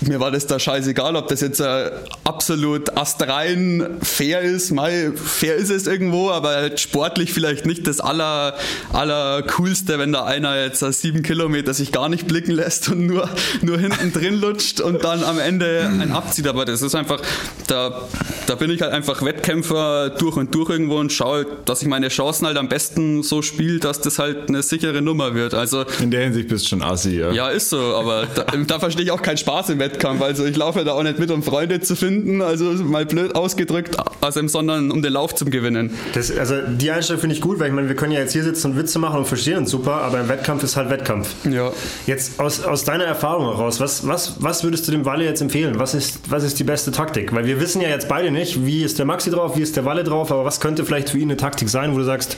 mir 0.00 0.20
war 0.20 0.30
das 0.30 0.46
da 0.46 0.58
scheißegal, 0.58 1.16
ob 1.16 1.28
das 1.28 1.40
jetzt 1.40 1.60
äh, 1.60 1.90
absolut 2.24 2.96
astrein 2.96 3.96
fair 4.02 4.42
ist. 4.42 4.70
Mal 4.70 5.12
fair 5.16 5.56
ist 5.56 5.70
es 5.70 5.86
irgendwo, 5.86 6.30
aber 6.30 6.50
halt 6.50 6.80
sportlich 6.80 7.32
vielleicht 7.32 7.66
nicht 7.66 7.86
das 7.86 8.00
aller, 8.00 8.54
aller 8.92 9.42
coolste, 9.42 9.98
wenn 9.98 10.12
da 10.12 10.24
einer 10.24 10.56
jetzt 10.60 10.82
äh, 10.82 10.92
sieben 10.92 11.22
Kilometer 11.22 11.74
sich 11.74 11.90
gar 11.90 12.08
nicht 12.08 12.28
blicken 12.28 12.52
lässt 12.52 12.88
und 12.90 13.06
nur, 13.06 13.28
nur 13.62 13.78
hinten 13.78 14.12
drin 14.12 14.40
lutscht 14.40 14.80
und 14.80 15.02
dann 15.02 15.24
am 15.24 15.38
Ende 15.38 15.90
ein 16.00 16.12
abzieht. 16.12 16.46
Aber 16.46 16.64
das 16.64 16.82
ist 16.82 16.94
einfach, 16.94 17.20
da, 17.66 18.02
da 18.46 18.54
bin 18.54 18.70
ich 18.70 18.82
halt 18.82 18.92
einfach 18.92 19.22
Wettkämpfer 19.24 20.10
durch 20.10 20.36
und 20.36 20.54
durch 20.54 20.70
irgendwo 20.70 20.98
und 20.98 21.12
schaue, 21.12 21.46
dass 21.64 21.82
ich 21.82 21.88
meine 21.88 22.08
Chancen 22.08 22.46
halt 22.46 22.56
am 22.56 22.68
besten 22.68 23.22
so 23.22 23.42
spiele, 23.42 23.80
dass 23.80 24.00
das 24.00 24.18
halt 24.18 24.48
eine 24.48 24.62
sichere 24.62 25.02
Nummer 25.02 25.34
wird. 25.34 25.54
Also 25.54 25.84
in 26.00 26.10
der 26.10 26.22
Hinsicht 26.22 26.48
bist 26.48 26.66
du 26.66 26.68
schon 26.68 26.82
assi, 26.82 27.18
ja. 27.18 27.32
Ja, 27.32 27.48
ist 27.48 27.70
so, 27.70 27.78
aber 27.96 28.26
da, 28.26 28.44
da 28.44 28.78
verstehe 28.78 29.04
ich 29.04 29.10
auch 29.10 29.22
keinen 29.22 29.38
Spaß 29.38 29.70
im 29.70 29.78
Wettkampf. 29.78 29.87
Wettkampf. 29.88 30.22
Also 30.22 30.44
ich 30.44 30.56
laufe 30.56 30.84
da 30.84 30.92
auch 30.92 31.02
nicht 31.02 31.18
mit, 31.18 31.30
um 31.30 31.42
Freunde 31.42 31.80
zu 31.80 31.96
finden, 31.96 32.42
also 32.42 32.64
mal 32.64 33.06
blöd 33.06 33.34
ausgedrückt, 33.34 33.96
also, 34.20 34.46
sondern 34.48 34.90
um 34.90 35.02
den 35.02 35.12
Lauf 35.12 35.34
zu 35.34 35.44
gewinnen. 35.44 35.90
Das, 36.14 36.36
also 36.36 36.56
die 36.62 36.90
Einstellung 36.90 37.20
finde 37.20 37.34
ich 37.34 37.40
gut, 37.40 37.58
weil 37.58 37.68
ich 37.68 37.74
meine, 37.74 37.88
wir 37.88 37.96
können 37.96 38.12
ja 38.12 38.20
jetzt 38.20 38.32
hier 38.32 38.44
sitzen 38.44 38.72
und 38.72 38.78
Witze 38.78 38.98
machen 38.98 39.18
und 39.18 39.26
verstehen 39.26 39.58
uns 39.58 39.70
super, 39.70 40.02
aber 40.02 40.20
im 40.20 40.28
Wettkampf 40.28 40.62
ist 40.62 40.76
halt 40.76 40.90
Wettkampf. 40.90 41.28
Ja. 41.50 41.72
Jetzt 42.06 42.38
aus, 42.40 42.62
aus 42.64 42.84
deiner 42.84 43.04
Erfahrung 43.04 43.46
heraus, 43.46 43.80
was, 43.80 44.06
was, 44.06 44.36
was 44.42 44.64
würdest 44.64 44.86
du 44.86 44.92
dem 44.92 45.04
Walle 45.04 45.24
jetzt 45.24 45.40
empfehlen? 45.40 45.78
Was 45.78 45.94
ist, 45.94 46.30
was 46.30 46.44
ist 46.44 46.58
die 46.58 46.64
beste 46.64 46.92
Taktik? 46.92 47.32
Weil 47.32 47.46
wir 47.46 47.60
wissen 47.60 47.80
ja 47.80 47.88
jetzt 47.88 48.08
beide 48.08 48.30
nicht, 48.30 48.64
wie 48.66 48.82
ist 48.82 48.98
der 48.98 49.06
Maxi 49.06 49.30
drauf, 49.30 49.56
wie 49.56 49.62
ist 49.62 49.76
der 49.76 49.84
Walle 49.84 50.04
drauf, 50.04 50.30
aber 50.30 50.44
was 50.44 50.60
könnte 50.60 50.84
vielleicht 50.84 51.10
für 51.10 51.18
ihn 51.18 51.28
eine 51.28 51.36
Taktik 51.36 51.68
sein, 51.68 51.94
wo 51.94 51.98
du 51.98 52.04
sagst, 52.04 52.36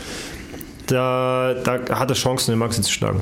da, 0.87 1.55
da 1.65 1.81
hat 1.99 2.11
er 2.11 2.17
Chancen, 2.17 2.53
den 2.53 2.59
Maxi 2.59 2.83
zu 2.83 2.93
schlagen? 2.93 3.21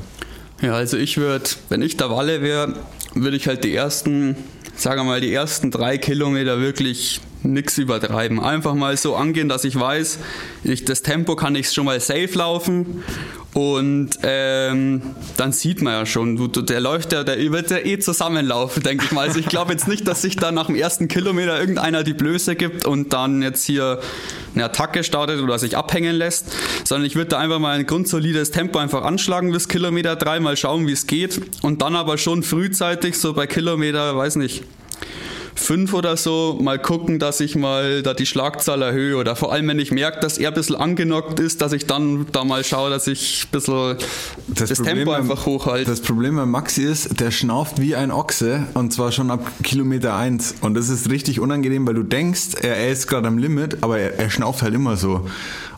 Ja, 0.61 0.75
also 0.75 0.97
ich 0.97 1.17
würde, 1.19 1.45
wenn 1.69 1.83
ich 1.83 1.97
der 1.97 2.11
Walle 2.11 2.43
wäre, 2.43 2.75
würde 3.15 3.37
ich 3.37 3.47
halt 3.47 3.65
die 3.65 3.75
ersten, 3.75 4.37
sagen 4.77 5.01
wir 5.01 5.05
mal, 5.05 5.21
die 5.21 5.33
ersten 5.33 5.71
drei 5.71 5.99
Kilometer 5.99 6.61
wirklich 6.61 7.21
nichts 7.43 7.79
übertreiben. 7.79 8.41
Einfach 8.41 8.75
mal 8.75 8.97
so 8.97 9.17
angehen, 9.17 9.49
dass 9.49 9.65
ich 9.65 9.79
weiß, 9.79 10.19
ich, 10.65 10.85
das 10.85 11.03
Tempo 11.03 11.37
kann 11.37 11.55
ich 11.55 11.71
schon 11.73 11.85
mal 11.85 12.01
safe 12.01 12.31
laufen 12.35 13.03
und 13.55 14.11
ähm, 14.23 15.03
dann 15.37 15.53
sieht 15.53 15.81
man 15.83 15.93
ja 15.95 16.07
schon, 16.07 16.37
du, 16.37 16.49
du, 16.49 16.63
der 16.63 16.81
läuft 16.81 17.13
ja, 17.13 17.25
der 17.25 17.39
wird 17.51 17.71
ja 17.71 17.79
eh 17.79 17.99
zusammenlaufen, 17.99 18.83
denke 18.83 19.07
ich 19.07 19.13
mal. 19.13 19.27
Also 19.27 19.41
ich 19.41 19.47
glaube 19.47 19.73
jetzt 19.73 19.89
nicht, 19.89 20.07
dass 20.07 20.23
sich 20.23 20.37
da 20.37 20.53
nach 20.53 20.67
dem 20.67 20.77
ersten 20.77 21.09
Kilometer 21.09 21.59
irgendeiner 21.59 22.05
die 22.05 22.13
Blöße 22.13 22.57
gibt 22.57 22.85
und 22.85 23.13
dann 23.13 23.43
jetzt 23.43 23.65
hier 23.65 24.01
eine 24.55 24.67
Attacke 24.67 25.03
startet 25.03 25.41
oder 25.41 25.59
sich 25.59 25.77
abhängen 25.77 26.15
lässt, 26.15 26.47
sondern 26.85 27.07
ich 27.07 27.17
würde 27.17 27.31
da 27.31 27.39
einfach 27.39 27.59
mal 27.59 27.79
ein 27.79 27.87
grundsolides 27.87 28.51
Tempo 28.51 28.79
einfach 28.79 29.03
anschlagen 29.03 29.51
bis 29.51 29.67
Kilometer 29.69 30.15
drei, 30.15 30.41
mal 30.41 30.57
schauen, 30.57 30.87
wie 30.87 30.93
es 30.93 31.07
geht 31.07 31.41
und 31.63 31.83
dann 31.83 31.97
aber 31.97 32.19
schon 32.19 32.43
frühzeitig 32.43 33.19
so 33.19 33.33
bei 33.33 33.47
Kilometer, 33.47 34.17
weiß 34.17 34.37
nicht, 34.37 34.63
5 35.59 35.93
oder 35.95 36.17
so 36.17 36.59
mal 36.61 36.79
gucken, 36.79 37.19
dass 37.19 37.41
ich 37.41 37.57
mal 37.57 38.03
da 38.03 38.15
die 38.15 38.27
Schlagzahl 38.27 38.83
erhöhe 38.83 39.17
oder 39.17 39.37
vor 39.37 39.53
allem, 39.53 39.69
wenn 39.69 39.79
ich 39.79 39.91
merke, 39.91 40.21
dass 40.21 40.39
er 40.39 40.49
ein 40.49 40.55
bisschen 40.55 40.77
angenockt 40.77 41.41
ist, 41.41 41.61
dass 41.61 41.73
ich 41.73 41.87
dann 41.87 42.27
da 42.33 42.45
mal 42.45 42.65
schaue, 42.65 42.91
dass 42.91 43.07
ich 43.07 43.45
ein 43.45 43.51
bisschen 43.51 43.97
das, 44.49 44.69
das 44.69 44.83
Tempo 44.83 45.13
einfach 45.13 45.47
hochhalte. 45.47 45.91
Das 45.91 46.01
Problem 46.01 46.37
bei 46.37 46.47
Maxi 46.47 46.83
ist, 46.83 47.21
der 47.21 47.31
schnauft 47.31 47.81
wie 47.81 47.97
ein 47.97 48.11
Ochse 48.11 48.67
und 48.75 48.93
zwar 48.93 49.13
schon 49.13 49.31
ab 49.31 49.45
Kilometer 49.63 50.17
1 50.17 50.57
und 50.61 50.75
das 50.75 50.89
ist 50.89 51.11
richtig 51.11 51.41
unangenehm, 51.41 51.87
weil 51.87 51.95
du 51.95 52.03
denkst, 52.03 52.55
er, 52.63 52.77
er 52.77 52.91
ist 52.91 53.07
gerade 53.07 53.29
am 53.29 53.39
Limit, 53.39 53.79
aber 53.83 53.99
er, 53.99 54.19
er 54.19 54.31
schnauft 54.31 54.63
halt 54.63 54.75
immer 54.75 54.97
so 54.97 55.29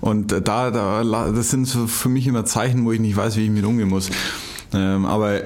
und 0.01 0.33
da, 0.33 0.71
da, 0.71 1.03
das 1.03 1.51
sind 1.51 1.67
so 1.67 1.87
für 1.87 2.09
mich 2.09 2.27
immer 2.27 2.45
Zeichen, 2.45 2.85
wo 2.85 2.93
ich 2.93 3.01
nicht 3.01 3.17
weiß, 3.17 3.37
wie 3.37 3.45
ich 3.45 3.51
mit 3.51 3.65
umgehen 3.65 3.89
muss. 3.89 4.11
Ähm, 4.73 5.05
aber 5.05 5.43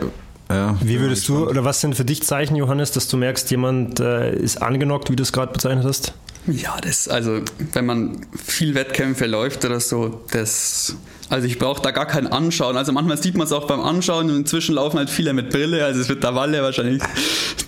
ja, 0.50 0.76
wie 0.82 1.00
würdest 1.00 1.28
du, 1.28 1.48
oder 1.48 1.64
was 1.64 1.80
sind 1.80 1.94
für 1.94 2.04
dich 2.04 2.22
Zeichen, 2.22 2.56
Johannes, 2.56 2.92
dass 2.92 3.08
du 3.08 3.16
merkst, 3.16 3.50
jemand 3.50 4.00
äh, 4.00 4.34
ist 4.36 4.60
angenockt, 4.60 5.10
wie 5.10 5.16
du 5.16 5.22
es 5.22 5.32
gerade 5.32 5.52
bezeichnet 5.52 5.84
hast? 5.84 6.12
Ja, 6.46 6.76
das, 6.82 7.08
also, 7.08 7.40
wenn 7.72 7.86
man 7.86 8.26
viel 8.36 8.74
Wettkämpfe 8.74 9.24
läuft 9.26 9.64
oder 9.64 9.80
so, 9.80 10.20
das, 10.30 10.94
also 11.30 11.46
ich 11.46 11.58
brauche 11.58 11.80
da 11.80 11.90
gar 11.90 12.06
kein 12.06 12.26
Anschauen. 12.26 12.76
Also 12.76 12.92
manchmal 12.92 13.16
sieht 13.16 13.34
man 13.34 13.46
es 13.46 13.52
auch 13.52 13.66
beim 13.66 13.80
Anschauen 13.80 14.28
und 14.28 14.36
inzwischen 14.36 14.74
laufen 14.74 14.98
halt 14.98 15.08
viele 15.08 15.32
mit 15.32 15.48
Brille, 15.48 15.82
also 15.84 16.00
es 16.00 16.10
wird 16.10 16.22
der 16.22 16.34
Walle 16.34 16.62
wahrscheinlich, 16.62 17.02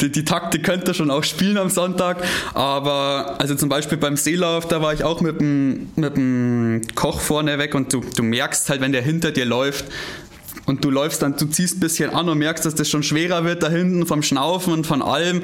die, 0.02 0.12
die 0.12 0.26
Taktik 0.26 0.62
könnte 0.62 0.92
schon 0.92 1.10
auch 1.10 1.24
spielen 1.24 1.56
am 1.56 1.70
Sonntag, 1.70 2.22
aber 2.52 3.36
also 3.38 3.54
zum 3.54 3.70
Beispiel 3.70 3.96
beim 3.96 4.18
Seelauf, 4.18 4.68
da 4.68 4.82
war 4.82 4.92
ich 4.92 5.04
auch 5.04 5.22
mit 5.22 5.40
dem, 5.40 5.88
mit 5.96 6.16
dem 6.16 6.82
Koch 6.94 7.20
vorne 7.20 7.58
weg 7.58 7.74
und 7.74 7.94
du, 7.94 8.02
du 8.14 8.22
merkst 8.22 8.68
halt, 8.68 8.82
wenn 8.82 8.92
der 8.92 9.02
hinter 9.02 9.32
dir 9.32 9.46
läuft, 9.46 9.86
und 10.66 10.84
du 10.84 10.90
läufst 10.90 11.22
dann, 11.22 11.36
du 11.36 11.46
ziehst 11.46 11.76
ein 11.76 11.80
bisschen 11.80 12.10
an 12.10 12.28
und 12.28 12.38
merkst, 12.38 12.66
dass 12.66 12.74
das 12.74 12.88
schon 12.88 13.02
schwerer 13.02 13.44
wird 13.44 13.62
da 13.62 13.68
hinten 13.68 14.04
vom 14.04 14.22
Schnaufen 14.22 14.72
und 14.72 14.86
von 14.86 15.00
allem. 15.00 15.42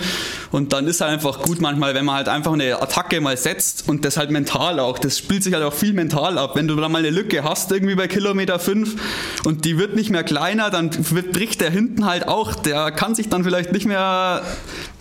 Und 0.51 0.73
dann 0.73 0.87
ist 0.89 1.01
halt 1.01 1.13
einfach 1.13 1.43
gut 1.43 1.61
manchmal, 1.61 1.95
wenn 1.95 2.05
man 2.05 2.17
halt 2.17 2.29
einfach 2.29 2.53
eine 2.53 2.83
Attacke 2.83 3.21
mal 3.21 3.37
setzt 3.37 3.89
und 3.89 4.05
das 4.05 4.17
halt 4.17 4.31
mental 4.31 4.81
auch. 4.81 4.99
Das 4.99 5.19
spielt 5.19 5.45
sich 5.45 5.55
halt 5.55 5.65
auch 5.65 5.73
viel 5.73 5.93
mental 5.93 6.39
ab. 6.39 6.57
Wenn 6.57 6.67
du 6.67 6.75
da 6.77 6.89
mal 6.89 6.99
eine 6.99 7.11
Lücke 7.11 7.45
hast, 7.45 7.71
irgendwie 7.71 7.95
bei 7.95 8.09
Kilometer 8.09 8.59
5 8.59 9.43
und 9.45 9.65
die 9.65 9.79
wird 9.79 9.95
nicht 9.95 10.11
mehr 10.11 10.25
kleiner, 10.25 10.71
dann 10.71 10.91
bricht 10.91 11.61
der 11.61 11.71
hinten 11.71 12.05
halt 12.05 12.27
auch. 12.27 12.55
Der 12.55 12.91
kann 12.91 13.15
sich 13.15 13.29
dann 13.29 13.45
vielleicht 13.45 13.73
nicht 13.73 13.87
mehr 13.87 14.43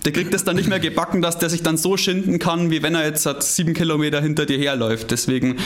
der 0.06 0.14
kriegt 0.14 0.34
es 0.34 0.44
dann 0.44 0.56
nicht 0.56 0.68
mehr 0.68 0.80
gebacken, 0.80 1.22
dass 1.22 1.38
der 1.38 1.50
sich 1.50 1.62
dann 1.62 1.78
so 1.78 1.96
schinden 1.96 2.40
kann, 2.40 2.72
wie 2.72 2.82
wenn 2.82 2.96
er 2.96 3.06
jetzt 3.06 3.26
hat 3.28 3.44
sieben 3.44 3.76
Kilometer 3.76 4.20
hinter 4.20 4.48
dir 4.48 4.58
herläuft. 4.58 5.12
Deswegen 5.12 5.58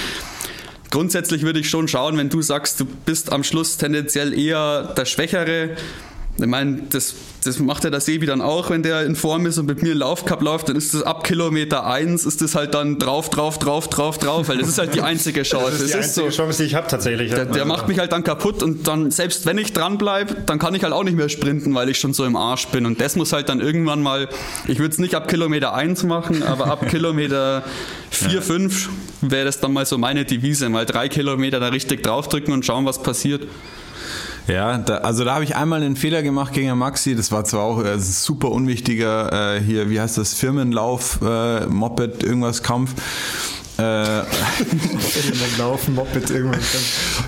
grundsätzlich 0.95 1.41
würde 1.41 1.59
ich 1.59 1.69
schon 1.69 1.89
schauen, 1.89 2.17
wenn 2.17 2.29
du 2.29 2.41
sagst, 2.41 2.79
du 2.79 2.85
bist 2.85 3.33
am 3.33 3.43
Schluss 3.43 3.75
tendenziell 3.75 4.31
eher 4.31 4.93
der 4.95 5.03
Schwächere. 5.03 5.71
Ich 6.37 6.45
meine, 6.45 6.83
das 6.89 7.15
das 7.45 7.59
macht 7.59 7.83
ja 7.83 7.89
der 7.89 7.99
Sebi 7.99 8.25
dann 8.25 8.41
auch, 8.41 8.69
wenn 8.69 8.81
der 8.81 9.03
in 9.05 9.15
Form 9.15 9.45
ist 9.45 9.57
und 9.57 9.67
mit 9.67 9.81
mir 9.83 9.91
in 9.91 9.99
Laufcup 9.99 10.41
läuft, 10.41 10.69
dann 10.69 10.75
ist 10.75 10.93
das 10.93 11.03
ab 11.03 11.23
Kilometer 11.23 11.85
1 11.85 12.25
ist 12.25 12.41
das 12.41 12.55
halt 12.55 12.73
dann 12.73 12.97
drauf, 12.97 13.29
drauf, 13.29 13.59
drauf, 13.59 13.87
drauf, 13.87 14.17
drauf, 14.17 14.49
weil 14.49 14.57
das 14.57 14.69
ist 14.69 14.79
halt 14.79 14.95
die 14.95 15.01
einzige 15.01 15.43
Chance. 15.43 15.71
Das 15.71 15.81
ist 15.81 15.93
die 15.93 15.97
einzige 15.97 16.31
so, 16.31 16.35
Chance, 16.35 16.63
die 16.63 16.67
ich 16.67 16.75
habe 16.75 16.87
tatsächlich. 16.87 17.31
Der, 17.31 17.45
der 17.45 17.65
macht 17.65 17.87
mich 17.87 17.99
halt 17.99 18.11
dann 18.11 18.23
kaputt 18.23 18.63
und 18.63 18.87
dann, 18.87 19.11
selbst 19.11 19.45
wenn 19.45 19.57
ich 19.57 19.73
dran 19.73 19.97
bleibe, 19.97 20.35
dann 20.45 20.59
kann 20.59 20.73
ich 20.73 20.83
halt 20.83 20.93
auch 20.93 21.03
nicht 21.03 21.17
mehr 21.17 21.29
sprinten, 21.29 21.75
weil 21.75 21.89
ich 21.89 21.99
schon 21.99 22.13
so 22.13 22.25
im 22.25 22.35
Arsch 22.35 22.67
bin 22.67 22.85
und 22.85 22.99
das 22.99 23.15
muss 23.15 23.31
halt 23.31 23.49
dann 23.49 23.59
irgendwann 23.59 24.01
mal, 24.01 24.27
ich 24.67 24.79
würde 24.79 24.91
es 24.91 24.99
nicht 24.99 25.15
ab 25.15 25.27
Kilometer 25.27 25.73
1 25.73 26.03
machen, 26.03 26.41
aber 26.43 26.67
ab 26.67 26.87
Kilometer 26.89 27.63
4, 28.09 28.41
5 28.41 28.89
wäre 29.21 29.45
das 29.45 29.59
dann 29.59 29.73
mal 29.73 29.85
so 29.85 29.97
meine 29.97 30.25
Devise, 30.25 30.69
mal 30.69 30.85
drei 30.85 31.09
Kilometer 31.09 31.59
da 31.59 31.67
richtig 31.67 32.01
draufdrücken 32.01 32.53
und 32.53 32.65
schauen, 32.65 32.85
was 32.85 33.03
passiert. 33.03 33.43
Ja, 34.47 34.77
da, 34.77 34.97
also 34.97 35.23
da 35.23 35.33
habe 35.33 35.43
ich 35.43 35.55
einmal 35.55 35.81
einen 35.81 35.95
Fehler 35.95 36.21
gemacht 36.21 36.53
gegen 36.53 36.77
Maxi. 36.77 37.15
Das 37.15 37.31
war 37.31 37.45
zwar 37.45 37.63
auch 37.63 37.83
äh, 37.83 37.99
super 37.99 38.51
unwichtiger 38.51 39.55
äh, 39.55 39.61
hier, 39.61 39.89
wie 39.89 39.99
heißt 39.99 40.17
das, 40.17 40.33
Firmenlauf, 40.35 41.19
äh, 41.21 41.65
Moped, 41.65 42.23
irgendwas 42.23 42.61
Kampf. 42.61 42.93
Äh, 43.77 43.81
Laufen, 45.57 45.95
Moped, 45.95 46.29
irgendwas. 46.29 46.63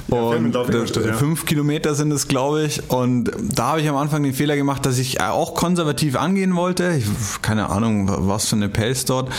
Und 0.07 0.53
ja, 0.53 1.13
fünf 1.13 1.45
Kilometer 1.45 1.93
sind 1.93 2.11
es, 2.11 2.27
glaube 2.27 2.63
ich. 2.63 2.89
Und 2.89 3.31
da 3.41 3.69
habe 3.69 3.81
ich 3.81 3.89
am 3.89 3.97
Anfang 3.97 4.23
den 4.23 4.33
Fehler 4.33 4.55
gemacht, 4.55 4.85
dass 4.85 4.97
ich 4.97 5.19
auch 5.21 5.55
konservativ 5.55 6.15
angehen 6.15 6.55
wollte. 6.55 6.95
Ich, 6.97 7.41
keine 7.41 7.69
Ahnung, 7.69 8.09
was 8.27 8.47
für 8.47 8.55
eine 8.55 8.69
Pace 8.69 9.05
dort. 9.05 9.29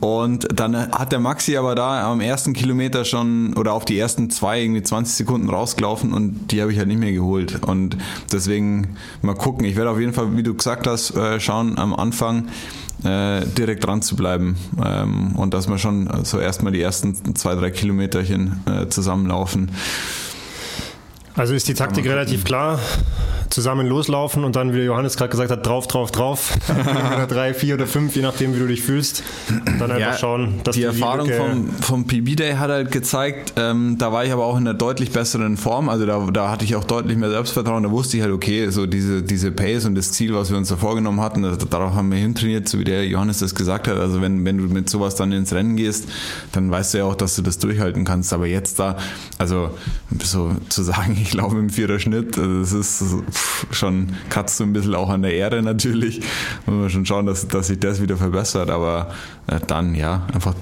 Und 0.00 0.46
dann 0.54 0.76
hat 0.76 1.12
der 1.12 1.20
Maxi 1.20 1.56
aber 1.56 1.74
da 1.74 2.10
am 2.10 2.20
ersten 2.20 2.52
Kilometer 2.52 3.04
schon 3.04 3.54
oder 3.54 3.72
auf 3.72 3.84
die 3.84 3.98
ersten 3.98 4.30
zwei 4.30 4.60
irgendwie 4.60 4.82
20 4.82 5.14
Sekunden 5.14 5.48
rausgelaufen 5.48 6.12
und 6.12 6.52
die 6.52 6.60
habe 6.60 6.72
ich 6.72 6.78
halt 6.78 6.88
nicht 6.88 7.00
mehr 7.00 7.12
geholt. 7.12 7.62
Und 7.66 7.96
deswegen 8.30 8.96
mal 9.22 9.34
gucken. 9.34 9.64
Ich 9.64 9.76
werde 9.76 9.90
auf 9.90 9.98
jeden 9.98 10.12
Fall, 10.12 10.36
wie 10.36 10.42
du 10.42 10.54
gesagt 10.54 10.86
hast, 10.86 11.16
äh, 11.16 11.40
schauen 11.40 11.78
am 11.78 11.94
Anfang 11.94 12.48
äh, 13.04 13.46
direkt 13.46 13.86
dran 13.86 14.02
zu 14.02 14.16
bleiben 14.16 14.56
ähm, 14.84 15.32
und 15.36 15.54
dass 15.54 15.68
wir 15.68 15.78
schon 15.78 16.08
so 16.24 16.38
erstmal 16.38 16.72
die 16.72 16.82
ersten 16.82 17.34
zwei, 17.34 17.54
drei 17.54 17.70
Kilometerchen 17.70 18.62
äh, 18.66 18.88
zusammenlaufen. 18.88 19.70
Also 21.36 21.54
ist 21.54 21.68
die 21.68 21.74
Taktik 21.74 22.06
relativ 22.06 22.44
klar 22.44 22.78
zusammen 23.54 23.86
loslaufen 23.86 24.42
und 24.42 24.56
dann, 24.56 24.74
wie 24.74 24.80
Johannes 24.80 25.16
gerade 25.16 25.30
gesagt 25.30 25.50
hat, 25.50 25.64
drauf, 25.64 25.86
drauf, 25.86 26.10
drauf. 26.10 26.52
drei, 27.28 27.54
vier 27.54 27.74
oder 27.74 27.86
fünf, 27.86 28.16
je 28.16 28.22
nachdem, 28.22 28.54
wie 28.54 28.58
du 28.58 28.66
dich 28.66 28.82
fühlst. 28.82 29.22
Und 29.48 29.80
dann 29.80 29.92
einfach 29.92 30.12
ja, 30.12 30.18
schauen, 30.18 30.60
dass 30.64 30.74
die 30.74 30.82
Erfahrung 30.82 31.28
die 31.28 31.34
vom, 31.34 31.68
vom 31.68 32.06
PB 32.06 32.36
Day 32.36 32.54
hat 32.54 32.70
halt 32.70 32.90
gezeigt, 32.90 33.52
ähm, 33.56 33.96
da 33.98 34.12
war 34.12 34.24
ich 34.24 34.32
aber 34.32 34.44
auch 34.44 34.56
in 34.56 34.66
einer 34.66 34.74
deutlich 34.74 35.12
besseren 35.12 35.56
Form. 35.56 35.88
Also 35.88 36.04
da, 36.04 36.26
da 36.32 36.50
hatte 36.50 36.64
ich 36.64 36.74
auch 36.74 36.84
deutlich 36.84 37.16
mehr 37.16 37.30
Selbstvertrauen. 37.30 37.84
Da 37.84 37.90
wusste 37.90 38.16
ich 38.16 38.24
halt, 38.24 38.32
okay, 38.32 38.70
so 38.70 38.86
diese, 38.86 39.22
diese 39.22 39.52
Pace 39.52 39.84
und 39.84 39.94
das 39.94 40.10
Ziel, 40.12 40.34
was 40.34 40.50
wir 40.50 40.56
uns 40.56 40.68
da 40.68 40.76
vorgenommen 40.76 41.20
hatten, 41.20 41.42
das, 41.42 41.58
darauf 41.58 41.94
haben 41.94 42.10
wir 42.10 42.18
hintrainiert, 42.18 42.68
so 42.68 42.80
wie 42.80 42.84
der 42.84 43.06
Johannes 43.06 43.38
das 43.38 43.54
gesagt 43.54 43.86
hat. 43.86 43.98
Also 43.98 44.20
wenn, 44.20 44.44
wenn 44.44 44.58
du 44.58 44.64
mit 44.64 44.90
sowas 44.90 45.14
dann 45.14 45.30
ins 45.30 45.52
Rennen 45.52 45.76
gehst, 45.76 46.08
dann 46.52 46.70
weißt 46.70 46.94
du 46.94 46.98
ja 46.98 47.04
auch, 47.04 47.14
dass 47.14 47.36
du 47.36 47.42
das 47.42 47.58
durchhalten 47.58 48.04
kannst. 48.04 48.32
Aber 48.32 48.46
jetzt 48.46 48.80
da, 48.80 48.96
also 49.38 49.70
so 50.22 50.50
zu 50.68 50.82
sagen, 50.82 51.16
ich 51.24 51.32
laufe 51.32 51.56
im 51.56 51.70
vierer 51.70 51.98
Schnitt, 51.98 52.38
also 52.38 52.60
das 52.60 52.72
ist 52.72 53.14
schon 53.70 54.10
kratzt 54.28 54.58
so 54.58 54.64
ein 54.64 54.72
bisschen 54.74 54.94
auch 54.94 55.08
an 55.08 55.22
der 55.22 55.32
Erde 55.32 55.62
natürlich. 55.62 56.20
Muss 56.66 56.76
man 56.76 56.90
schon 56.90 57.06
schauen, 57.06 57.26
dass, 57.26 57.48
dass 57.48 57.68
sich 57.68 57.78
das 57.78 58.02
wieder 58.02 58.16
verbessert. 58.16 58.68
Aber 58.70 59.12
äh, 59.46 59.58
dann, 59.66 59.94
ja, 59.94 60.26
einfach 60.32 60.54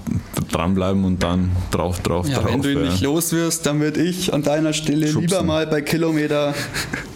dranbleiben 0.53 1.05
und 1.05 1.22
dann 1.22 1.51
drauf, 1.72 2.01
drauf, 2.01 2.29
ja, 2.29 2.38
drauf. 2.38 2.53
Wenn 2.53 2.62
du 2.62 2.70
ihn 2.70 2.79
ja. 2.79 2.90
nicht 2.90 3.03
los 3.03 3.33
wirst, 3.33 3.66
dann 3.66 3.81
würde 3.81 4.01
ich 4.03 4.33
an 4.33 4.42
deiner 4.42 4.72
Stelle 4.72 5.09
Schubsen. 5.09 5.22
lieber 5.22 5.42
mal 5.42 5.66
bei 5.66 5.81
Kilometer, 5.81 6.55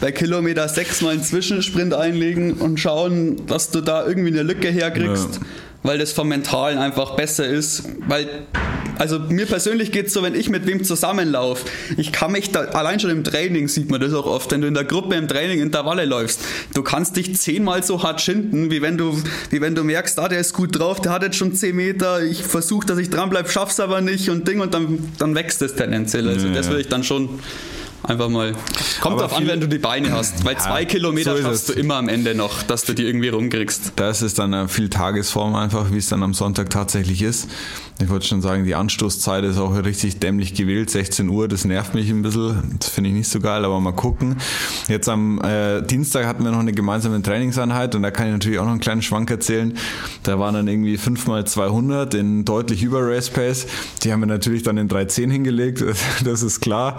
bei 0.00 0.11
Kilometer 0.11 0.68
6 0.68 1.02
mal 1.02 1.11
einen 1.11 1.22
Zwischensprint 1.22 1.94
einlegen 1.94 2.54
und 2.54 2.80
schauen, 2.80 3.46
dass 3.46 3.70
du 3.70 3.80
da 3.80 4.04
irgendwie 4.06 4.32
eine 4.32 4.42
Lücke 4.42 4.68
herkriegst. 4.68 5.37
Ja 5.37 5.46
weil 5.87 5.99
das 5.99 6.12
vom 6.12 6.29
Mentalen 6.29 6.79
einfach 6.79 7.16
besser 7.16 7.46
ist. 7.46 7.85
Weil, 8.07 8.29
also 8.99 9.18
mir 9.18 9.46
persönlich 9.46 9.92
geht 9.92 10.07
es 10.07 10.12
so, 10.12 10.22
wenn 10.22 10.35
ich 10.35 10.49
mit 10.49 10.66
wem 10.66 10.85
zusammenlaufe, 10.85 11.66
ich 11.96 12.12
kann 12.12 12.33
mich 12.33 12.51
da, 12.51 12.61
allein 12.61 13.01
schon 13.01 13.11
im 13.11 13.25
Training 13.25 13.68
sieht 13.68 13.90
man 13.90 14.01
das 14.01 14.12
auch 14.12 14.27
oft, 14.27 14.51
wenn 14.53 14.61
du 14.61 14.66
in 14.66 14.75
der 14.75 14.85
Gruppe 14.85 15.14
im 15.14 15.29
Training 15.29 15.61
Intervalle 15.61 16.05
läufst, 16.05 16.40
du 16.75 16.83
kannst 16.83 17.16
dich 17.16 17.37
zehnmal 17.37 17.83
so 17.83 18.03
hart 18.03 18.20
schinden, 18.20 18.70
wie 18.70 18.83
wenn 18.83 18.99
du, 18.99 19.20
wie 19.51 19.61
wenn 19.61 19.75
du 19.75 19.85
merkst, 19.85 20.18
ah, 20.18 20.29
der 20.29 20.40
ist 20.40 20.53
gut 20.53 20.79
drauf, 20.79 21.01
der 21.01 21.12
hat 21.12 21.22
jetzt 21.22 21.37
schon 21.37 21.55
zehn 21.55 21.77
Meter, 21.77 22.22
ich 22.22 22.42
versuche, 22.42 22.87
dass 22.87 22.99
ich 22.99 23.11
dranbleibe, 23.11 23.49
schaff's 23.49 23.81
aber 23.81 24.01
nicht 24.01 24.29
und 24.31 24.49
Ding 24.49 24.61
und 24.61 24.75
dann, 24.75 24.99
dann 25.18 25.35
wächst 25.35 25.62
es 25.62 25.75
tendenziell. 25.75 26.29
Also 26.29 26.49
ja, 26.49 26.55
das 26.55 26.68
würde 26.68 26.81
ich 26.81 26.88
dann 26.88 27.05
schon 27.05 27.40
Einfach 28.07 28.29
mal. 28.29 28.53
Kommt 29.01 29.21
darauf 29.21 29.37
an, 29.37 29.47
wenn 29.47 29.61
du 29.61 29.69
die 29.69 29.79
Beine 29.79 30.12
hast. 30.12 30.45
Weil 30.45 30.55
ja, 30.55 30.61
zwei 30.61 30.85
Kilometer 30.85 31.37
so 31.37 31.42
schaffst 31.42 31.69
du 31.69 31.73
immer 31.73 31.97
am 31.97 32.09
Ende 32.09 32.35
noch, 32.35 32.62
dass 32.62 32.85
du 32.85 32.95
die 32.95 33.05
irgendwie 33.05 33.29
rumkriegst. 33.29 33.92
Das 33.97 34.23
ist 34.23 34.38
dann 34.38 34.55
eine 34.55 34.69
viel 34.69 34.88
Tagesform 34.88 35.55
einfach, 35.55 35.90
wie 35.90 35.99
es 35.99 36.09
dann 36.09 36.23
am 36.23 36.35
Sonntag 36.35 36.71
tatsächlich 36.71 37.23
ist. 37.23 37.49
Ich 37.99 38.11
wollte 38.11 38.27
schon 38.27 38.42
sagen, 38.42 38.64
die 38.64 38.75
Anstoßzeit 38.75 39.42
ist 39.45 39.59
auch 39.59 39.75
richtig 39.75 40.19
dämlich 40.19 40.55
gewählt. 40.55 40.90
16 40.90 41.29
Uhr, 41.31 41.49
das 41.49 41.64
nervt 41.64 41.95
mich 41.95 42.11
ein 42.11 42.21
bisschen. 42.21 42.77
Das 42.79 42.90
finde 42.90 43.09
ich 43.09 43.16
nicht 43.16 43.29
so 43.29 43.40
geil, 43.40 43.64
aber 43.64 43.81
mal 43.81 43.92
gucken. 43.92 44.37
Jetzt 44.87 45.09
am 45.09 45.40
äh, 45.40 45.81
Dienstag 45.81 46.27
hatten 46.27 46.45
wir 46.45 46.51
noch 46.51 46.59
eine 46.59 46.73
gemeinsame 46.73 47.23
Trainingseinheit 47.23 47.95
und 47.95 48.03
da 48.03 48.11
kann 48.11 48.27
ich 48.27 48.33
natürlich 48.33 48.59
auch 48.59 48.64
noch 48.64 48.73
einen 48.73 48.81
kleinen 48.81 49.01
Schwank 49.01 49.31
erzählen. 49.31 49.77
Da 50.25 50.38
waren 50.38 50.55
dann 50.55 50.69
irgendwie 50.69 50.99
5 50.99 51.27
mal 51.27 51.47
200 51.47 52.12
in 52.14 52.45
deutlich 52.45 52.83
über 52.83 53.01
Race 53.01 53.31
Pace. 53.31 53.66
Die 54.03 54.12
haben 54.12 54.21
wir 54.21 54.27
natürlich 54.27 54.62
dann 54.62 54.77
in 54.77 54.88
310 54.88 55.31
hingelegt, 55.31 55.83
das 56.25 56.42
ist 56.42 56.61
klar. 56.61 56.99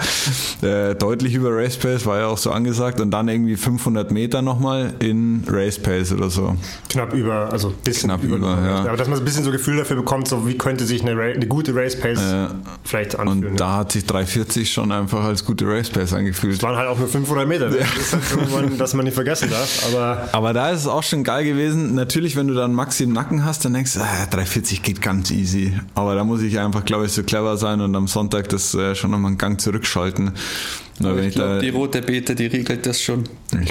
Äh, 0.64 0.96
deutlich 1.02 1.34
über 1.36 1.56
Race 1.56 1.78
Pace, 1.78 2.06
war 2.06 2.20
ja 2.20 2.28
auch 2.28 2.38
so 2.38 2.52
angesagt. 2.52 3.00
Und 3.00 3.12
dann 3.12 3.28
irgendwie 3.28 3.56
500 3.56 4.12
Meter 4.12 4.42
nochmal 4.42 4.94
in 5.00 5.44
Race 5.48 5.80
Pace 5.80 6.14
oder 6.14 6.30
so. 6.30 6.56
Knapp 6.90 7.14
über, 7.14 7.52
also 7.52 7.74
bisschen 7.84 8.10
Knapp 8.10 8.24
über, 8.24 8.38
über 8.38 8.58
ja. 8.66 8.80
Aber 8.80 8.98
dass 8.98 9.08
man 9.08 9.18
so 9.18 9.22
ein 9.22 9.26
bisschen 9.26 9.44
so 9.44 9.52
Gefühl 9.52 9.78
dafür 9.78 9.98
bekommt, 9.98 10.28
so 10.28 10.48
wie 10.48 10.58
könnte 10.58 10.86
sich 10.86 11.02
eine, 11.02 11.20
eine 11.22 11.48
gute 11.48 11.76
Race 11.76 12.00
Pace 12.00 12.20
äh, 12.20 12.48
vielleicht 12.84 13.18
anfühlen. 13.18 13.52
Und 13.52 13.60
da 13.60 13.78
hat 13.78 13.92
sich 13.92 14.06
340 14.06 14.72
schon 14.72 14.92
einfach 14.92 15.24
als 15.24 15.46
gute 15.46 15.66
Race 15.68 15.90
Pace 15.90 16.14
angefühlt. 16.14 16.56
Es 16.56 16.64
waren 16.64 16.76
halt 16.76 16.88
auch 16.88 16.98
nur 16.98 17.08
500 17.08 17.48
Meter, 17.48 17.70
das 17.70 18.14
halt 18.14 18.80
dass 18.80 18.94
man 18.94 19.06
nicht 19.06 19.16
vergessen 19.16 19.50
darf. 19.50 19.88
Aber, 19.88 20.30
aber 20.32 20.54
da 20.54 20.72
ist 20.72 20.82
es 20.82 20.88
auch 20.88 21.04
schon 21.04 21.24
geil 21.24 21.44
gewesen. 21.46 21.96
Natürlich, 21.96 22.36
wenn 22.36 22.48
du 22.48 22.54
dann 22.54 22.74
Maxi 22.74 23.04
im 23.04 23.14
Nacken 23.14 23.46
hast, 23.46 23.66
dann 23.66 23.74
denkst 23.74 23.94
du, 23.94 24.00
ah, 24.00 24.26
340 24.30 24.82
geht 24.82 25.02
ganz 25.02 25.32
easy. 25.32 25.74
Aber 25.96 26.16
da 26.16 26.24
muss 26.24 26.42
ich 26.42 26.60
einfach, 26.60 26.86
glaube 26.86 27.06
ich, 27.06 27.12
so 27.12 27.24
clever 27.24 27.58
sein 27.58 27.82
und 27.82 27.96
am 27.96 28.08
Sonntag 28.08 28.50
das 28.50 28.74
äh, 28.74 28.96
schon 28.96 29.12
nochmal 29.12 29.30
einen 29.30 29.38
Gang 29.38 29.60
zurückschalten. 29.60 30.32
Na, 31.00 31.16
ich 31.18 31.36
glaube, 31.36 31.60
die 31.62 31.70
rote 31.70 32.02
Beete, 32.02 32.34
die 32.34 32.48
regelt 32.48 32.86
das 32.86 33.02
schon. 33.02 33.26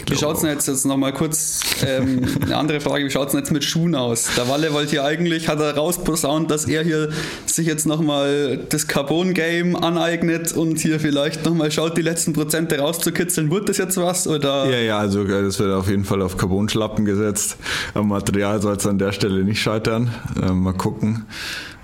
Wie 0.09 0.17
schaut 0.17 0.37
es 0.37 0.43
denn 0.43 0.51
jetzt, 0.51 0.69
jetzt 0.69 0.87
nochmal 0.87 1.13
kurz, 1.13 1.61
ähm, 1.85 2.25
eine 2.41 2.57
andere 2.57 2.81
Frage, 2.81 3.05
wie 3.05 3.11
schaut 3.11 3.27
es 3.27 3.33
denn 3.33 3.41
jetzt 3.41 3.51
mit 3.51 3.65
Schuhen 3.65 3.97
aus? 3.97 4.29
Der 4.37 4.49
Walle 4.49 4.73
wollte 4.73 4.97
ja 4.97 5.05
eigentlich, 5.05 5.49
hat 5.49 5.59
er 5.59 5.75
rausposaunt, 5.75 6.51
dass 6.51 6.67
er 6.67 6.85
hier 6.85 7.11
sich 7.47 7.67
jetzt 7.67 7.85
nochmal 7.85 8.61
das 8.69 8.87
Carbon-Game 8.87 9.75
aneignet 9.75 10.53
und 10.53 10.79
hier 10.79 11.01
vielleicht 11.01 11.45
nochmal 11.45 11.73
schaut, 11.73 11.97
die 11.97 12.03
letzten 12.03 12.33
Prozente 12.33 12.79
rauszukitzeln. 12.79 13.51
Wird 13.51 13.69
das 13.69 13.79
jetzt 13.79 13.97
was? 13.97 14.29
Oder? 14.29 14.71
ja, 14.71 14.79
ja, 14.79 14.99
also 14.99 15.25
äh, 15.25 15.43
das 15.43 15.59
wird 15.59 15.73
auf 15.73 15.89
jeden 15.89 16.05
Fall 16.05 16.23
auf 16.23 16.37
Carbon-Schlappen 16.37 17.05
gesetzt. 17.05 17.57
Am 17.95 18.09
Material 18.09 18.63
soll 18.63 18.77
es 18.77 18.87
an 18.87 18.99
der 18.99 19.11
Stelle 19.11 19.43
nicht 19.43 19.61
scheitern. 19.61 20.15
Äh, 20.41 20.53
mal 20.53 20.75
gucken. 20.75 21.27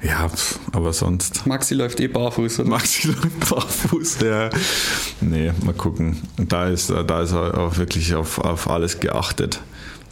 Ja, 0.03 0.29
aber 0.73 0.93
sonst. 0.93 1.47
Maxi 1.47 1.75
läuft 1.75 2.01
eh 2.01 2.09
barfuß, 2.09 2.61
oder? 2.61 2.71
Maxi 2.71 3.09
läuft 3.13 3.51
barfuß, 3.51 4.19
ja. 4.21 4.51
Nee, 5.21 5.53
mal 5.65 5.75
gucken. 5.75 6.17
Da 6.37 6.69
ist, 6.69 6.91
da 6.91 7.23
ist 7.23 7.33
auch 7.33 7.77
wirklich 7.77 8.15
auf, 8.15 8.39
auf 8.39 8.69
alles 8.69 8.99
geachtet. 8.99 9.61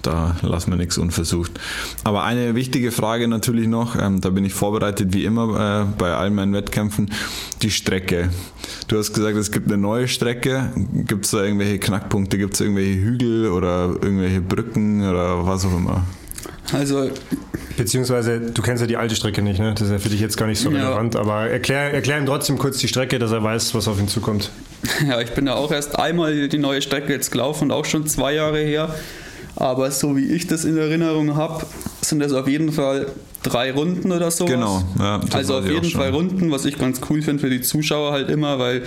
Da 0.02 0.36
lassen 0.42 0.70
wir 0.70 0.76
nichts 0.76 0.96
unversucht. 0.96 1.60
Aber 2.04 2.22
eine 2.22 2.54
wichtige 2.54 2.90
Frage 2.90 3.28
natürlich 3.28 3.68
noch, 3.68 3.96
ähm, 4.00 4.20
da 4.20 4.30
bin 4.30 4.44
ich 4.44 4.54
vorbereitet 4.54 5.12
wie 5.12 5.24
immer 5.24 5.82
äh, 5.82 5.98
bei 5.98 6.14
all 6.14 6.30
meinen 6.30 6.54
Wettkämpfen, 6.54 7.10
die 7.60 7.70
Strecke. 7.70 8.30
Du 8.88 8.96
hast 8.96 9.12
gesagt, 9.12 9.36
es 9.36 9.50
gibt 9.50 9.66
eine 9.66 9.76
neue 9.76 10.08
Strecke. 10.08 10.72
Gibt 11.06 11.26
es 11.26 11.32
da 11.32 11.42
irgendwelche 11.42 11.78
Knackpunkte? 11.78 12.38
Gibt 12.38 12.54
es 12.54 12.60
irgendwelche 12.60 12.98
Hügel 13.00 13.50
oder 13.50 13.88
irgendwelche 14.00 14.40
Brücken 14.40 15.06
oder 15.06 15.46
was 15.46 15.66
auch 15.66 15.76
immer? 15.76 16.06
Also, 16.72 17.10
Beziehungsweise, 17.76 18.40
du 18.40 18.60
kennst 18.62 18.80
ja 18.82 18.86
die 18.86 18.96
alte 18.96 19.14
Strecke 19.16 19.40
nicht, 19.42 19.58
ne? 19.58 19.72
Das 19.72 19.86
ist 19.86 19.90
ja 19.92 19.98
für 19.98 20.10
dich 20.10 20.20
jetzt 20.20 20.36
gar 20.36 20.46
nicht 20.46 20.60
so 20.60 20.70
Ja. 20.70 20.88
relevant, 20.88 21.16
aber 21.16 21.48
erklär, 21.48 21.94
erklär 21.94 22.18
ihm 22.18 22.26
trotzdem 22.26 22.58
kurz 22.58 22.78
die 22.78 22.88
Strecke, 22.88 23.18
dass 23.18 23.32
er 23.32 23.42
weiß, 23.42 23.74
was 23.74 23.88
auf 23.88 23.98
ihn 23.98 24.08
zukommt. 24.08 24.50
ja, 25.08 25.20
ich 25.20 25.30
bin 25.30 25.46
ja 25.46 25.54
auch 25.54 25.72
erst 25.72 25.98
einmal 25.98 26.48
die 26.48 26.58
neue 26.58 26.82
Strecke 26.82 27.12
jetzt 27.12 27.30
gelaufen 27.30 27.64
und 27.64 27.70
auch 27.72 27.84
schon 27.86 28.06
zwei 28.06 28.34
Jahre 28.34 28.58
her. 28.58 28.94
Aber 29.56 29.90
so 29.90 30.16
wie 30.16 30.26
ich 30.26 30.46
das 30.46 30.64
in 30.64 30.76
Erinnerung 30.76 31.36
habe, 31.36 31.64
sind 32.02 32.20
das 32.20 32.32
auf 32.32 32.46
jeden 32.48 32.70
Fall 32.72 33.06
drei 33.42 33.72
Runden 33.72 34.12
oder 34.12 34.30
so. 34.30 34.44
Genau, 34.44 34.82
ja, 34.98 35.18
das 35.18 35.34
also 35.34 35.58
auf 35.58 35.66
jeden. 35.68 35.90
Fall 35.90 36.10
Runden, 36.10 36.50
was 36.50 36.64
ich 36.66 36.78
ganz 36.78 37.00
cool 37.08 37.22
finde 37.22 37.40
für 37.40 37.50
die 37.50 37.60
Zuschauer 37.62 38.12
halt 38.12 38.28
immer, 38.30 38.58
weil 38.58 38.82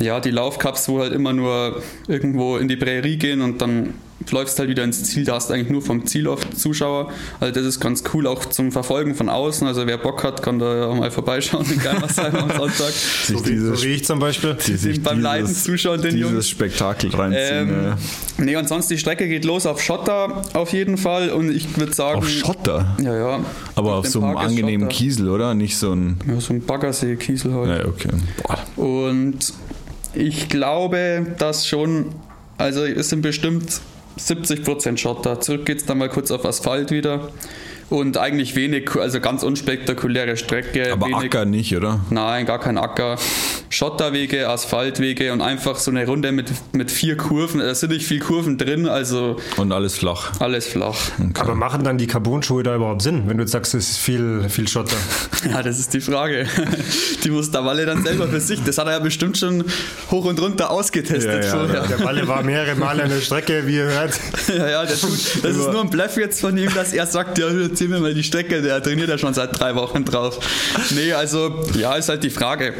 ja, 0.00 0.20
die 0.20 0.30
Laufcups 0.30 0.88
wohl 0.88 1.02
halt 1.02 1.12
immer 1.12 1.32
nur 1.32 1.82
irgendwo 2.08 2.56
in 2.56 2.68
die 2.68 2.76
Prärie 2.76 3.16
gehen 3.16 3.42
und 3.42 3.60
dann 3.60 3.94
läufst 4.30 4.58
halt 4.58 4.68
wieder 4.68 4.84
ins 4.84 5.02
Ziel, 5.04 5.24
da 5.24 5.34
hast 5.34 5.48
du 5.48 5.54
eigentlich 5.54 5.70
nur 5.70 5.82
vom 5.82 6.06
Ziel 6.06 6.28
auf 6.28 6.48
Zuschauer. 6.50 7.10
Also 7.40 7.54
das 7.54 7.64
ist 7.64 7.80
ganz 7.80 8.04
cool, 8.12 8.26
auch 8.26 8.44
zum 8.44 8.70
Verfolgen 8.70 9.14
von 9.14 9.28
außen. 9.28 9.66
Also 9.66 9.86
wer 9.86 9.96
Bock 9.98 10.22
hat, 10.24 10.42
kann 10.42 10.58
da 10.58 10.76
ja 10.76 10.94
mal 10.94 11.10
vorbeischauen 11.10 11.64
in 11.72 11.82
Geimersheim 11.82 12.34
am 12.36 12.50
Sonntag. 12.50 12.90
Sich 12.90 13.38
So 13.38 13.46
wie, 13.46 13.56
so 13.56 13.82
wie 13.82 13.88
ich 13.88 14.04
zum 14.04 14.18
Beispiel. 14.18 14.56
die 14.66 14.76
sich 14.76 15.02
beim 15.02 15.20
Leiden 15.20 15.46
zuschauen, 15.48 16.02
den 16.02 16.16
dieses 16.16 16.30
Jungs. 16.32 16.48
Spektakel 16.48 17.10
reinziehen. 17.14 17.68
Ähm, 17.70 17.84
ja. 17.84 17.98
nee, 18.38 18.56
und 18.56 18.68
sonst 18.68 18.90
die 18.90 18.98
Strecke 18.98 19.26
geht 19.26 19.44
los 19.44 19.66
auf 19.66 19.80
Schotter 19.80 20.42
auf 20.52 20.72
jeden 20.72 20.98
Fall 20.98 21.30
und 21.30 21.50
ich 21.50 21.76
würde 21.78 21.94
sagen. 21.94 22.18
Auf 22.18 22.28
Schotter? 22.28 22.96
Ja, 23.02 23.16
ja. 23.16 23.40
Aber 23.74 23.94
auf 23.96 24.06
so 24.06 24.20
einem 24.20 24.34
Park 24.34 24.46
ist 24.46 24.50
angenehmen 24.50 24.90
Schotter. 24.90 24.98
Kiesel, 24.98 25.28
oder? 25.30 25.54
Nicht 25.54 25.76
so 25.78 25.92
ein. 25.92 26.18
Ja, 26.28 26.40
so 26.40 26.52
ein 26.52 26.60
Baggersee-Kiesel 26.60 27.54
halt. 27.54 27.68
Ja, 27.68 27.86
okay. 27.86 28.10
Boah. 28.42 28.84
Und 28.84 29.54
ich 30.14 30.48
glaube, 30.48 31.26
dass 31.38 31.66
schon, 31.66 32.14
also 32.58 32.84
es 32.84 33.10
sind 33.10 33.22
bestimmt 33.22 33.80
70% 34.18 34.96
Schotter. 34.96 35.40
Zurück 35.40 35.66
geht's 35.66 35.86
dann 35.86 35.98
mal 35.98 36.08
kurz 36.08 36.30
auf 36.30 36.44
Asphalt 36.44 36.90
wieder. 36.90 37.28
Und 37.90 38.16
eigentlich 38.16 38.54
wenig, 38.56 38.94
also 38.96 39.20
ganz 39.20 39.42
unspektakuläre 39.42 40.36
Strecke. 40.36 40.92
Aber 40.92 41.06
wenig, 41.06 41.16
Acker 41.26 41.44
nicht, 41.44 41.76
oder? 41.76 42.00
Nein, 42.10 42.46
gar 42.46 42.60
kein 42.60 42.78
Acker. 42.78 43.16
Schotterwege, 43.68 44.48
Asphaltwege 44.48 45.32
und 45.32 45.40
einfach 45.42 45.76
so 45.76 45.90
eine 45.90 46.06
Runde 46.06 46.32
mit, 46.32 46.50
mit 46.72 46.90
vier 46.90 47.16
Kurven. 47.16 47.60
Da 47.60 47.74
sind 47.74 47.90
nicht 47.92 48.06
viel 48.06 48.20
Kurven 48.20 48.58
drin, 48.58 48.88
also 48.88 49.36
Und 49.56 49.72
alles 49.72 49.98
flach. 49.98 50.32
alles 50.40 50.66
flach. 50.66 50.96
Aber 51.38 51.54
machen 51.54 51.84
dann 51.84 51.98
die 51.98 52.06
Carbon-Schuhe 52.06 52.62
da 52.62 52.74
überhaupt 52.76 53.02
Sinn, 53.02 53.24
wenn 53.26 53.36
du 53.36 53.42
jetzt 53.42 53.52
sagst, 53.52 53.74
es 53.74 53.90
ist 53.90 53.98
viel, 53.98 54.48
viel 54.48 54.66
Schotter? 54.68 54.96
Ja, 55.50 55.62
das 55.62 55.78
ist 55.78 55.94
die 55.94 56.02
Frage. 56.02 56.46
Die 57.24 57.30
muss 57.30 57.50
der 57.50 57.64
Walle 57.64 57.86
dann 57.86 58.04
selber 58.04 58.28
für 58.28 58.40
sich. 58.40 58.62
Das 58.62 58.76
hat 58.76 58.86
er 58.88 58.92
ja 58.94 58.98
bestimmt 58.98 59.38
schon 59.38 59.64
hoch 60.10 60.26
und 60.26 60.38
runter 60.38 60.70
ausgetestet 60.70 61.44
Ja, 61.44 61.50
ja, 61.50 61.56
vorher. 61.56 61.86
Der 61.86 61.96
Balle 62.04 62.28
war 62.28 62.42
mehrere 62.42 62.74
Male 62.76 63.04
an 63.04 63.08
der 63.08 63.20
Strecke, 63.22 63.66
wie 63.66 63.76
ihr 63.76 63.84
hört. 63.84 64.12
Ja, 64.48 64.68
ja, 64.68 64.84
der 64.84 64.96
tut, 64.98 65.12
das 65.42 65.56
ist 65.56 65.70
nur 65.72 65.80
ein 65.80 65.88
Bluff 65.90 66.16
jetzt 66.18 66.40
von 66.42 66.56
ihm, 66.58 66.72
dass 66.74 66.92
er 66.92 67.06
sagt, 67.06 67.38
ja, 67.38 67.46
erzähl 67.80 67.88
mir 67.88 68.00
mal 68.00 68.12
die 68.12 68.22
Strecke, 68.22 68.60
der 68.60 68.82
trainiert 68.82 69.08
ja 69.08 69.16
schon 69.16 69.32
seit 69.32 69.58
drei 69.58 69.74
Wochen 69.74 70.04
drauf. 70.04 70.38
Nee, 70.90 71.14
also, 71.14 71.64
ja, 71.78 71.94
ist 71.94 72.10
halt 72.10 72.22
die 72.22 72.28
Frage. 72.30 72.74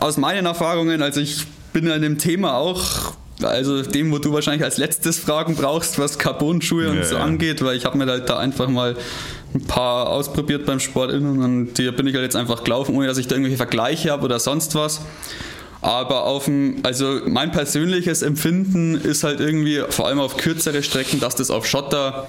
Aus 0.00 0.16
meinen 0.16 0.46
Erfahrungen, 0.46 1.02
also 1.02 1.20
ich 1.20 1.44
bin 1.74 1.90
an 1.90 2.00
dem 2.00 2.16
Thema 2.16 2.56
auch, 2.56 3.12
also 3.42 3.82
dem, 3.82 4.10
wo 4.10 4.18
du 4.18 4.32
wahrscheinlich 4.32 4.64
als 4.64 4.78
letztes 4.78 5.18
Fragen 5.18 5.56
brauchst, 5.56 5.98
was 5.98 6.18
Carbon-Schuhe 6.18 6.88
und 6.88 6.96
Ja, 6.96 7.04
so 7.04 7.16
ja. 7.16 7.22
angeht, 7.22 7.62
weil 7.62 7.76
ich 7.76 7.84
habe 7.84 7.98
mir 7.98 8.06
halt 8.06 8.30
da 8.30 8.38
einfach 8.38 8.68
mal 8.68 8.96
ein 9.54 9.64
paar 9.66 10.08
ausprobiert 10.08 10.64
beim 10.64 10.80
Sport 10.80 11.12
innen 11.12 11.42
und 11.42 11.74
die 11.74 11.90
bin 11.90 12.06
ich 12.06 12.14
halt 12.14 12.24
jetzt 12.24 12.36
einfach 12.36 12.64
gelaufen, 12.64 12.94
ohne 12.94 13.08
dass 13.08 13.18
ich 13.18 13.26
da 13.26 13.34
irgendwelche 13.34 13.58
Vergleiche 13.58 14.10
habe 14.10 14.24
oder 14.24 14.40
sonst 14.40 14.74
was. 14.74 15.02
Aber 15.82 16.24
auf 16.24 16.46
dem, 16.46 16.78
also 16.82 17.20
mein 17.26 17.52
persönliches 17.52 18.22
Empfinden 18.22 18.94
ist 18.94 19.22
halt 19.22 19.40
irgendwie, 19.40 19.82
vor 19.90 20.06
allem 20.06 20.18
auf 20.18 20.38
kürzere 20.38 20.82
Strecken, 20.82 21.20
dass 21.20 21.36
das 21.36 21.50
auf 21.50 21.66
Schotter 21.66 22.26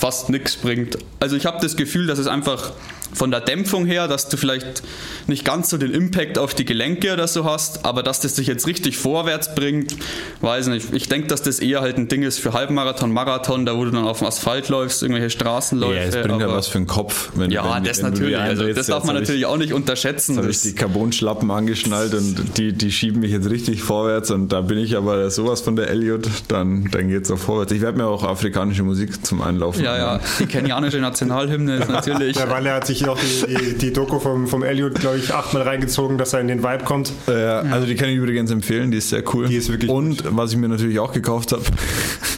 fast 0.00 0.30
nichts 0.30 0.56
bringt. 0.56 0.96
Also 1.20 1.36
ich 1.36 1.44
habe 1.44 1.58
das 1.60 1.76
Gefühl, 1.76 2.06
dass 2.06 2.18
es 2.18 2.26
einfach 2.26 2.72
von 3.12 3.30
der 3.30 3.40
Dämpfung 3.40 3.86
her, 3.86 4.08
dass 4.08 4.28
du 4.28 4.36
vielleicht 4.36 4.82
nicht 5.26 5.44
ganz 5.44 5.70
so 5.70 5.78
den 5.78 5.92
Impact 5.92 6.38
auf 6.38 6.54
die 6.54 6.64
Gelenke 6.64 7.12
oder 7.12 7.26
so 7.28 7.44
hast, 7.44 7.84
aber 7.84 8.02
dass 8.02 8.20
das 8.20 8.34
dich 8.34 8.46
jetzt 8.46 8.66
richtig 8.66 8.96
vorwärts 8.98 9.54
bringt, 9.54 9.96
weiß 10.40 10.68
nicht. 10.68 10.92
Ich 10.92 11.08
denke, 11.08 11.28
dass 11.28 11.42
das 11.42 11.58
eher 11.58 11.80
halt 11.80 11.96
ein 11.98 12.08
Ding 12.08 12.22
ist 12.22 12.38
für 12.38 12.52
Halbmarathon, 12.52 13.12
Marathon, 13.12 13.66
da 13.66 13.76
wo 13.76 13.84
du 13.84 13.90
dann 13.90 14.04
auf 14.04 14.18
dem 14.18 14.26
Asphalt 14.28 14.68
läufst, 14.68 15.02
irgendwelche 15.02 15.30
Straßenläufe. 15.30 15.94
Ja, 15.96 16.02
es 16.04 16.16
bringt 16.26 16.40
ja 16.40 16.48
was 16.48 16.68
für 16.68 16.78
den 16.78 16.86
Kopf. 16.86 17.30
Wenn, 17.34 17.50
ja, 17.50 17.74
wenn, 17.76 17.84
das 17.84 18.02
wenn 18.02 18.06
du 18.14 18.20
natürlich. 18.20 18.38
Also 18.38 18.72
das 18.72 18.86
darf 18.86 19.04
man 19.04 19.14
natürlich 19.14 19.46
auch 19.46 19.56
nicht 19.56 19.72
unterschätzen. 19.72 20.32
Ich, 20.32 20.36
jetzt 20.36 20.42
habe 20.44 20.50
ich 20.52 20.60
die 20.62 20.74
Carbonschlappen 20.74 21.50
angeschnallt 21.50 22.14
und 22.14 22.56
die, 22.58 22.72
die 22.72 22.92
schieben 22.92 23.20
mich 23.20 23.32
jetzt 23.32 23.50
richtig 23.50 23.82
vorwärts 23.82 24.30
und 24.30 24.48
da 24.50 24.60
bin 24.60 24.78
ich 24.78 24.96
aber 24.96 25.30
sowas 25.30 25.60
von 25.60 25.76
der 25.76 25.88
Elliot, 25.90 26.28
dann, 26.48 26.88
dann 26.90 27.08
geht 27.08 27.24
es 27.24 27.30
auch 27.30 27.38
vorwärts. 27.38 27.72
Ich 27.72 27.80
werde 27.80 27.98
mir 27.98 28.06
auch 28.06 28.24
afrikanische 28.24 28.82
Musik 28.82 29.24
zum 29.24 29.42
Einlaufen 29.42 29.82
Ja, 29.84 29.96
ja, 29.96 30.04
anhören. 30.12 30.20
die 30.38 30.46
kenianische 30.46 30.98
Nationalhymne 30.98 31.76
ist 31.78 31.88
natürlich. 31.90 32.36
Der 32.36 32.46
Balle 32.46 32.72
hat 32.72 32.86
sich 32.86 32.99
auch 33.08 33.18
die, 33.18 33.54
die, 33.54 33.78
die 33.78 33.92
Doku 33.92 34.18
vom, 34.18 34.46
vom 34.46 34.62
Elliot, 34.62 34.94
glaube 34.94 35.18
ich, 35.18 35.32
achtmal 35.34 35.62
reingezogen, 35.62 36.18
dass 36.18 36.32
er 36.32 36.40
in 36.40 36.48
den 36.48 36.62
Vibe 36.62 36.84
kommt. 36.84 37.12
Äh, 37.28 37.32
also 37.32 37.86
die 37.86 37.94
kann 37.94 38.08
ich 38.08 38.16
übrigens 38.16 38.50
empfehlen, 38.50 38.90
die 38.90 38.98
ist 38.98 39.10
sehr 39.10 39.22
cool. 39.34 39.48
Die 39.48 39.56
ist 39.56 39.70
wirklich 39.70 39.90
Und 39.90 40.24
was 40.36 40.52
ich 40.52 40.58
mir 40.58 40.68
natürlich 40.68 40.98
auch 40.98 41.12
gekauft 41.12 41.52
habe, 41.52 41.62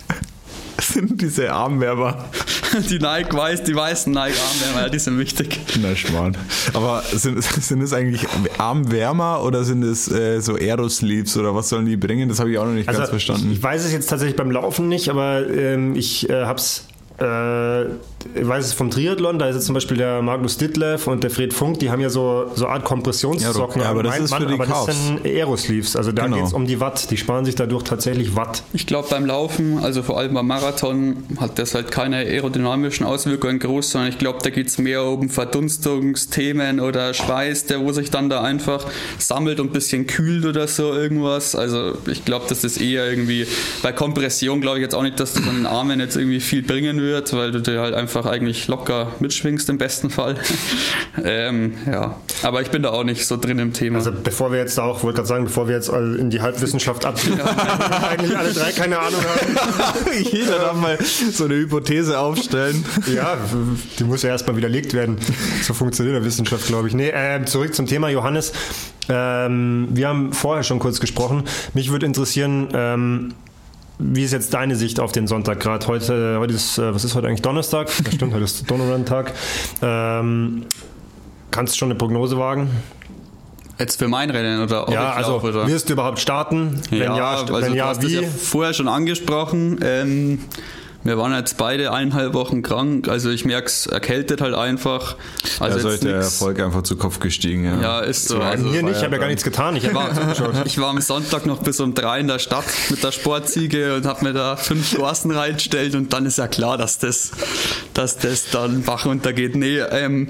sind 0.81 1.21
diese 1.21 1.53
Armwärmer. 1.53 2.29
Die 2.89 2.99
Nike 2.99 3.35
weiß, 3.37 3.65
die 3.65 3.75
weißen 3.75 4.11
Nike-Arme, 4.13 4.91
die 4.91 4.99
sind 4.99 5.19
wichtig. 5.19 5.61
Na 5.83 5.95
Schmarrn. 5.95 6.37
Aber 6.73 7.03
sind, 7.13 7.43
sind 7.43 7.83
es 7.83 7.93
eigentlich 7.93 8.27
Armwärmer 8.57 9.43
oder 9.45 9.65
sind 9.65 9.83
es 9.83 10.11
äh, 10.11 10.41
so 10.41 10.55
Aerosleeves 10.55 11.37
oder 11.37 11.55
was 11.55 11.69
sollen 11.69 11.85
die 11.85 11.99
bringen? 11.99 12.31
Das 12.31 12.41
habe 12.41 12.51
ich 12.51 12.57
auch 12.59 12.65
noch 12.65 12.73
nicht 12.73 12.87
ganz 12.87 13.11
verstanden. 13.11 13.43
Also, 13.43 13.55
Ich 13.55 13.63
weiß 13.63 13.85
es 13.85 13.93
jetzt 13.93 14.09
tatsächlich 14.09 14.37
beim 14.37 14.51
Laufen 14.51 14.89
nicht, 14.89 15.11
aber 15.11 15.47
ähm, 15.51 15.95
ich 15.97 16.29
äh, 16.31 16.45
hab's. 16.45 16.87
Äh, 17.19 17.85
ich 18.35 18.47
weiß 18.47 18.67
es 18.67 18.73
vom 18.73 18.91
Triathlon, 18.91 19.39
da 19.39 19.49
ist 19.49 19.57
jetzt 19.57 19.67
zum 19.67 19.75
Beispiel 19.75 19.97
der 19.97 20.23
Magnus 20.23 20.57
Ditlev 20.57 21.07
und 21.07 21.23
der 21.23 21.31
Fred 21.31 21.53
Funk, 21.53 21.79
die 21.79 21.91
haben 21.91 22.01
ja 22.01 22.11
so, 22.11 22.51
so 22.55 22.67
Art 22.67 22.85
Kompressionssocken. 22.85 23.83
Ja, 23.83 23.91
aber 23.91 24.03
das 24.03 24.19
ist 24.21 24.35
für 24.35 24.47
die 24.47 24.55
aber 24.55 24.67
das 24.67 24.87
Calves. 24.87 25.07
sind 25.07 25.25
Aerosleeves, 25.27 25.97
also 25.97 26.13
da 26.13 26.25
Genau. 26.25 26.37
geht 26.37 26.47
es 26.47 26.53
um 26.53 26.67
die 26.67 26.81
Watt. 26.81 27.11
Die 27.11 27.17
sparen 27.17 27.45
sich 27.45 27.55
dadurch 27.55 27.83
tatsächlich 27.85 28.37
Watt. 28.37 28.63
Ich 28.73 28.87
glaube, 28.87 29.09
beim 29.11 29.27
Laufen, 29.27 29.79
also 29.83 30.03
vor 30.03 30.19
allem 30.19 30.35
beim 30.35 30.47
Marathon, 30.47 31.25
hat 31.41 31.59
das 31.59 31.75
halt 31.75 31.91
keine 31.91 32.17
aerodynamischen 32.19 33.05
Auswirkungen 33.07 33.59
groß, 33.59 33.91
sondern 33.91 34.11
ich 34.11 34.19
glaube, 34.19 34.39
da 34.43 34.51
geht 34.51 34.69
es 34.69 34.79
mehr 34.79 35.03
um 35.05 35.29
Verdunstungsthemen 35.31 36.81
oder 36.81 37.15
Schweiß, 37.15 37.67
der 37.67 37.81
wo 37.81 37.93
sich 37.93 38.11
dann 38.11 38.29
da 38.29 38.43
einfach 38.43 38.87
sammelt 39.19 39.61
und 39.61 39.69
ein 39.69 39.73
bisschen 39.73 40.07
kühlt 40.07 40.45
oder 40.47 40.69
so 40.69 40.93
irgendwas. 40.93 41.55
Also 41.55 41.93
ich 42.07 42.25
glaube, 42.25 42.47
das 42.49 42.65
ist 42.65 42.81
eher 42.81 43.09
irgendwie, 43.09 43.47
bei 43.83 43.93
Kompression 43.93 44.61
glaube 44.61 44.79
ich 44.79 44.83
jetzt 44.83 44.95
auch 44.95 45.03
nicht, 45.03 45.19
dass 45.19 45.35
das 45.35 45.47
an 45.49 45.57
den 45.57 45.67
Armen 45.67 46.01
jetzt 46.01 46.17
irgendwie 46.17 46.41
viel 46.41 46.63
bringen 46.63 47.01
wird, 47.01 47.33
weil 47.33 47.51
du 47.53 47.61
dir 47.61 47.81
halt 47.81 47.95
einfach 47.95 48.12
eigentlich 48.17 48.69
locker 48.69 49.09
mitschwingst 49.21 49.69
im 49.69 49.79
besten 49.79 50.11
Fall. 50.11 50.37
ähm, 51.25 51.75
ja, 51.91 52.17
aber 52.43 52.63
ich 52.63 52.71
bin 52.71 52.83
da 52.83 52.91
auch 52.91 53.05
nicht 53.05 53.27
so 53.27 53.37
drin 53.37 53.59
im 53.59 53.73
Thema. 53.73 53.99
Also 53.99 54.13
bevor 54.13 54.53
wir 54.53 54.59
jetzt 54.59 54.79
auch, 54.79 55.03
wollte 55.03 55.17
gerade 55.17 55.29
sagen, 55.29 55.45
bevor 55.45 55.69
wir 55.69 55.75
jetzt 55.75 55.89
in 55.89 56.31
die 56.31 56.41
Halbwissenschaft 56.41 57.05
abziehen, 57.05 57.41
eigentlich 58.11 58.37
alle 58.37 58.53
drei 58.53 58.73
keine 58.73 58.99
Ahnung 58.99 59.21
haben. 59.21 60.13
Jeder 60.31 60.59
darf 60.59 60.77
mal 60.77 60.99
so 61.01 61.45
eine 61.45 61.55
Hypothese 61.55 62.19
aufstellen. 62.19 62.85
Ja, 63.13 63.37
die 63.99 64.05
muss 64.05 64.23
ja 64.23 64.31
erstmal 64.31 64.57
widerlegt 64.57 64.95
werden. 64.95 65.19
So 65.63 65.75
funktioniert 65.75 66.17
der 66.17 66.25
Wissenschaft, 66.25 66.67
glaube 66.67 66.89
ich. 66.89 66.95
Nee, 66.95 67.11
äh, 67.11 67.45
zurück 67.45 67.75
zum 67.75 67.87
Thema 67.87 68.09
Johannes. 68.09 68.53
Ähm, 69.09 69.89
wir 69.91 70.09
haben 70.09 70.33
vorher 70.33 70.63
schon 70.63 70.79
kurz 70.79 71.01
gesprochen. 71.01 71.45
Mich 71.75 71.91
würde 71.91 72.07
interessieren, 72.07 72.69
ähm, 72.73 73.35
wie 74.03 74.25
ist 74.25 74.33
jetzt 74.33 74.53
deine 74.53 74.77
Sicht 74.77 75.01
auf 75.01 75.13
den 75.13 75.27
Sonntag 75.27 75.61
gerade? 75.61 75.87
Heute, 75.87 76.37
heute 76.39 76.55
ist, 76.55 76.79
äh, 76.79 76.95
was 76.95 77.05
ist 77.05 77.15
heute 77.15 77.29
eigentlich 77.29 77.43
Donnerstag? 77.43 77.89
Das 78.05 78.15
stimmt, 78.15 78.35
heute 78.35 78.45
ist 78.45 78.71
Donovan-Tag. 78.71 79.33
Ähm, 79.81 80.65
kannst 81.51 81.75
du 81.75 81.79
schon 81.79 81.91
eine 81.91 81.99
Prognose 81.99 82.37
wagen? 82.37 82.69
Jetzt 83.79 83.99
für 83.99 84.09
mein 84.09 84.31
Rennen 84.31 84.63
oder 84.63 84.89
Ja, 84.91 85.13
also 85.13 85.41
oder? 85.41 85.67
wirst 85.67 85.89
du 85.89 85.95
überhaupt 85.95 86.19
starten? 86.21 86.81
Wenn 86.91 86.99
ja, 87.01 87.17
ja, 87.17 87.31
also 87.31 87.55
wenn 87.55 87.75
ja, 87.75 88.01
wie? 88.03 88.21
Ja 88.21 88.29
vorher 88.29 88.75
schon 88.75 88.89
angesprochen. 88.89 89.79
Ähm, 89.83 90.39
wir 91.05 91.19
waren 91.19 91.35
jetzt 91.35 91.57
beide 91.57 91.93
eineinhalb 91.93 92.35
Wochen 92.35 92.63
krank, 92.63 93.09
also 93.09 93.31
ich 93.31 93.45
merke 93.45 93.67
es 93.67 93.87
erkältet 93.87 94.41
halt 94.41 94.55
einfach. 94.55 95.17
Also 95.59 95.89
ja, 95.89 95.95
ist 95.95 96.05
der 96.05 96.17
Erfolg 96.17 96.61
einfach 96.61 96.83
zu 96.83 96.97
Kopf 96.97 97.19
gestiegen. 97.19 97.65
Ja, 97.65 97.81
ja 97.81 98.01
ist 98.01 98.29
so. 98.29 98.41
Also 98.41 98.65
mir 98.67 98.83
nicht, 98.83 98.99
ich 98.99 99.03
habe 99.03 99.15
ja 99.15 99.21
gar 99.21 99.29
nichts 99.29 99.43
getan. 99.43 99.77
Ich 99.77 99.93
war, 99.95 100.11
ich 100.65 100.79
war 100.79 100.91
am 100.91 101.01
Sonntag 101.01 101.47
noch 101.47 101.63
bis 101.63 101.81
um 101.81 101.95
drei 101.95 102.21
in 102.21 102.29
der 102.29 102.39
Stadt 102.39 102.65
mit 102.91 103.03
der 103.03 103.13
Sportziege 103.13 103.97
und 103.97 104.07
habe 104.07 104.25
mir 104.25 104.33
da 104.33 104.57
fünf 104.57 104.97
Gorsen 104.97 105.31
reingestellt 105.31 105.95
und 105.95 106.13
dann 106.13 106.27
ist 106.27 106.39
ja 106.39 106.49
klar, 106.49 106.79
dass 106.79 106.99
das, 106.99 107.33
dass 107.95 108.19
das 108.19 108.51
dann 108.51 108.83
Bach 108.83 109.07
runtergeht. 109.07 109.57
Nee, 109.57 109.79
ähm, 109.79 110.29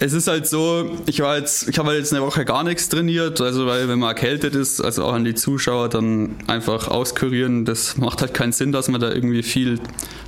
es 0.00 0.12
ist 0.12 0.28
halt 0.28 0.46
so, 0.46 0.96
ich 1.06 1.20
war 1.20 1.36
jetzt, 1.36 1.68
ich 1.68 1.78
habe 1.78 1.88
halt 1.88 1.98
jetzt 1.98 2.12
eine 2.12 2.24
Woche 2.24 2.44
gar 2.44 2.62
nichts 2.62 2.88
trainiert, 2.88 3.40
also 3.40 3.66
weil 3.66 3.88
wenn 3.88 3.98
man 3.98 4.10
erkältet 4.10 4.54
ist, 4.54 4.80
also 4.80 5.04
auch 5.04 5.12
an 5.12 5.24
die 5.24 5.34
Zuschauer 5.34 5.88
dann 5.88 6.36
einfach 6.46 6.88
auskurieren, 6.88 7.64
das 7.64 7.96
macht 7.96 8.20
halt 8.20 8.32
keinen 8.32 8.52
Sinn, 8.52 8.70
dass 8.70 8.88
man 8.88 9.00
da 9.00 9.10
irgendwie 9.10 9.42
viel 9.42 9.80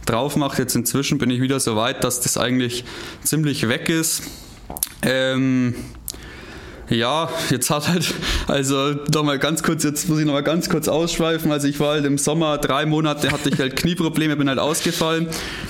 drauf 0.06 0.36
macht. 0.36 0.58
Jetzt 0.58 0.74
inzwischen 0.74 1.18
bin 1.18 1.30
ich 1.30 1.40
wieder 1.40 1.60
so 1.60 1.76
weit, 1.76 2.02
dass 2.02 2.20
das 2.20 2.36
eigentlich 2.36 2.84
ziemlich 3.22 3.68
weg 3.68 3.88
ist. 3.88 4.22
Ähm, 5.02 5.74
ja, 6.90 7.30
jetzt 7.50 7.70
hat 7.70 7.88
halt, 7.88 8.12
also 8.48 8.94
noch 9.14 9.22
mal 9.22 9.38
ganz 9.38 9.62
kurz, 9.62 9.84
jetzt 9.84 10.08
muss 10.08 10.18
ich 10.18 10.26
noch 10.26 10.32
mal 10.32 10.42
ganz 10.42 10.68
kurz 10.68 10.88
ausschweifen. 10.88 11.52
Also 11.52 11.68
ich 11.68 11.78
war 11.80 11.92
halt 11.92 12.04
im 12.04 12.18
Sommer 12.18 12.58
drei 12.58 12.84
Monate, 12.84 13.30
hatte 13.30 13.48
ich 13.48 13.58
halt 13.58 13.76
Knieprobleme, 13.76 14.36
bin 14.36 14.48
halt 14.48 14.58
ausgefallen 14.58 15.28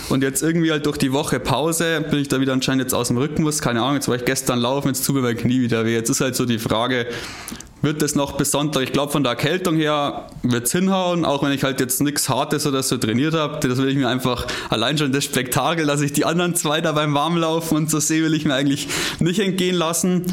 und 0.09 0.23
jetzt 0.23 0.43
irgendwie 0.43 0.71
halt 0.71 0.87
durch 0.87 0.97
die 0.97 1.13
Woche 1.13 1.39
Pause 1.39 2.05
bin 2.11 2.19
ich 2.19 2.29
da 2.29 2.41
wieder 2.41 2.53
anscheinend 2.53 2.83
jetzt 2.83 2.95
aus 2.95 3.09
dem 3.09 3.19
Rhythmus, 3.19 3.61
keine 3.61 3.83
Ahnung, 3.83 3.97
jetzt 3.97 4.09
war 4.09 4.17
ich 4.17 4.25
gestern 4.25 4.59
laufen, 4.59 4.89
jetzt 4.89 5.05
tut 5.05 5.15
mir 5.15 5.23
mein 5.23 5.37
Knie 5.37 5.61
wieder 5.61 5.85
weh. 5.85 5.95
Jetzt 5.95 6.09
ist 6.09 6.21
halt 6.21 6.35
so 6.35 6.47
die 6.47 6.59
Frage, 6.59 7.07
wird 7.83 8.03
es 8.03 8.15
noch 8.15 8.39
Sonntag. 8.45 8.83
Ich 8.83 8.93
glaube, 8.93 9.13
von 9.13 9.23
der 9.23 9.31
Erkältung 9.31 9.77
her 9.77 10.27
wird 10.43 10.67
es 10.67 10.73
hinhauen, 10.73 11.25
auch 11.25 11.43
wenn 11.43 11.53
ich 11.53 11.65
halt 11.65 11.81
jetzt 11.81 12.01
nichts 12.01 12.29
Hartes 12.29 12.67
oder 12.67 12.83
so 12.83 12.99
trainiert 12.99 13.35
habe. 13.35 13.67
Das 13.67 13.79
will 13.79 13.89
ich 13.89 13.97
mir 13.97 14.09
einfach, 14.09 14.47
allein 14.69 14.99
schon 14.99 15.13
das 15.13 15.25
Spektakel, 15.25 15.87
dass 15.87 16.01
ich 16.01 16.13
die 16.13 16.25
anderen 16.25 16.55
zwei 16.55 16.81
da 16.81 16.93
beim 16.93 17.15
Warmlaufen 17.15 17.77
und 17.77 17.91
so 17.91 18.01
sehe, 18.01 18.23
will 18.23 18.35
ich 18.35 18.45
mir 18.45 18.55
eigentlich 18.55 18.89
nicht 19.19 19.41
entgehen 19.41 19.77
lassen. 19.77 20.27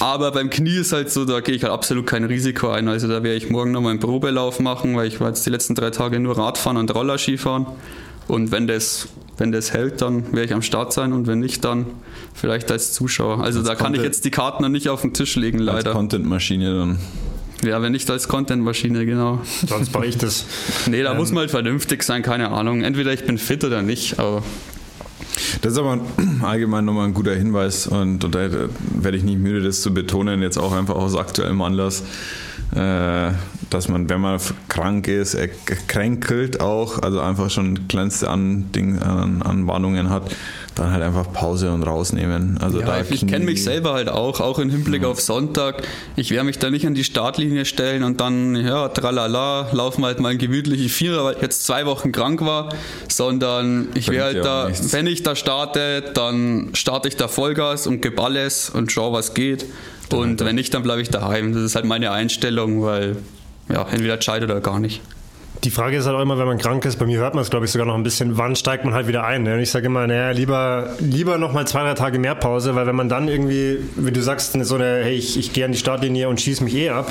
Aber 0.00 0.32
beim 0.32 0.50
Knie 0.50 0.76
ist 0.76 0.92
halt 0.92 1.10
so, 1.10 1.24
da 1.24 1.40
gehe 1.40 1.54
ich 1.54 1.62
halt 1.62 1.72
absolut 1.72 2.06
kein 2.06 2.24
Risiko 2.24 2.70
ein. 2.70 2.88
Also 2.88 3.08
da 3.08 3.22
werde 3.22 3.36
ich 3.36 3.50
morgen 3.50 3.72
nochmal 3.72 3.90
einen 3.90 4.00
Probelauf 4.00 4.60
machen, 4.60 4.96
weil 4.96 5.08
ich 5.08 5.20
war 5.20 5.28
jetzt 5.28 5.44
die 5.46 5.50
letzten 5.50 5.74
drei 5.74 5.90
Tage 5.90 6.20
nur 6.20 6.38
Radfahren 6.38 6.76
und 6.76 6.94
Rollerski 6.94 7.38
fahren. 7.38 7.66
Und 8.28 8.52
wenn 8.52 8.66
das, 8.66 9.08
wenn 9.36 9.52
das 9.52 9.72
hält, 9.72 10.00
dann 10.00 10.32
werde 10.32 10.44
ich 10.44 10.54
am 10.54 10.62
Start 10.62 10.92
sein 10.92 11.12
und 11.12 11.26
wenn 11.26 11.40
nicht, 11.40 11.64
dann 11.64 11.86
vielleicht 12.34 12.70
als 12.70 12.92
Zuschauer. 12.92 13.42
Also 13.42 13.60
als 13.60 13.68
da 13.68 13.74
kann 13.74 13.86
Content, 13.86 14.02
ich 14.02 14.04
jetzt 14.04 14.24
die 14.24 14.30
Karten 14.30 14.62
noch 14.62 14.68
nicht 14.68 14.88
auf 14.88 15.00
den 15.00 15.14
Tisch 15.14 15.36
legen, 15.36 15.58
leider. 15.58 15.86
Als 15.88 15.96
Content-Maschine 15.96 16.76
dann. 16.76 16.98
Ja, 17.64 17.80
wenn 17.80 17.92
nicht 17.92 18.10
als 18.10 18.28
Content-Maschine, 18.28 19.06
genau. 19.06 19.40
Sonst 19.66 19.94
mache 19.94 20.06
ich 20.06 20.18
das. 20.18 20.44
nee, 20.86 21.02
da 21.02 21.12
ähm, 21.12 21.16
muss 21.16 21.30
man 21.30 21.40
halt 21.40 21.50
vernünftig 21.50 22.02
sein, 22.02 22.22
keine 22.22 22.50
Ahnung. 22.50 22.82
Entweder 22.82 23.12
ich 23.12 23.24
bin 23.24 23.38
fit 23.38 23.64
oder 23.64 23.80
nicht, 23.80 24.18
aber. 24.18 24.42
Das 25.62 25.72
ist 25.72 25.78
aber 25.78 26.00
allgemein 26.42 26.84
nochmal 26.84 27.06
ein 27.06 27.14
guter 27.14 27.34
Hinweis 27.34 27.86
und, 27.86 28.24
und 28.24 28.34
da 28.34 28.50
werde 29.00 29.16
ich 29.16 29.22
nicht 29.22 29.38
müde, 29.38 29.62
das 29.62 29.80
zu 29.80 29.94
betonen, 29.94 30.42
jetzt 30.42 30.58
auch 30.58 30.72
einfach 30.72 30.96
aus 30.96 31.16
aktuellem 31.16 31.62
Anlass 31.62 32.02
äh, 32.74 33.30
dass 33.74 33.88
man, 33.88 34.08
wenn 34.08 34.20
man 34.20 34.40
krank 34.68 35.08
ist, 35.08 35.36
kränkelt 35.88 36.60
auch, 36.60 37.00
also 37.02 37.18
einfach 37.18 37.50
schon 37.50 37.88
kleinste 37.88 38.30
an, 38.30 38.70
Ding, 38.72 39.00
an, 39.00 39.42
an 39.42 39.66
Warnungen 39.66 40.10
hat, 40.10 40.30
dann 40.76 40.92
halt 40.92 41.02
einfach 41.02 41.32
Pause 41.32 41.72
und 41.72 41.82
rausnehmen. 41.82 42.58
Also 42.58 42.80
ja, 42.80 43.02
ich, 43.08 43.26
kenne 43.26 43.44
mich 43.44 43.64
selber 43.64 43.92
halt 43.94 44.08
auch, 44.08 44.40
auch 44.40 44.60
im 44.60 44.70
Hinblick 44.70 45.02
ja. 45.02 45.08
auf 45.08 45.20
Sonntag. 45.20 45.82
Ich 46.14 46.30
werde 46.30 46.44
mich 46.44 46.58
da 46.58 46.70
nicht 46.70 46.86
an 46.86 46.94
die 46.94 47.04
Startlinie 47.04 47.64
stellen 47.64 48.04
und 48.04 48.20
dann, 48.20 48.54
ja, 48.54 48.88
tralala, 48.88 49.68
laufen 49.72 50.04
halt 50.04 50.20
mal 50.20 50.28
ein 50.28 50.38
gemütliche 50.38 50.88
Vierer, 50.88 51.24
weil 51.24 51.34
ich 51.34 51.42
jetzt 51.42 51.64
zwei 51.64 51.84
Wochen 51.84 52.12
krank 52.12 52.40
war, 52.42 52.68
sondern 53.08 53.88
ich 53.94 54.08
werde 54.08 54.36
halt 54.36 54.44
da, 54.44 54.68
nichts. 54.68 54.92
wenn 54.92 55.08
ich 55.08 55.24
da 55.24 55.34
starte, 55.34 56.12
dann 56.14 56.70
starte 56.74 57.08
ich 57.08 57.16
da 57.16 57.26
Vollgas 57.26 57.88
und 57.88 58.02
gebe 58.02 58.22
alles 58.22 58.70
und 58.70 58.92
schau, 58.92 59.12
was 59.12 59.34
geht. 59.34 59.66
Und 60.12 60.44
wenn 60.44 60.54
nicht, 60.54 60.72
dann 60.74 60.84
bleibe 60.84 61.02
ich 61.02 61.10
daheim. 61.10 61.54
Das 61.54 61.62
ist 61.62 61.74
halt 61.74 61.86
meine 61.86 62.12
Einstellung, 62.12 62.82
weil 62.82 63.16
ja, 63.68 63.86
entweder 63.90 64.16
gescheit 64.16 64.42
oder 64.42 64.60
gar 64.60 64.78
nicht. 64.78 65.00
Die 65.62 65.70
Frage 65.70 65.96
ist 65.96 66.04
halt 66.04 66.16
auch 66.16 66.20
immer, 66.20 66.36
wenn 66.38 66.46
man 66.46 66.58
krank 66.58 66.84
ist, 66.84 66.98
bei 66.98 67.06
mir 67.06 67.18
hört 67.18 67.34
man 67.34 67.42
es, 67.42 67.48
glaube 67.48 67.64
ich, 67.64 67.72
sogar 67.72 67.86
noch 67.86 67.94
ein 67.94 68.02
bisschen, 68.02 68.36
wann 68.36 68.54
steigt 68.54 68.84
man 68.84 68.92
halt 68.92 69.06
wieder 69.06 69.24
ein? 69.24 69.44
Ne? 69.44 69.54
Und 69.54 69.60
ich 69.60 69.70
sage 69.70 69.86
immer, 69.86 70.06
naja, 70.06 70.30
lieber, 70.30 70.90
lieber 70.98 71.38
noch 71.38 71.52
mal 71.52 71.66
zwei, 71.66 71.82
drei 71.82 71.94
Tage 71.94 72.18
mehr 72.18 72.34
Pause, 72.34 72.74
weil 72.74 72.86
wenn 72.86 72.96
man 72.96 73.08
dann 73.08 73.28
irgendwie, 73.28 73.78
wie 73.96 74.12
du 74.12 74.22
sagst, 74.22 74.52
so 74.52 74.74
eine, 74.74 75.00
hey, 75.02 75.14
ich, 75.14 75.38
ich 75.38 75.52
gehe 75.54 75.64
an 75.64 75.72
die 75.72 75.78
Startlinie 75.78 76.28
und 76.28 76.40
schieße 76.40 76.62
mich 76.62 76.74
eh 76.74 76.90
ab, 76.90 77.10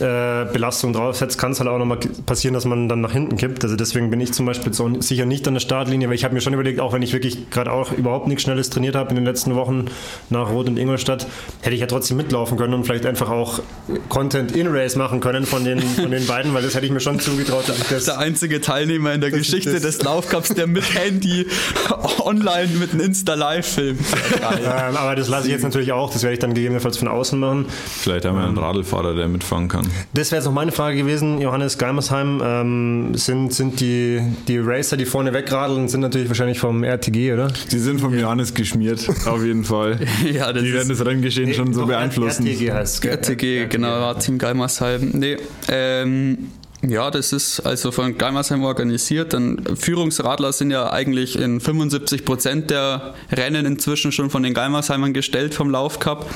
äh, 0.00 0.44
Belastung 0.52 0.92
draufsetzt, 0.92 1.38
kann 1.38 1.52
es 1.52 1.60
halt 1.60 1.68
auch 1.68 1.78
nochmal 1.78 1.98
passieren, 2.26 2.54
dass 2.54 2.64
man 2.64 2.88
dann 2.88 3.00
nach 3.00 3.12
hinten 3.12 3.36
kippt. 3.36 3.64
Also 3.64 3.76
deswegen 3.76 4.10
bin 4.10 4.20
ich 4.20 4.32
zum 4.32 4.46
Beispiel 4.46 4.72
so 4.72 5.00
sicher 5.00 5.26
nicht 5.26 5.46
an 5.48 5.54
der 5.54 5.60
Startlinie, 5.60 6.08
weil 6.08 6.14
ich 6.14 6.24
habe 6.24 6.34
mir 6.34 6.40
schon 6.40 6.54
überlegt, 6.54 6.80
auch 6.80 6.92
wenn 6.92 7.02
ich 7.02 7.12
wirklich 7.12 7.50
gerade 7.50 7.72
auch 7.72 7.92
überhaupt 7.92 8.26
nichts 8.26 8.42
Schnelles 8.42 8.70
trainiert 8.70 8.96
habe 8.96 9.10
in 9.10 9.16
den 9.16 9.24
letzten 9.24 9.54
Wochen 9.54 9.86
nach 10.30 10.50
Rot 10.50 10.68
und 10.68 10.78
Ingolstadt, 10.78 11.26
hätte 11.62 11.74
ich 11.74 11.80
ja 11.80 11.86
trotzdem 11.86 12.16
mitlaufen 12.16 12.56
können 12.56 12.74
und 12.74 12.84
vielleicht 12.84 13.06
einfach 13.06 13.30
auch 13.30 13.60
Content 14.08 14.52
in 14.52 14.68
Race 14.68 14.96
machen 14.96 15.20
können 15.20 15.46
von 15.46 15.64
den, 15.64 15.80
von 15.80 16.10
den 16.10 16.26
beiden, 16.26 16.54
weil 16.54 16.62
das 16.62 16.74
hätte 16.74 16.86
ich 16.86 16.92
mir 16.92 17.00
schon 17.00 17.20
zugetraut. 17.20 17.68
Dass 17.68 17.78
ich 17.78 17.88
das, 17.88 18.04
der 18.04 18.18
einzige 18.18 18.60
Teilnehmer 18.60 19.12
in 19.12 19.20
der 19.20 19.30
Geschichte 19.30 19.80
des 19.80 20.02
Laufcups, 20.02 20.50
der 20.50 20.66
mit 20.66 20.94
Handy 20.94 21.46
online 22.24 22.68
mit 22.78 22.92
einem 22.92 23.00
Insta-Live 23.00 23.66
filmt. 23.66 24.00
ähm, 24.40 24.96
aber 24.96 25.14
das 25.14 25.28
lasse 25.28 25.46
ich 25.46 25.52
jetzt 25.52 25.62
natürlich 25.62 25.92
auch, 25.92 26.12
das 26.12 26.22
werde 26.22 26.34
ich 26.34 26.40
dann 26.40 26.54
gegebenenfalls 26.54 26.96
von 26.96 27.08
außen 27.08 27.38
machen. 27.38 27.66
Vielleicht 28.00 28.24
haben 28.24 28.36
wir 28.36 28.44
einen 28.44 28.58
Radlfahrer, 28.58 29.14
der 29.14 29.28
mitfahren 29.28 29.68
kann. 29.68 29.83
Das 30.12 30.30
wäre 30.30 30.40
jetzt 30.40 30.46
noch 30.46 30.52
meine 30.52 30.72
Frage 30.72 30.96
gewesen, 30.96 31.40
Johannes 31.40 31.78
Geimersheim. 31.78 32.40
Ähm, 32.42 33.14
sind, 33.14 33.52
sind 33.52 33.80
die, 33.80 34.20
die 34.48 34.58
Racer, 34.58 34.96
die 34.96 35.04
vorne 35.04 35.32
wegradeln, 35.32 35.88
sind 35.88 36.00
natürlich 36.00 36.28
wahrscheinlich 36.28 36.58
vom 36.58 36.84
RTG, 36.84 37.32
oder? 37.32 37.48
Die 37.70 37.78
sind 37.78 38.00
vom 38.00 38.16
Johannes 38.16 38.54
geschmiert, 38.54 39.08
auf 39.26 39.42
jeden 39.42 39.64
Fall. 39.64 40.00
ja, 40.32 40.52
die 40.52 40.72
werden 40.72 40.88
das 40.88 41.04
Renngeschehen 41.04 41.48
nee, 41.48 41.54
schon 41.54 41.72
so 41.72 41.86
beeinflussen. 41.86 42.46
RTG 42.46 42.72
heißt 42.72 43.04
es. 43.04 43.10
RTG, 43.10 43.68
genau, 43.68 44.14
Team 44.14 44.38
Geimersheim. 44.38 45.10
Nee, 45.14 45.36
ähm, 45.68 46.50
ja, 46.88 47.10
das 47.10 47.32
ist 47.32 47.60
also 47.60 47.90
von 47.92 48.18
Geimersheim 48.18 48.62
organisiert. 48.62 49.32
Dann 49.32 49.62
Führungsradler 49.76 50.52
sind 50.52 50.70
ja 50.70 50.92
eigentlich 50.92 51.38
in 51.38 51.60
75 51.60 52.24
Prozent 52.24 52.70
der 52.70 53.14
Rennen 53.32 53.64
inzwischen 53.64 54.12
schon 54.12 54.28
von 54.28 54.42
den 54.42 54.54
Geimersheimern 54.54 55.14
gestellt 55.14 55.54
vom 55.54 55.70
Laufcup. 55.70 56.26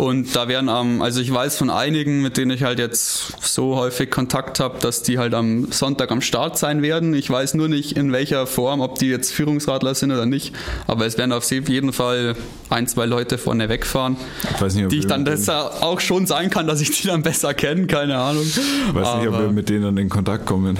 Und 0.00 0.34
da 0.34 0.48
werden 0.48 0.70
am, 0.70 1.02
also 1.02 1.20
ich 1.20 1.30
weiß 1.30 1.58
von 1.58 1.68
einigen, 1.68 2.22
mit 2.22 2.38
denen 2.38 2.52
ich 2.52 2.62
halt 2.62 2.78
jetzt 2.78 3.34
so 3.42 3.76
häufig 3.76 4.10
Kontakt 4.10 4.58
habe, 4.58 4.78
dass 4.80 5.02
die 5.02 5.18
halt 5.18 5.34
am 5.34 5.70
Sonntag 5.72 6.10
am 6.10 6.22
Start 6.22 6.56
sein 6.56 6.80
werden. 6.80 7.12
Ich 7.12 7.28
weiß 7.28 7.52
nur 7.52 7.68
nicht 7.68 7.98
in 7.98 8.10
welcher 8.10 8.46
Form, 8.46 8.80
ob 8.80 8.98
die 8.98 9.08
jetzt 9.08 9.30
Führungsradler 9.30 9.94
sind 9.94 10.10
oder 10.10 10.24
nicht. 10.24 10.54
Aber 10.86 11.04
es 11.04 11.18
werden 11.18 11.32
auf 11.32 11.50
jeden 11.50 11.92
Fall 11.92 12.34
ein, 12.70 12.86
zwei 12.86 13.04
Leute 13.04 13.36
vorne 13.36 13.68
wegfahren, 13.68 14.16
ich 14.54 14.74
nicht, 14.74 14.90
die 14.90 14.98
ich 15.00 15.06
dann 15.06 15.24
besser 15.24 15.82
auch 15.82 16.00
schon 16.00 16.26
sein 16.26 16.48
kann, 16.48 16.66
dass 16.66 16.80
ich 16.80 16.98
die 16.98 17.06
dann 17.06 17.20
besser 17.20 17.52
kenne, 17.52 17.86
keine 17.86 18.16
Ahnung. 18.16 18.46
Ich 18.46 18.94
weiß 18.94 19.16
nicht, 19.16 19.28
ob 19.28 19.38
wir 19.38 19.52
mit 19.52 19.68
denen 19.68 19.98
in 19.98 20.08
Kontakt 20.08 20.46
kommen. 20.46 20.78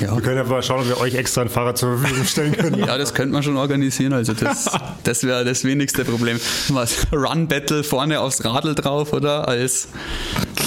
Ja. 0.00 0.14
Wir 0.14 0.22
können 0.22 0.36
ja 0.36 0.44
mal 0.44 0.62
schauen, 0.62 0.80
ob 0.80 0.88
wir 0.88 1.00
euch 1.00 1.14
extra 1.14 1.42
ein 1.42 1.48
Fahrrad 1.48 1.78
zur 1.78 1.98
Verfügung 1.98 2.24
stellen 2.24 2.52
können. 2.52 2.78
Ja, 2.78 2.98
das 2.98 3.14
könnte 3.14 3.32
man 3.32 3.42
schon 3.42 3.56
organisieren. 3.56 4.12
Also 4.12 4.32
das, 4.32 4.70
das 5.04 5.24
wäre 5.24 5.44
das 5.44 5.64
wenigste 5.64 6.04
Problem. 6.04 6.40
Was 6.68 7.06
Run 7.12 7.48
Battle 7.48 7.84
vorne 7.84 8.20
aufs 8.20 8.44
Radl 8.44 8.74
drauf, 8.74 9.12
oder? 9.12 9.48
Als 9.48 9.88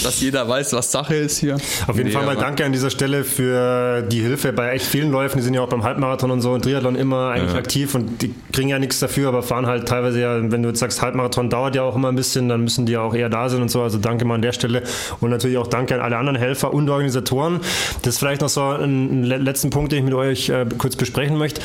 dass 0.04 0.22
jeder 0.22 0.48
weiß, 0.48 0.74
was 0.74 0.92
Sache 0.92 1.16
ist 1.16 1.40
hier. 1.40 1.56
Auf 1.56 1.98
jeden 1.98 2.10
nee, 2.10 2.12
Fall 2.12 2.26
mal 2.26 2.36
danke 2.36 2.64
an 2.64 2.72
dieser 2.72 2.90
Stelle 2.90 3.24
für 3.24 4.04
die 4.04 4.22
Hilfe 4.22 4.54
bei 4.54 4.72
echt 4.72 4.86
vielen 4.86 5.12
Läufen. 5.12 5.38
Die 5.38 5.44
sind 5.44 5.54
ja 5.54 5.62
auch 5.62 5.70
beim 5.70 5.84
Halbmarathon 5.84 6.30
und 6.32 6.42
so 6.42 6.52
und 6.54 6.62
Triathlon 6.64 6.96
immer 6.96 7.30
eigentlich 7.30 7.54
ja. 7.54 7.58
aktiv 7.58 7.96
und 7.96 8.22
die 8.22 8.34
kriegen 8.52 8.70
ja 8.70 8.78
nichts 8.78 9.00
dafür, 9.00 9.30
aber 9.30 9.42
fahren 9.42 9.66
halt 9.66 9.88
teilweise 9.88 10.22
ja, 10.22 10.52
wenn 10.52 10.62
du 10.62 10.70
jetzt 10.70 10.80
sagst, 10.80 11.02
Halbmarathon 11.02 11.50
dauert 11.50 11.76
ja 11.76 11.82
auch 11.82 11.96
immer 11.96 12.10
ein 12.10 12.16
bisschen, 12.16 12.50
dann 12.50 12.62
müssen 12.62 12.86
die 12.86 12.94
ja 12.94 13.02
auch 13.02 13.16
eher 13.16 13.30
da 13.30 13.50
sein 13.50 13.62
und 13.62 13.70
so. 13.70 13.82
Also 13.82 13.98
danke 13.98 14.26
mal 14.26 14.36
an 14.36 14.42
der 14.42 14.52
Stelle 14.52 14.84
und 15.22 15.32
natürlich 15.32 15.58
auch 15.58 15.68
danke 15.68 15.96
an 15.96 16.02
alle 16.02 16.18
anderen 16.18 16.38
Helfer 16.38 16.74
und 16.74 16.88
Organisatoren. 16.90 17.60
Das 18.04 18.16
ist 18.16 18.20
vielleicht 18.20 18.42
noch 18.42 18.50
so 18.50 18.62
ein 18.86 19.24
letzten 19.24 19.70
Punkt, 19.70 19.92
den 19.92 20.00
ich 20.00 20.06
mit 20.06 20.14
euch 20.14 20.50
äh, 20.50 20.66
kurz 20.78 20.96
besprechen 20.96 21.38
möchte. 21.38 21.62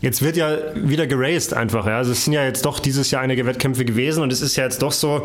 Jetzt 0.00 0.20
wird 0.20 0.36
ja 0.36 0.56
wieder 0.74 1.06
geraced 1.06 1.54
einfach. 1.54 1.86
Ja. 1.86 1.96
Also 1.96 2.10
es 2.10 2.24
sind 2.24 2.32
ja 2.32 2.44
jetzt 2.44 2.64
doch 2.64 2.80
dieses 2.80 3.12
Jahr 3.12 3.22
einige 3.22 3.46
Wettkämpfe 3.46 3.84
gewesen 3.84 4.22
und 4.22 4.32
es 4.32 4.42
ist 4.42 4.56
ja 4.56 4.64
jetzt 4.64 4.82
doch 4.82 4.90
so, 4.90 5.22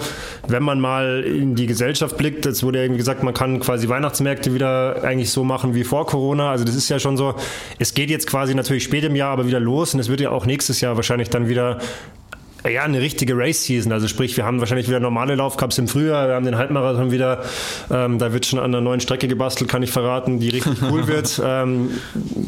wenn 0.47 0.61
man 0.61 0.79
mal 0.79 1.23
in 1.23 1.55
die 1.55 1.65
Gesellschaft 1.65 2.15
blickt, 2.15 2.45
jetzt 2.45 2.61
wurde 2.61 2.77
ja 2.77 2.83
irgendwie 2.83 2.99
gesagt, 2.99 3.23
man 3.23 3.33
kann 3.33 3.59
quasi 3.59 3.89
Weihnachtsmärkte 3.89 4.53
wieder 4.53 5.03
eigentlich 5.03 5.31
so 5.31 5.43
machen 5.43 5.73
wie 5.73 5.83
vor 5.83 6.05
Corona. 6.05 6.51
Also 6.51 6.63
das 6.63 6.75
ist 6.75 6.89
ja 6.89 6.99
schon 6.99 7.17
so, 7.17 7.33
es 7.79 7.95
geht 7.95 8.11
jetzt 8.11 8.27
quasi 8.27 8.53
natürlich 8.53 8.83
spät 8.83 9.03
im 9.03 9.15
Jahr 9.15 9.31
aber 9.31 9.47
wieder 9.47 9.59
los 9.59 9.95
und 9.95 9.99
es 9.99 10.09
wird 10.09 10.21
ja 10.21 10.29
auch 10.29 10.45
nächstes 10.45 10.79
Jahr 10.79 10.95
wahrscheinlich 10.95 11.29
dann 11.29 11.49
wieder 11.49 11.79
ja, 12.69 12.83
eine 12.83 13.01
richtige 13.01 13.37
Race-Season. 13.37 13.91
Also 13.91 14.07
sprich, 14.07 14.35
wir 14.37 14.45
haben 14.45 14.59
wahrscheinlich 14.59 14.87
wieder 14.87 14.99
normale 14.99 15.35
Laufcups 15.35 15.77
im 15.77 15.87
Frühjahr, 15.87 16.27
wir 16.27 16.35
haben 16.35 16.45
den 16.45 16.57
Halbmarathon 16.57 17.11
wieder, 17.11 17.43
ähm, 17.91 18.19
da 18.19 18.33
wird 18.33 18.45
schon 18.45 18.59
an 18.59 18.65
einer 18.65 18.81
neuen 18.81 18.99
Strecke 18.99 19.27
gebastelt, 19.27 19.69
kann 19.69 19.83
ich 19.83 19.91
verraten, 19.91 20.39
die 20.39 20.49
richtig 20.49 20.81
cool 20.89 21.07
wird. 21.07 21.41
Ähm, 21.43 21.91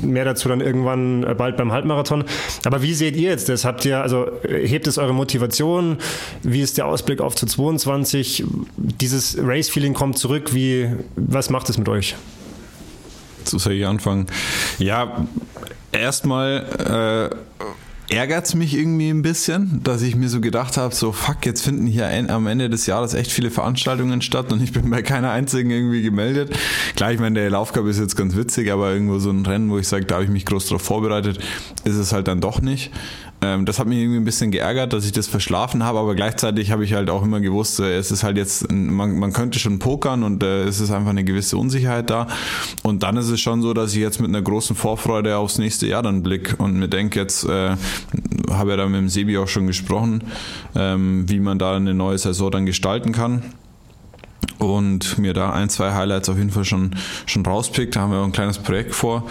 mehr 0.02 0.26
dazu 0.26 0.50
dann 0.50 0.62
irgendwann 0.62 1.24
äh, 1.24 1.34
bald 1.36 1.58
beim 1.58 1.72
Halbmarathon. 1.72 2.24
Aber 2.66 2.82
wie 2.82 2.94
seht 2.94 3.16
ihr 3.16 3.30
jetzt 3.30 3.50
das? 3.50 3.66
Habt 3.66 3.86
ihr, 3.86 4.02
also 4.02 4.28
hebt 4.48 4.88
es 4.88 4.98
eure 4.98 5.14
Motivation? 5.14 5.98
Wie 6.44 6.62
ist 6.62 6.78
der 6.78 6.86
Ausblick 6.86 7.22
auf 7.22 7.36
zu 7.36 7.46
22? 7.46 8.44
Dieses 8.78 9.38
Race-Feeling 9.40 9.94
kommt 9.94 10.18
zurück. 10.18 10.54
Wie, 10.54 10.90
was 11.16 11.50
macht 11.50 11.70
es 11.70 11.78
mit 11.78 11.88
euch? 11.90 12.16
So 13.44 13.58
soll 13.58 13.74
ich 13.74 13.86
anfangen. 13.86 14.28
Ja, 14.78 15.26
erstmal 15.92 17.32
äh, 17.32 17.36
ärgert 18.10 18.46
es 18.46 18.56
mich 18.56 18.76
irgendwie 18.76 19.10
ein 19.10 19.22
bisschen, 19.22 19.82
dass 19.84 20.02
ich 20.02 20.16
mir 20.16 20.30
so 20.30 20.42
gedacht 20.42 20.78
habe, 20.78 20.94
so 20.96 21.12
fuck, 21.12 21.46
jetzt 21.46 21.62
finden 21.62 21.86
hier 21.86 22.08
ein, 22.08 22.30
am 22.30 22.48
Ende 22.48 22.70
des 22.70 22.86
Jahres 22.86 23.14
echt 23.14 23.32
viele 23.32 23.52
Veranstaltungen 23.52 24.22
statt 24.22 24.52
und 24.52 24.62
ich 24.62 24.72
bin 24.72 24.90
bei 24.90 25.02
keiner 25.02 25.32
einzigen 25.32 25.70
irgendwie 25.70 26.02
gemeldet. 26.02 26.58
Klar, 26.96 27.12
ich 27.12 27.20
meine, 27.20 27.40
der 27.40 27.50
Laufcup 27.50 27.86
ist 27.86 28.00
jetzt 28.00 28.16
ganz 28.16 28.36
witzig, 28.36 28.72
aber 28.72 28.92
irgendwo 28.92 29.20
so 29.20 29.30
ein 29.30 29.46
Rennen, 29.46 29.70
wo 29.70 29.78
ich 29.78 29.88
sage, 29.88 30.06
da 30.06 30.16
habe 30.16 30.24
ich 30.24 30.32
mich 30.32 30.46
groß 30.46 30.68
drauf 30.68 30.82
vorbereitet, 30.82 31.40
ist 31.84 31.96
es 31.96 32.12
halt 32.12 32.28
dann 32.28 32.42
doch 32.42 32.62
nicht. 32.62 32.92
Ähm, 33.42 33.66
das 33.66 33.80
hat 33.80 33.88
mich 33.88 34.00
irgendwie 34.00 34.18
ein 34.20 34.26
bisschen 34.26 34.52
geärgert, 34.52 34.92
dass 34.92 35.06
ich 35.06 35.12
das 35.12 35.28
verschlafen 35.28 35.84
habe, 35.84 36.00
aber 36.00 36.16
gleichzeitig 36.16 36.72
habe 36.72 36.84
ich 36.84 36.94
halt 36.94 37.10
auch 37.10 37.24
immer 37.24 37.40
gewusst, 37.40 37.80
äh, 37.80 37.98
es 37.98 38.12
ist 38.12 38.24
halt 38.24 38.38
jetzt, 38.38 38.70
man, 38.72 39.18
man 39.18 39.32
könnte 39.32 39.60
schon 39.60 39.80
pokern 39.80 40.24
und 40.24 40.44
äh, 40.44 40.64
es 40.64 40.80
ist 40.80 40.92
einfach 40.92 41.12
eine 41.12 41.24
gewisse 41.24 41.58
Unsicherheit 41.58 42.10
da. 42.10 42.28
Und 42.84 43.04
dann 43.04 43.16
ist 43.18 43.30
es 43.30 43.40
schon 43.40 43.62
so, 43.62 43.74
dass 43.74 43.94
ich 43.94 44.00
jetzt 44.00 44.20
mit 44.20 44.30
einer 44.30 44.42
großen 44.42 44.76
Vorfreude 44.76 45.38
aufs 45.38 45.58
nächste 45.58 45.88
Jahr 45.88 46.04
dann 46.04 46.22
blick 46.22 46.56
und 46.58 46.78
mir 46.78 46.90
denke 46.90 47.20
jetzt, 47.20 47.46
äh, 47.46 47.76
habe 48.52 48.72
ja 48.72 48.78
da 48.78 48.86
mit 48.88 49.00
dem 49.00 49.10
Sebi 49.10 49.38
auch 49.38 49.48
schon 49.48 49.68
gesprochen, 49.68 50.24
ähm, 50.76 51.30
wie 51.30 51.40
man 51.40 51.60
da 51.60 51.76
eine 51.76 51.94
neue 51.94 52.18
Saison 52.18 52.52
dann 52.52 52.66
gestalten 52.66 53.12
kann 53.12 53.44
und 54.58 55.18
mir 55.18 55.34
da 55.34 55.52
ein, 55.52 55.70
zwei 55.70 55.94
Highlights 55.94 56.30
auf 56.30 56.38
jeden 56.38 56.52
Fall 56.52 56.66
schon, 56.66 56.96
schon 57.26 57.46
rauspickt. 57.46 57.96
Da 57.96 58.02
haben 58.02 58.12
wir 58.12 58.20
auch 58.20 58.26
ein 58.26 58.32
kleines 58.32 58.58
Projekt 58.60 58.96
vor. 58.96 59.26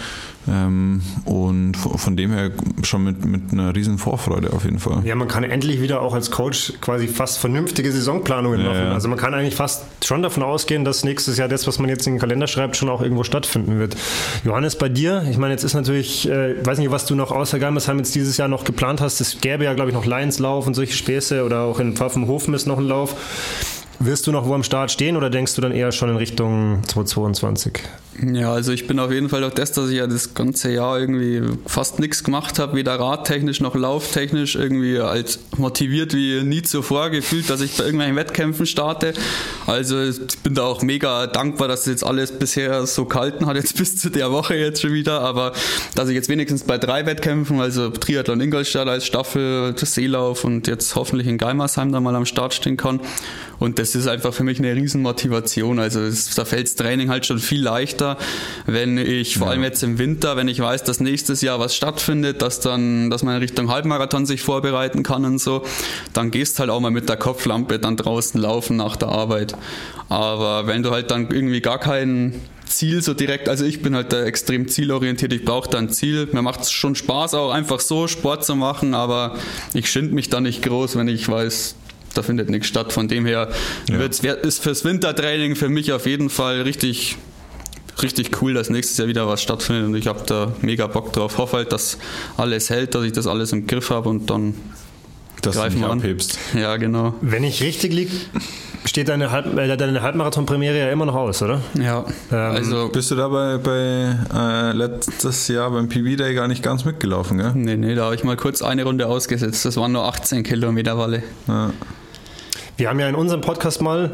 Ähm, 0.47 1.01
und 1.25 1.75
von 1.75 2.15
dem 2.15 2.31
her 2.31 2.51
schon 2.83 3.03
mit, 3.03 3.25
mit 3.25 3.51
einer 3.51 3.75
riesen 3.75 3.97
Vorfreude 3.97 4.53
auf 4.53 4.63
jeden 4.63 4.79
Fall. 4.79 5.05
Ja, 5.05 5.15
man 5.15 5.27
kann 5.27 5.43
endlich 5.43 5.81
wieder 5.81 6.01
auch 6.01 6.13
als 6.13 6.31
Coach 6.31 6.73
quasi 6.81 7.07
fast 7.07 7.39
vernünftige 7.39 7.91
Saisonplanungen 7.91 8.63
machen. 8.63 8.85
Ja. 8.85 8.93
Also 8.93 9.09
man 9.09 9.17
kann 9.17 9.33
eigentlich 9.33 9.55
fast 9.55 9.85
schon 10.03 10.21
davon 10.21 10.41
ausgehen, 10.41 10.85
dass 10.85 11.03
nächstes 11.03 11.37
Jahr 11.37 11.49
das, 11.49 11.67
was 11.67 11.77
man 11.77 11.89
jetzt 11.89 12.07
in 12.07 12.13
den 12.13 12.19
Kalender 12.19 12.47
schreibt, 12.47 12.77
schon 12.77 12.89
auch 12.89 13.01
irgendwo 13.01 13.23
stattfinden 13.23 13.79
wird. 13.79 13.95
Johannes, 14.43 14.77
bei 14.77 14.89
dir, 14.89 15.23
ich 15.29 15.37
meine, 15.37 15.53
jetzt 15.53 15.63
ist 15.63 15.73
natürlich, 15.73 16.27
äh, 16.29 16.65
weiß 16.65 16.79
nicht, 16.79 16.89
was 16.89 17.05
du 17.05 17.15
noch 17.15 17.31
außer 17.31 17.59
Geimesheim 17.59 17.97
jetzt 17.97 18.15
dieses 18.15 18.37
Jahr 18.37 18.47
noch 18.47 18.63
geplant 18.63 19.01
hast. 19.01 19.21
Es 19.21 19.41
gäbe 19.41 19.65
ja, 19.65 19.73
glaube 19.73 19.91
ich, 19.91 19.95
noch 19.95 20.05
Lionslauf 20.05 20.65
und 20.65 20.73
solche 20.73 20.93
Späße 20.93 21.43
oder 21.43 21.61
auch 21.61 21.79
in 21.79 21.95
Pfaffenhofen 21.95 22.53
ist 22.53 22.65
noch 22.65 22.77
ein 22.77 22.87
Lauf. 22.87 23.15
Wirst 24.01 24.27
du 24.27 24.31
noch 24.31 24.47
wo 24.47 24.53
am 24.53 24.63
Start 24.63 24.91
stehen 24.91 25.17
oder 25.17 25.29
denkst 25.29 25.55
du 25.55 25.61
dann 25.61 25.73
eher 25.73 25.91
schon 25.91 26.09
in 26.09 26.15
Richtung 26.15 26.81
2022? 26.87 27.81
Ja, 28.21 28.51
also 28.51 28.73
ich 28.73 28.85
bin 28.85 28.99
auf 28.99 29.11
jeden 29.11 29.29
Fall 29.29 29.41
durch 29.41 29.53
das, 29.53 29.71
dass 29.71 29.89
ich 29.89 29.97
ja 29.97 30.07
das 30.07 30.33
ganze 30.33 30.71
Jahr 30.71 30.99
irgendwie 30.99 31.41
fast 31.65 31.99
nichts 31.99 32.23
gemacht 32.23 32.59
habe, 32.59 32.75
weder 32.75 32.99
radtechnisch 32.99 33.61
noch 33.61 33.75
lauftechnisch, 33.75 34.55
irgendwie 34.55 34.99
als 34.99 35.39
motiviert 35.57 36.13
wie 36.13 36.43
nie 36.43 36.61
zuvor 36.61 37.11
gefühlt, 37.11 37.49
dass 37.49 37.61
ich 37.61 37.77
bei 37.77 37.85
irgendwelchen 37.85 38.17
Wettkämpfen 38.17 38.65
starte. 38.65 39.13
Also 39.67 40.01
ich 40.01 40.19
bin 40.39 40.53
da 40.53 40.63
auch 40.63 40.81
mega 40.81 41.27
dankbar, 41.27 41.69
dass 41.69 41.85
jetzt 41.85 42.05
alles 42.05 42.37
bisher 42.37 42.85
so 42.87 43.05
gehalten 43.05 43.45
hat, 43.45 43.55
jetzt 43.55 43.77
bis 43.77 43.97
zu 43.97 44.09
der 44.09 44.31
Woche 44.31 44.55
jetzt 44.55 44.81
schon 44.81 44.93
wieder, 44.93 45.21
aber 45.21 45.53
dass 45.95 46.09
ich 46.09 46.15
jetzt 46.15 46.27
wenigstens 46.27 46.63
bei 46.63 46.77
drei 46.77 47.05
Wettkämpfen, 47.05 47.61
also 47.61 47.89
Triathlon 47.89 48.41
Ingolstadt 48.41 48.87
als 48.87 49.05
Staffel, 49.05 49.75
Seelauf 49.77 50.43
und 50.43 50.67
jetzt 50.67 50.95
hoffentlich 50.95 51.27
in 51.27 51.37
Geimersheim 51.37 51.91
da 51.91 52.01
mal 52.01 52.15
am 52.15 52.25
Start 52.25 52.53
stehen 52.53 52.75
kann. 52.75 52.99
Und 53.59 53.77
das 53.77 53.88
ist 53.95 54.07
einfach 54.07 54.33
für 54.33 54.43
mich 54.43 54.59
eine 54.59 54.75
Riesenmotivation. 54.75 55.79
Also 55.79 56.01
es, 56.01 56.35
da 56.35 56.45
fällt 56.45 56.67
das 56.67 56.75
Training 56.75 57.09
halt 57.09 57.25
schon 57.25 57.39
viel 57.39 57.61
leichter, 57.61 58.17
wenn 58.65 58.97
ich, 58.97 59.37
vor 59.37 59.47
ja. 59.47 59.53
allem 59.53 59.63
jetzt 59.63 59.83
im 59.83 59.97
Winter, 59.97 60.37
wenn 60.37 60.47
ich 60.47 60.59
weiß, 60.59 60.83
dass 60.83 60.99
nächstes 60.99 61.41
Jahr 61.41 61.59
was 61.59 61.75
stattfindet, 61.75 62.41
dass 62.41 62.59
dann, 62.59 63.09
dass 63.09 63.23
man 63.23 63.35
in 63.35 63.41
Richtung 63.41 63.69
Halbmarathon 63.69 64.25
sich 64.25 64.41
vorbereiten 64.41 65.03
kann 65.03 65.25
und 65.25 65.39
so, 65.39 65.63
dann 66.13 66.31
gehst 66.31 66.59
halt 66.59 66.69
auch 66.69 66.79
mal 66.79 66.91
mit 66.91 67.09
der 67.09 67.17
Kopflampe 67.17 67.79
dann 67.79 67.97
draußen 67.97 68.39
laufen 68.39 68.77
nach 68.77 68.95
der 68.95 69.09
Arbeit. 69.09 69.55
Aber 70.09 70.67
wenn 70.67 70.83
du 70.83 70.91
halt 70.91 71.11
dann 71.11 71.29
irgendwie 71.29 71.61
gar 71.61 71.79
kein 71.79 72.33
Ziel 72.69 73.01
so 73.01 73.13
direkt, 73.13 73.49
also 73.49 73.65
ich 73.65 73.81
bin 73.81 73.95
halt 73.95 74.13
da 74.13 74.23
extrem 74.23 74.67
zielorientiert, 74.67 75.33
ich 75.33 75.43
brauche 75.43 75.69
da 75.69 75.77
ein 75.77 75.89
Ziel. 75.89 76.27
Mir 76.31 76.41
macht 76.41 76.61
es 76.61 76.71
schon 76.71 76.95
Spaß, 76.95 77.33
auch 77.33 77.51
einfach 77.51 77.79
so 77.79 78.07
Sport 78.07 78.45
zu 78.45 78.55
machen, 78.55 78.93
aber 78.93 79.35
ich 79.73 79.89
schind 79.89 80.13
mich 80.13 80.29
da 80.29 80.39
nicht 80.39 80.61
groß, 80.61 80.95
wenn 80.95 81.07
ich 81.07 81.27
weiß, 81.27 81.75
da 82.13 82.21
findet 82.21 82.49
nichts 82.49 82.67
statt. 82.67 82.93
Von 82.93 83.07
dem 83.07 83.25
her 83.25 83.49
ja. 83.89 84.33
ist 84.33 84.63
fürs 84.63 84.83
Wintertraining 84.85 85.55
für 85.55 85.69
mich 85.69 85.91
auf 85.91 86.05
jeden 86.05 86.29
Fall 86.29 86.61
richtig 86.61 87.17
richtig 88.01 88.41
cool, 88.41 88.53
dass 88.53 88.69
nächstes 88.69 88.97
Jahr 88.97 89.07
wieder 89.07 89.27
was 89.27 89.41
stattfindet 89.41 89.85
und 89.85 89.95
ich 89.95 90.07
habe 90.07 90.23
da 90.25 90.53
mega 90.61 90.87
Bock 90.87 91.11
drauf. 91.13 91.37
Hoffe 91.37 91.57
halt, 91.57 91.71
dass 91.71 91.97
alles 92.37 92.69
hält, 92.69 92.95
dass 92.95 93.03
ich 93.03 93.11
das 93.11 93.27
alles 93.27 93.51
im 93.51 93.67
Griff 93.67 93.89
habe 93.89 94.09
und 94.09 94.29
dann 94.29 94.53
dass 95.41 95.55
greifen 95.55 95.81
wir 95.81 95.89
an. 95.89 95.99
Abhebst. 95.99 96.37
Ja, 96.53 96.77
genau. 96.77 97.13
Wenn 97.21 97.43
ich 97.43 97.61
richtig 97.63 97.93
liege, 97.93 98.11
steht 98.85 99.09
deine, 99.09 99.31
Halb, 99.31 99.57
äh, 99.57 99.75
deine 99.75 100.01
Halbmarathon-Premiere 100.01 100.77
ja 100.77 100.89
immer 100.89 101.05
noch 101.05 101.15
aus, 101.15 101.41
oder? 101.41 101.61
Ja. 101.75 102.05
Ähm, 102.31 102.37
also 102.37 102.89
bist 102.89 103.11
du 103.11 103.15
da 103.15 103.27
bei, 103.27 103.57
bei 103.57 104.15
äh, 104.33 104.71
letztes 104.73 105.47
Jahr 105.47 105.71
beim 105.71 105.89
PB 105.89 106.17
Day 106.17 106.33
gar 106.33 106.47
nicht 106.47 106.63
ganz 106.63 106.85
mitgelaufen, 106.85 107.37
gell? 107.37 107.51
Nee, 107.55 107.77
nee, 107.77 107.95
da 107.95 108.05
habe 108.05 108.15
ich 108.15 108.23
mal 108.23 108.37
kurz 108.37 108.61
eine 108.61 108.83
Runde 108.83 109.07
ausgesetzt. 109.07 109.65
Das 109.65 109.77
waren 109.77 109.91
nur 109.91 110.05
18 110.05 110.43
Kilometer 110.43 110.97
Walle. 110.97 111.23
Ja. 111.47 111.71
Wir 112.77 112.89
haben 112.89 112.99
ja 112.99 113.09
in 113.09 113.15
unserem 113.15 113.41
Podcast 113.41 113.81
mal 113.81 114.11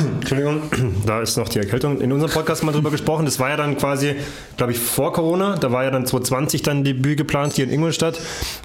Entschuldigung, 0.00 0.62
da 1.06 1.20
ist 1.20 1.36
noch 1.36 1.48
die 1.48 1.58
Erkältung. 1.58 2.00
In 2.00 2.12
unserem 2.12 2.32
Podcast 2.32 2.64
mal 2.64 2.72
drüber 2.72 2.90
gesprochen. 2.90 3.24
Das 3.24 3.38
war 3.38 3.50
ja 3.50 3.56
dann 3.56 3.76
quasi, 3.76 4.14
glaube 4.56 4.72
ich, 4.72 4.78
vor 4.78 5.12
Corona. 5.12 5.56
Da 5.56 5.70
war 5.70 5.84
ja 5.84 5.90
dann 5.90 6.06
2020 6.06 6.62
dann 6.62 6.84
Debüt 6.84 7.18
geplant 7.18 7.54
hier 7.54 7.64
in 7.64 7.70
Ingolstadt. 7.70 8.18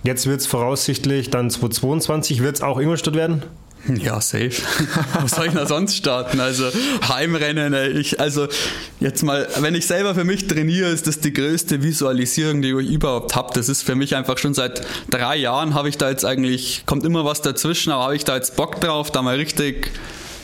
Jetzt 0.04 0.28
wird 0.28 0.40
es 0.40 0.48
voraussichtlich 0.48 1.30
dann 1.30 1.50
2022. 1.50 2.42
Wird 2.42 2.56
es 2.56 2.62
auch 2.62 2.80
Ingolstadt 2.80 3.16
werden? 3.16 3.44
Ja, 4.02 4.22
safe. 4.22 4.52
Wo 5.20 5.28
soll 5.28 5.48
ich 5.48 5.54
da 5.54 5.66
sonst 5.66 5.96
starten? 5.96 6.40
Also 6.40 6.66
Heimrennen, 7.08 7.98
ich, 7.98 8.20
also 8.20 8.48
jetzt 9.00 9.24
mal, 9.24 9.48
wenn 9.60 9.76
ich 9.76 9.88
selber 9.88 10.16
für 10.16 10.24
mich 10.24 10.48
trainiere, 10.48 10.90
ist 10.90 11.08
das 11.08 11.20
die 11.20 11.34
größte 11.34 11.84
Visualisierung, 11.84 12.62
die 12.62 12.70
ich 12.70 12.92
überhaupt 12.92 13.36
habe. 13.36 13.52
Das 13.54 13.70
ist 13.70 13.84
für 13.84 13.96
mich 13.96 14.16
einfach 14.16 14.38
schon 14.38 14.54
seit 14.54 14.82
drei 15.10 15.38
Jahren 15.38 15.74
habe 15.74 15.90
ich 15.90 15.98
da 15.98 16.10
jetzt 16.10 16.26
eigentlich, 16.26 16.84
kommt 16.86 17.06
immer 17.06 17.26
was 17.26 17.42
dazwischen, 17.42 17.92
aber 17.92 18.04
habe 18.04 18.16
ich 18.16 18.26
da 18.26 18.36
jetzt 18.36 18.56
Bock 18.56 18.80
drauf, 18.82 19.12
da 19.12 19.22
mal 19.22 19.36
richtig 19.36 19.92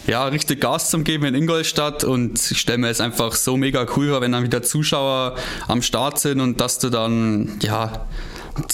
ja, 0.08 0.26
richtig 0.26 0.62
Gas 0.62 0.90
zum 0.90 1.04
Geben 1.04 1.26
in 1.26 1.36
Ingolstadt 1.36 2.06
und 2.06 2.40
ich 2.50 2.62
stelle 2.62 2.78
mir 2.78 2.88
es 2.88 3.02
einfach 3.02 3.34
so 3.34 3.58
mega 3.58 3.86
cool 3.98 4.08
vor, 4.08 4.22
wenn 4.22 4.32
dann 4.32 4.44
wieder 4.44 4.64
Zuschauer 4.64 5.36
am 5.68 5.82
Start 5.82 6.18
sind 6.20 6.40
und 6.40 6.62
dass 6.62 6.80
du 6.80 6.90
dann, 6.90 7.60
ja, 7.62 8.08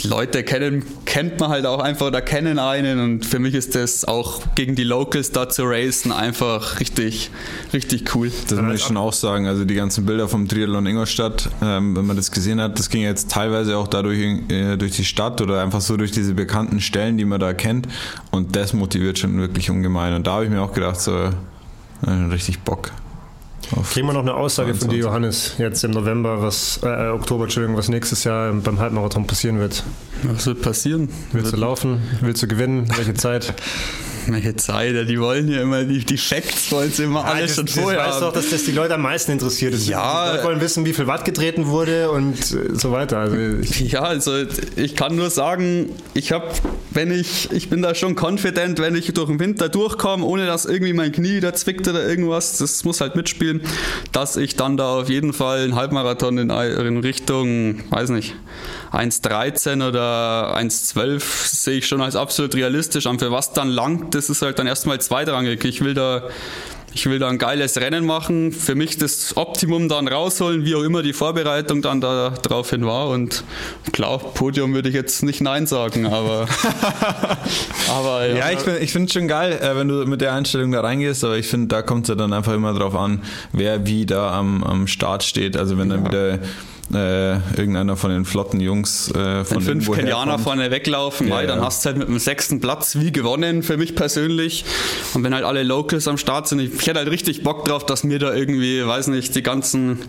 Leute 0.03 0.43
kennen, 0.43 0.83
kennt 1.05 1.39
man 1.39 1.49
halt 1.49 1.65
auch 1.65 1.79
einfach 1.79 2.07
oder 2.07 2.21
kennen 2.21 2.59
einen 2.59 2.99
und 2.99 3.25
für 3.25 3.39
mich 3.39 3.53
ist 3.53 3.75
das 3.75 4.05
auch 4.05 4.41
gegen 4.55 4.75
die 4.75 4.83
Locals 4.83 5.31
da 5.31 5.49
zu 5.49 5.63
racen 5.65 6.11
einfach 6.11 6.79
richtig, 6.79 7.31
richtig 7.73 8.15
cool. 8.15 8.31
Das 8.47 8.61
muss 8.61 8.75
ich 8.75 8.83
schon 8.83 8.97
auch 8.97 9.13
sagen. 9.13 9.47
Also 9.47 9.65
die 9.65 9.75
ganzen 9.75 10.05
Bilder 10.05 10.27
vom 10.27 10.47
Triathlon 10.47 10.85
Ingolstadt, 10.85 11.49
ähm, 11.61 11.95
wenn 11.95 12.05
man 12.05 12.15
das 12.15 12.31
gesehen 12.31 12.61
hat, 12.61 12.79
das 12.79 12.89
ging 12.89 13.01
jetzt 13.01 13.31
teilweise 13.31 13.77
auch 13.77 13.87
dadurch 13.87 14.19
äh, 14.49 14.77
durch 14.77 14.93
die 14.93 15.05
Stadt 15.05 15.41
oder 15.41 15.61
einfach 15.61 15.81
so 15.81 15.97
durch 15.97 16.11
diese 16.11 16.33
bekannten 16.33 16.81
Stellen, 16.81 17.17
die 17.17 17.25
man 17.25 17.39
da 17.39 17.53
kennt 17.53 17.87
und 18.31 18.55
das 18.55 18.73
motiviert 18.73 19.19
schon 19.19 19.37
wirklich 19.37 19.69
ungemein. 19.69 20.13
Und 20.13 20.27
da 20.27 20.33
habe 20.33 20.45
ich 20.45 20.51
mir 20.51 20.61
auch 20.61 20.73
gedacht, 20.73 20.99
so 20.99 21.13
äh, 21.15 22.11
richtig 22.31 22.61
Bock. 22.61 22.91
Kriegen 23.91 24.07
wir 24.07 24.13
noch 24.13 24.21
eine 24.21 24.33
Aussage 24.33 24.75
von 24.75 24.89
dir, 24.89 24.99
Johannes, 24.99 25.55
jetzt 25.57 25.83
im 25.83 25.91
November, 25.91 26.41
was, 26.41 26.79
äh, 26.83 27.07
Oktober, 27.07 27.45
Entschuldigung, 27.45 27.77
was 27.77 27.89
nächstes 27.89 28.23
Jahr 28.23 28.51
beim 28.53 28.79
Halbmarathon 28.79 29.25
passieren 29.25 29.59
wird? 29.59 29.83
Was 30.23 30.45
wird 30.45 30.61
passieren? 30.61 31.09
Willst 31.31 31.53
du 31.53 31.57
laufen? 31.57 32.01
Willst 32.21 32.43
du 32.43 32.47
gewinnen? 32.47 32.87
Welche 32.95 33.13
Zeit? 33.13 33.53
Welche 34.27 34.55
Zeit? 34.55 35.09
Die 35.09 35.19
wollen 35.19 35.47
ja 35.47 35.61
immer, 35.61 35.83
die, 35.83 35.99
die 35.99 36.17
Facts 36.17 36.71
wollen 36.71 36.91
sie 36.91 37.03
immer 37.03 37.21
ja, 37.21 37.33
alles 37.33 37.55
schon 37.55 37.67
vorher. 37.67 37.99
Ich 37.99 38.07
weiß 38.07 38.19
doch, 38.19 38.33
dass 38.33 38.49
das 38.49 38.63
die 38.63 38.71
Leute 38.71 38.95
am 38.95 39.01
meisten 39.01 39.31
interessiert. 39.31 39.73
Das 39.73 39.87
ja. 39.87 40.25
Die 40.25 40.31
Leute 40.35 40.43
wollen 40.45 40.61
wissen, 40.61 40.85
wie 40.85 40.93
viel 40.93 41.07
Watt 41.07 41.25
getreten 41.25 41.67
wurde 41.67 42.11
und 42.11 42.39
äh, 42.39 42.75
so 42.75 42.91
weiter. 42.91 43.19
Also 43.19 43.35
ja, 43.83 44.01
also 44.01 44.33
ich 44.75 44.95
kann 44.95 45.15
nur 45.15 45.29
sagen, 45.29 45.89
ich 46.13 46.31
habe, 46.31 46.47
wenn 46.91 47.11
ich, 47.11 47.51
ich 47.51 47.69
bin 47.69 47.81
da 47.81 47.95
schon 47.95 48.15
confident, 48.17 48.79
wenn 48.79 48.95
ich 48.95 49.13
durch 49.13 49.29
den 49.29 49.39
Winter 49.39 49.69
durchkomme, 49.69 50.25
ohne 50.25 50.45
dass 50.45 50.65
irgendwie 50.65 50.93
mein 50.93 51.11
Knie 51.11 51.39
da 51.39 51.53
zwickt 51.53 51.87
oder 51.87 52.07
irgendwas, 52.07 52.57
das 52.57 52.83
muss 52.83 53.01
halt 53.01 53.15
mitspielen, 53.15 53.61
dass 54.11 54.37
ich 54.37 54.55
dann 54.55 54.77
da 54.77 54.99
auf 54.99 55.09
jeden 55.09 55.33
Fall 55.33 55.63
einen 55.63 55.75
Halbmarathon 55.75 56.37
in, 56.37 56.49
in 56.49 56.97
Richtung, 56.97 57.83
weiß 57.89 58.09
nicht, 58.09 58.35
1,13 58.93 59.87
oder 59.87 60.55
1,12 60.55 61.21
sehe 61.21 61.77
ich 61.79 61.87
schon 61.87 62.01
als 62.01 62.15
absolut 62.15 62.55
realistisch. 62.55 63.07
Und 63.07 63.19
für 63.19 63.31
was 63.31 63.53
dann 63.53 63.69
langt, 63.69 64.13
das 64.15 64.29
ist 64.29 64.41
halt 64.41 64.59
dann 64.59 64.67
erstmal 64.67 65.01
zweitrangig. 65.01 65.65
Ich 65.65 65.81
will 65.81 65.93
da 65.93 66.29
ich 66.95 67.07
will 67.07 67.17
da 67.17 67.27
ein 67.27 67.39
geiles 67.39 67.77
Rennen 67.77 68.05
machen, 68.05 68.51
für 68.51 68.75
mich 68.75 68.97
das 68.97 69.35
Optimum 69.35 69.89
dann 69.89 70.07
rausholen, 70.07 70.63
wie 70.63 70.75
auch 70.75 70.83
immer 70.83 71.01
die 71.01 71.13
Vorbereitung 71.13 71.81
dann 71.81 72.01
da 72.01 72.29
draufhin 72.29 72.85
war. 72.85 73.09
Und 73.09 73.43
klar, 73.91 74.19
Podium 74.19 74.73
würde 74.73 74.89
ich 74.89 74.95
jetzt 74.95 75.23
nicht 75.23 75.41
Nein 75.41 75.65
sagen, 75.65 76.05
aber. 76.05 76.47
aber 77.89 78.27
ja. 78.27 78.35
ja, 78.35 78.51
ich, 78.51 78.67
ich 78.81 78.91
finde 78.91 79.07
es 79.07 79.13
schon 79.13 79.27
geil, 79.27 79.53
äh, 79.53 79.75
wenn 79.75 79.87
du 79.87 80.05
mit 80.05 80.21
der 80.21 80.33
Einstellung 80.33 80.71
da 80.71 80.81
reingehst, 80.81 81.23
aber 81.23 81.37
ich 81.37 81.47
finde, 81.47 81.67
da 81.67 81.81
kommt 81.81 82.03
es 82.03 82.09
ja 82.09 82.15
dann 82.15 82.31
einfach 82.31 82.53
immer 82.53 82.73
drauf 82.73 82.95
an, 82.95 83.23
wer 83.51 83.87
wie 83.87 84.05
da 84.05 84.31
am, 84.37 84.63
am 84.63 84.87
Start 84.87 85.23
steht. 85.23 85.57
Also 85.57 85.77
wenn 85.77 85.89
ja. 85.89 85.97
dann 85.97 86.05
wieder 86.05 86.39
äh, 86.93 87.35
irgendeiner 87.57 87.95
von 87.95 88.11
den 88.11 88.25
flotten 88.25 88.59
Jungs 88.59 89.09
äh, 89.11 89.45
von 89.45 89.65
Wenn 89.65 89.81
fünf 89.81 89.91
Kenianer 89.91 90.37
vorne 90.39 90.69
weglaufen, 90.71 91.27
ja, 91.27 91.43
dann 91.43 91.59
ja. 91.59 91.65
hast 91.65 91.83
du 91.83 91.87
halt 91.87 91.97
mit 91.97 92.07
dem 92.07 92.19
sechsten 92.19 92.59
Platz 92.59 92.97
wie 92.97 93.11
gewonnen 93.11 93.63
für 93.63 93.77
mich 93.77 93.95
persönlich. 93.95 94.65
Und 95.13 95.23
wenn 95.23 95.33
halt 95.33 95.45
alle 95.45 95.63
Locals 95.63 96.07
am 96.07 96.17
Start 96.17 96.47
sind, 96.47 96.59
ich, 96.59 96.73
ich 96.73 96.87
hätte 96.87 96.99
halt 96.99 97.09
richtig 97.09 97.43
Bock 97.43 97.65
drauf, 97.65 97.85
dass 97.85 98.03
mir 98.03 98.19
da 98.19 98.33
irgendwie, 98.33 98.85
weiß 98.85 99.07
nicht, 99.07 99.35
die 99.35 99.43
ganzen 99.43 99.99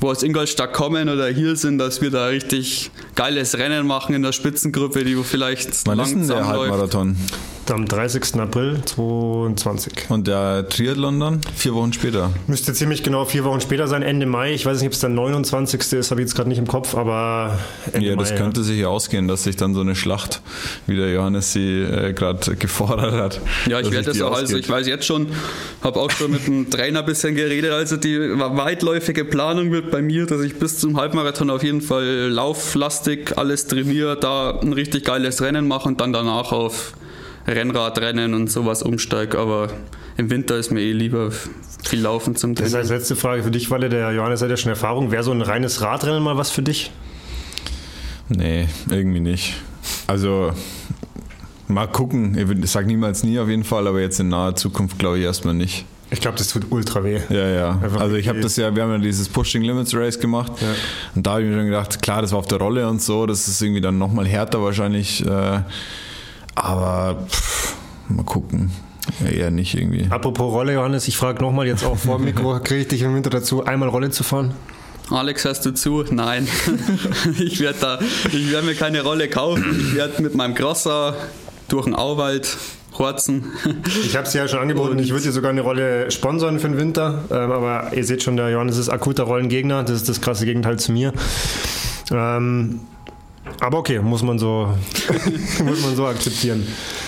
wo 0.00 0.10
aus 0.10 0.22
Ingolstadt 0.22 0.72
kommen 0.72 1.08
oder 1.08 1.28
hier 1.28 1.56
sind, 1.56 1.78
dass 1.78 2.00
wir 2.00 2.10
da 2.10 2.26
richtig 2.26 2.90
geiles 3.14 3.56
Rennen 3.58 3.86
machen 3.86 4.14
in 4.14 4.22
der 4.22 4.32
Spitzengruppe, 4.32 5.04
die 5.04 5.16
vielleicht 5.22 5.86
Wann 5.86 5.98
langsam 5.98 6.20
ist 6.20 6.28
denn 6.28 6.36
der 6.36 6.46
Halbmarathon? 6.46 7.16
Am 7.68 7.84
30. 7.84 8.36
April 8.36 8.80
2020. 8.84 10.08
Und 10.08 10.28
der 10.28 10.68
Triathlon 10.68 11.18
dann? 11.18 11.40
Vier 11.56 11.74
Wochen 11.74 11.92
später? 11.92 12.30
Müsste 12.46 12.72
ziemlich 12.74 13.02
genau 13.02 13.24
vier 13.24 13.42
Wochen 13.42 13.60
später 13.60 13.88
sein, 13.88 14.02
Ende 14.02 14.24
Mai. 14.24 14.54
Ich 14.54 14.64
weiß 14.64 14.78
nicht, 14.78 14.86
ob 14.86 14.92
es 14.92 15.00
der 15.00 15.08
29. 15.08 15.80
ist, 15.94 16.12
habe 16.12 16.20
ich 16.20 16.26
jetzt 16.26 16.36
gerade 16.36 16.48
nicht 16.48 16.58
im 16.58 16.68
Kopf, 16.68 16.94
aber 16.94 17.58
Ende 17.92 18.10
Ja, 18.10 18.14
das 18.14 18.30
Mai, 18.30 18.36
könnte 18.36 18.60
ja. 18.60 18.66
sich 18.66 18.86
ausgehen, 18.86 19.26
dass 19.26 19.42
sich 19.42 19.56
dann 19.56 19.74
so 19.74 19.80
eine 19.80 19.96
Schlacht, 19.96 20.42
wie 20.86 20.94
der 20.94 21.12
Johannes 21.12 21.54
sie 21.54 21.80
äh, 21.80 22.12
gerade 22.12 22.54
gefordert 22.54 23.14
hat. 23.14 23.40
Ja, 23.68 23.80
ich 23.80 23.90
werde 23.90 24.12
das 24.12 24.22
auch, 24.22 24.36
also 24.36 24.56
ich 24.56 24.68
weiß 24.68 24.86
jetzt 24.86 25.04
schon, 25.04 25.26
habe 25.82 25.98
auch 25.98 26.12
schon 26.12 26.30
mit 26.30 26.46
dem 26.46 26.70
Trainer 26.70 27.00
ein 27.00 27.06
bisschen 27.06 27.34
geredet, 27.34 27.72
also 27.72 27.96
die 27.96 28.16
weitläufige 28.16 29.24
Planung 29.24 29.72
wird 29.72 29.85
bei 29.90 30.02
mir, 30.02 30.26
dass 30.26 30.42
ich 30.42 30.58
bis 30.58 30.78
zum 30.78 30.96
Halbmarathon 30.96 31.50
auf 31.50 31.62
jeden 31.62 31.80
Fall 31.80 32.28
lauflastig 32.28 33.36
alles 33.36 33.66
trainiere, 33.66 34.18
da 34.18 34.58
ein 34.60 34.72
richtig 34.72 35.04
geiles 35.04 35.42
Rennen 35.42 35.66
mache 35.68 35.88
und 35.88 36.00
dann 36.00 36.12
danach 36.12 36.52
auf 36.52 36.94
Rennradrennen 37.46 38.34
und 38.34 38.50
sowas 38.50 38.82
umsteige. 38.82 39.38
Aber 39.38 39.68
im 40.16 40.30
Winter 40.30 40.56
ist 40.56 40.70
mir 40.70 40.80
eh 40.80 40.92
lieber 40.92 41.30
viel 41.84 42.00
Laufen 42.00 42.36
zum 42.36 42.54
Training. 42.54 42.72
Das 42.72 42.80
heißt, 42.80 42.90
letzte 42.90 43.16
Frage 43.16 43.42
für 43.42 43.50
dich, 43.50 43.70
Walle, 43.70 43.88
der 43.88 44.12
Johannes 44.12 44.42
hat 44.42 44.50
ja 44.50 44.56
schon 44.56 44.70
Erfahrung. 44.70 45.10
Wäre 45.10 45.22
so 45.22 45.32
ein 45.32 45.42
reines 45.42 45.80
Radrennen 45.80 46.22
mal 46.22 46.36
was 46.36 46.50
für 46.50 46.62
dich? 46.62 46.90
Nee, 48.28 48.68
irgendwie 48.90 49.20
nicht. 49.20 49.54
Also 50.06 50.52
mal 51.68 51.86
gucken. 51.86 52.36
Ich 52.62 52.70
sage 52.70 52.86
niemals 52.86 53.22
nie 53.22 53.38
auf 53.38 53.48
jeden 53.48 53.64
Fall, 53.64 53.86
aber 53.86 54.00
jetzt 54.00 54.18
in 54.20 54.28
naher 54.28 54.56
Zukunft 54.56 54.98
glaube 54.98 55.18
ich 55.18 55.24
erstmal 55.24 55.54
nicht. 55.54 55.84
Ich 56.10 56.20
glaube, 56.20 56.38
das 56.38 56.48
tut 56.48 56.66
ultra 56.70 57.02
weh. 57.02 57.20
Ja, 57.30 57.48
ja. 57.48 57.70
Einfach 57.70 58.00
also 58.00 58.16
ich 58.16 58.28
habe 58.28 58.40
das 58.40 58.56
ja, 58.56 58.74
wir 58.74 58.82
haben 58.82 58.92
ja 58.92 58.98
dieses 58.98 59.28
Pushing 59.28 59.62
Limits 59.62 59.94
Race 59.94 60.18
gemacht 60.18 60.52
ja. 60.60 60.68
und 61.14 61.26
da 61.26 61.32
habe 61.32 61.42
ich 61.42 61.48
mir 61.48 61.56
schon 61.56 61.66
gedacht, 61.66 62.00
klar, 62.00 62.22
das 62.22 62.30
war 62.32 62.38
auf 62.38 62.46
der 62.46 62.58
Rolle 62.58 62.88
und 62.88 63.02
so, 63.02 63.26
das 63.26 63.48
ist 63.48 63.60
irgendwie 63.60 63.80
dann 63.80 63.98
nochmal 63.98 64.26
härter 64.26 64.62
wahrscheinlich, 64.62 65.26
äh, 65.26 65.60
aber 66.54 67.26
pff, 67.28 67.74
mal 68.08 68.24
gucken. 68.24 68.70
Ja, 69.24 69.30
eher 69.30 69.50
nicht 69.50 69.74
irgendwie. 69.74 70.06
Apropos 70.10 70.52
Rolle, 70.52 70.74
Johannes, 70.74 71.08
ich 71.08 71.16
frage 71.16 71.42
nochmal 71.42 71.66
jetzt 71.66 71.84
auch 71.84 71.96
vor 71.96 72.18
dem 72.18 72.24
Mikro, 72.24 72.58
kriege 72.64 72.82
ich 72.82 72.88
dich 72.88 73.02
im 73.02 73.14
Winter 73.14 73.30
dazu, 73.30 73.64
einmal 73.64 73.88
Rolle 73.88 74.10
zu 74.10 74.22
fahren? 74.22 74.54
Alex, 75.10 75.44
hast 75.44 75.64
du 75.64 75.72
zu? 75.72 76.04
Nein. 76.10 76.48
ich 77.38 77.60
werde 77.60 77.78
da, 77.80 77.98
ich 78.32 78.50
werde 78.50 78.66
mir 78.66 78.74
keine 78.74 79.02
Rolle 79.02 79.28
kaufen. 79.28 79.86
Ich 79.88 79.94
werde 79.94 80.20
mit 80.20 80.34
meinem 80.34 80.54
Crosser 80.54 81.14
durch 81.68 81.84
den 81.84 81.94
Auwald 81.94 82.56
Horzen. 82.98 83.52
Ich 84.04 84.16
habe 84.16 84.26
es 84.26 84.34
ja 84.34 84.48
schon 84.48 84.60
angeboten, 84.60 84.92
und 84.92 84.98
ich 84.98 85.10
würde 85.10 85.24
dir 85.24 85.32
sogar 85.32 85.50
eine 85.50 85.60
Rolle 85.60 86.10
sponsern 86.10 86.58
für 86.58 86.68
den 86.68 86.78
Winter, 86.78 87.24
ähm, 87.30 87.52
aber 87.52 87.92
ihr 87.94 88.04
seht 88.04 88.22
schon, 88.22 88.36
der 88.36 88.50
Johannes 88.50 88.78
ist 88.78 88.88
akuter 88.88 89.24
Rollengegner, 89.24 89.82
das 89.82 89.96
ist 89.96 90.08
das 90.08 90.20
krasse 90.20 90.44
Gegenteil 90.44 90.78
zu 90.78 90.92
mir. 90.92 91.12
Ähm, 92.10 92.80
aber 93.60 93.78
okay, 93.78 94.00
muss 94.00 94.22
man 94.22 94.38
so, 94.38 94.68
muss 95.64 95.82
man 95.82 95.96
so 95.96 96.06
akzeptieren. 96.06 96.66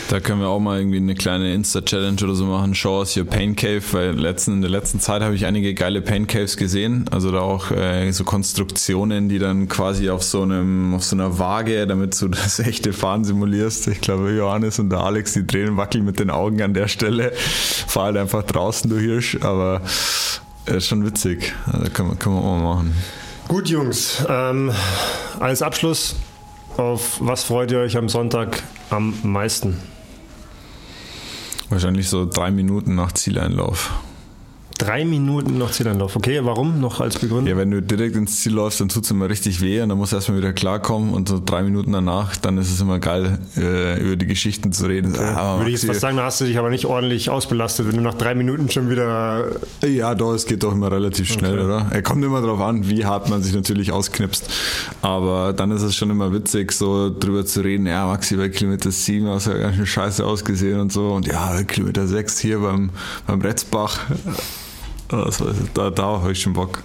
Da 0.08 0.20
können 0.20 0.40
wir 0.40 0.48
auch 0.48 0.60
mal 0.60 0.78
irgendwie 0.78 0.96
eine 0.96 1.14
kleine 1.14 1.52
Insta-Challenge 1.52 2.22
oder 2.22 2.34
so 2.34 2.46
machen. 2.46 2.74
Show 2.74 3.00
us 3.00 3.16
your 3.16 3.24
Pain 3.24 3.54
Cave, 3.54 3.82
weil 3.92 4.10
letzten, 4.12 4.54
in 4.54 4.60
der 4.62 4.70
letzten 4.70 5.00
Zeit 5.00 5.20
habe 5.20 5.34
ich 5.34 5.44
einige 5.44 5.74
geile 5.74 6.00
Pain 6.00 6.26
Caves 6.26 6.56
gesehen. 6.56 7.04
Also 7.10 7.30
da 7.30 7.40
auch 7.40 7.70
äh, 7.70 8.10
so 8.12 8.24
Konstruktionen, 8.24 9.28
die 9.28 9.38
dann 9.38 9.68
quasi 9.68 10.08
auf 10.08 10.22
so 10.22 10.42
einem, 10.42 10.94
auf 10.94 11.04
so 11.04 11.16
einer 11.16 11.38
Waage, 11.38 11.86
damit 11.86 12.20
du 12.20 12.28
das 12.28 12.58
echte 12.58 12.92
Fahren 12.92 13.24
simulierst. 13.24 13.88
Ich 13.88 14.00
glaube, 14.00 14.30
Johannes 14.30 14.78
und 14.78 14.90
der 14.90 15.00
Alex, 15.00 15.34
die 15.34 15.46
drehen 15.46 15.76
wackeln 15.76 16.04
mit 16.04 16.18
den 16.18 16.30
Augen 16.30 16.62
an 16.62 16.72
der 16.72 16.88
Stelle. 16.88 17.32
Fahr 17.86 18.04
halt 18.04 18.16
einfach 18.16 18.44
draußen, 18.44 18.88
du 18.88 18.98
Hirsch, 18.98 19.38
aber 19.42 19.82
äh, 20.64 20.80
schon 20.80 21.04
witzig. 21.04 21.54
Also 21.70 21.90
können 21.90 22.10
wir, 22.10 22.16
können 22.16 22.36
wir 22.36 22.42
auch 22.42 22.56
mal 22.56 22.74
machen. 22.76 22.94
Gut, 23.48 23.68
Jungs. 23.68 24.24
Ähm, 24.28 24.70
als 25.40 25.62
Abschluss, 25.62 26.16
auf 26.78 27.18
was 27.20 27.44
freut 27.44 27.70
ihr 27.70 27.78
euch 27.78 27.96
am 27.96 28.08
Sonntag 28.08 28.62
am 28.90 29.14
meisten? 29.22 29.76
Wahrscheinlich 31.68 32.08
so 32.08 32.24
drei 32.24 32.50
Minuten 32.50 32.94
nach 32.94 33.12
Zieleinlauf. 33.12 33.92
Drei 34.78 35.04
Minuten 35.04 35.58
noch 35.58 35.72
Zieleinlauf. 35.72 36.14
Okay, 36.14 36.38
warum 36.44 36.80
noch 36.80 37.00
als 37.00 37.18
Begründung? 37.18 37.48
Ja, 37.48 37.56
wenn 37.56 37.72
du 37.72 37.82
direkt 37.82 38.14
ins 38.14 38.40
Ziel 38.40 38.52
läufst, 38.52 38.80
dann 38.80 38.88
tut 38.88 39.02
es 39.02 39.10
immer 39.10 39.28
richtig 39.28 39.60
weh 39.60 39.82
und 39.82 39.88
dann 39.88 39.98
musst 39.98 40.12
du 40.12 40.16
erstmal 40.16 40.38
wieder 40.38 40.52
klarkommen 40.52 41.12
und 41.12 41.28
so 41.28 41.42
drei 41.44 41.64
Minuten 41.64 41.90
danach, 41.90 42.36
dann 42.36 42.58
ist 42.58 42.70
es 42.70 42.80
immer 42.80 43.00
geil, 43.00 43.38
äh, 43.56 44.00
über 44.00 44.14
die 44.14 44.26
Geschichten 44.26 44.70
zu 44.70 44.86
reden. 44.86 45.16
Okay. 45.16 45.34
Ah, 45.34 45.58
Würde 45.58 45.70
ich 45.70 45.82
jetzt 45.82 45.86
fast 45.86 46.00
sagen, 46.00 46.16
da 46.16 46.22
hast 46.22 46.40
du 46.40 46.44
dich 46.44 46.58
aber 46.58 46.70
nicht 46.70 46.86
ordentlich 46.86 47.28
ausbelastet, 47.28 47.88
wenn 47.88 47.96
du 47.96 48.02
nach 48.02 48.14
drei 48.14 48.36
Minuten 48.36 48.70
schon 48.70 48.88
wieder. 48.88 49.46
Ja, 49.84 50.14
doch, 50.14 50.32
es 50.32 50.46
geht 50.46 50.62
doch 50.62 50.72
immer 50.72 50.92
relativ 50.92 51.28
schnell, 51.28 51.54
okay. 51.54 51.64
oder? 51.64 51.86
Er 51.90 52.02
kommt 52.02 52.24
immer 52.24 52.40
darauf 52.40 52.60
an, 52.60 52.88
wie 52.88 53.04
hart 53.04 53.28
man 53.28 53.42
sich 53.42 53.54
natürlich 53.54 53.90
ausknipst. 53.90 54.48
Aber 55.02 55.52
dann 55.52 55.72
ist 55.72 55.82
es 55.82 55.96
schon 55.96 56.10
immer 56.10 56.32
witzig, 56.32 56.70
so 56.70 57.10
drüber 57.10 57.44
zu 57.44 57.62
reden, 57.62 57.86
ja, 57.86 58.06
Maxi, 58.06 58.36
bei 58.36 58.48
Kilometer 58.48 58.92
7 58.92 59.26
hast 59.26 59.48
du 59.48 59.50
ja 59.50 59.58
ganz 59.58 59.74
schön 59.74 59.86
scheiße 59.86 60.24
ausgesehen 60.24 60.78
und 60.78 60.92
so. 60.92 61.14
Und 61.14 61.26
ja, 61.26 61.64
Kilometer 61.64 62.06
6 62.06 62.38
hier 62.38 62.60
beim, 62.60 62.90
beim 63.26 63.40
Retzbach 63.40 63.98
also, 65.10 65.52
da, 65.74 65.90
da 65.90 66.02
habe 66.02 66.32
ich 66.32 66.40
schon 66.40 66.52
Bock. 66.52 66.82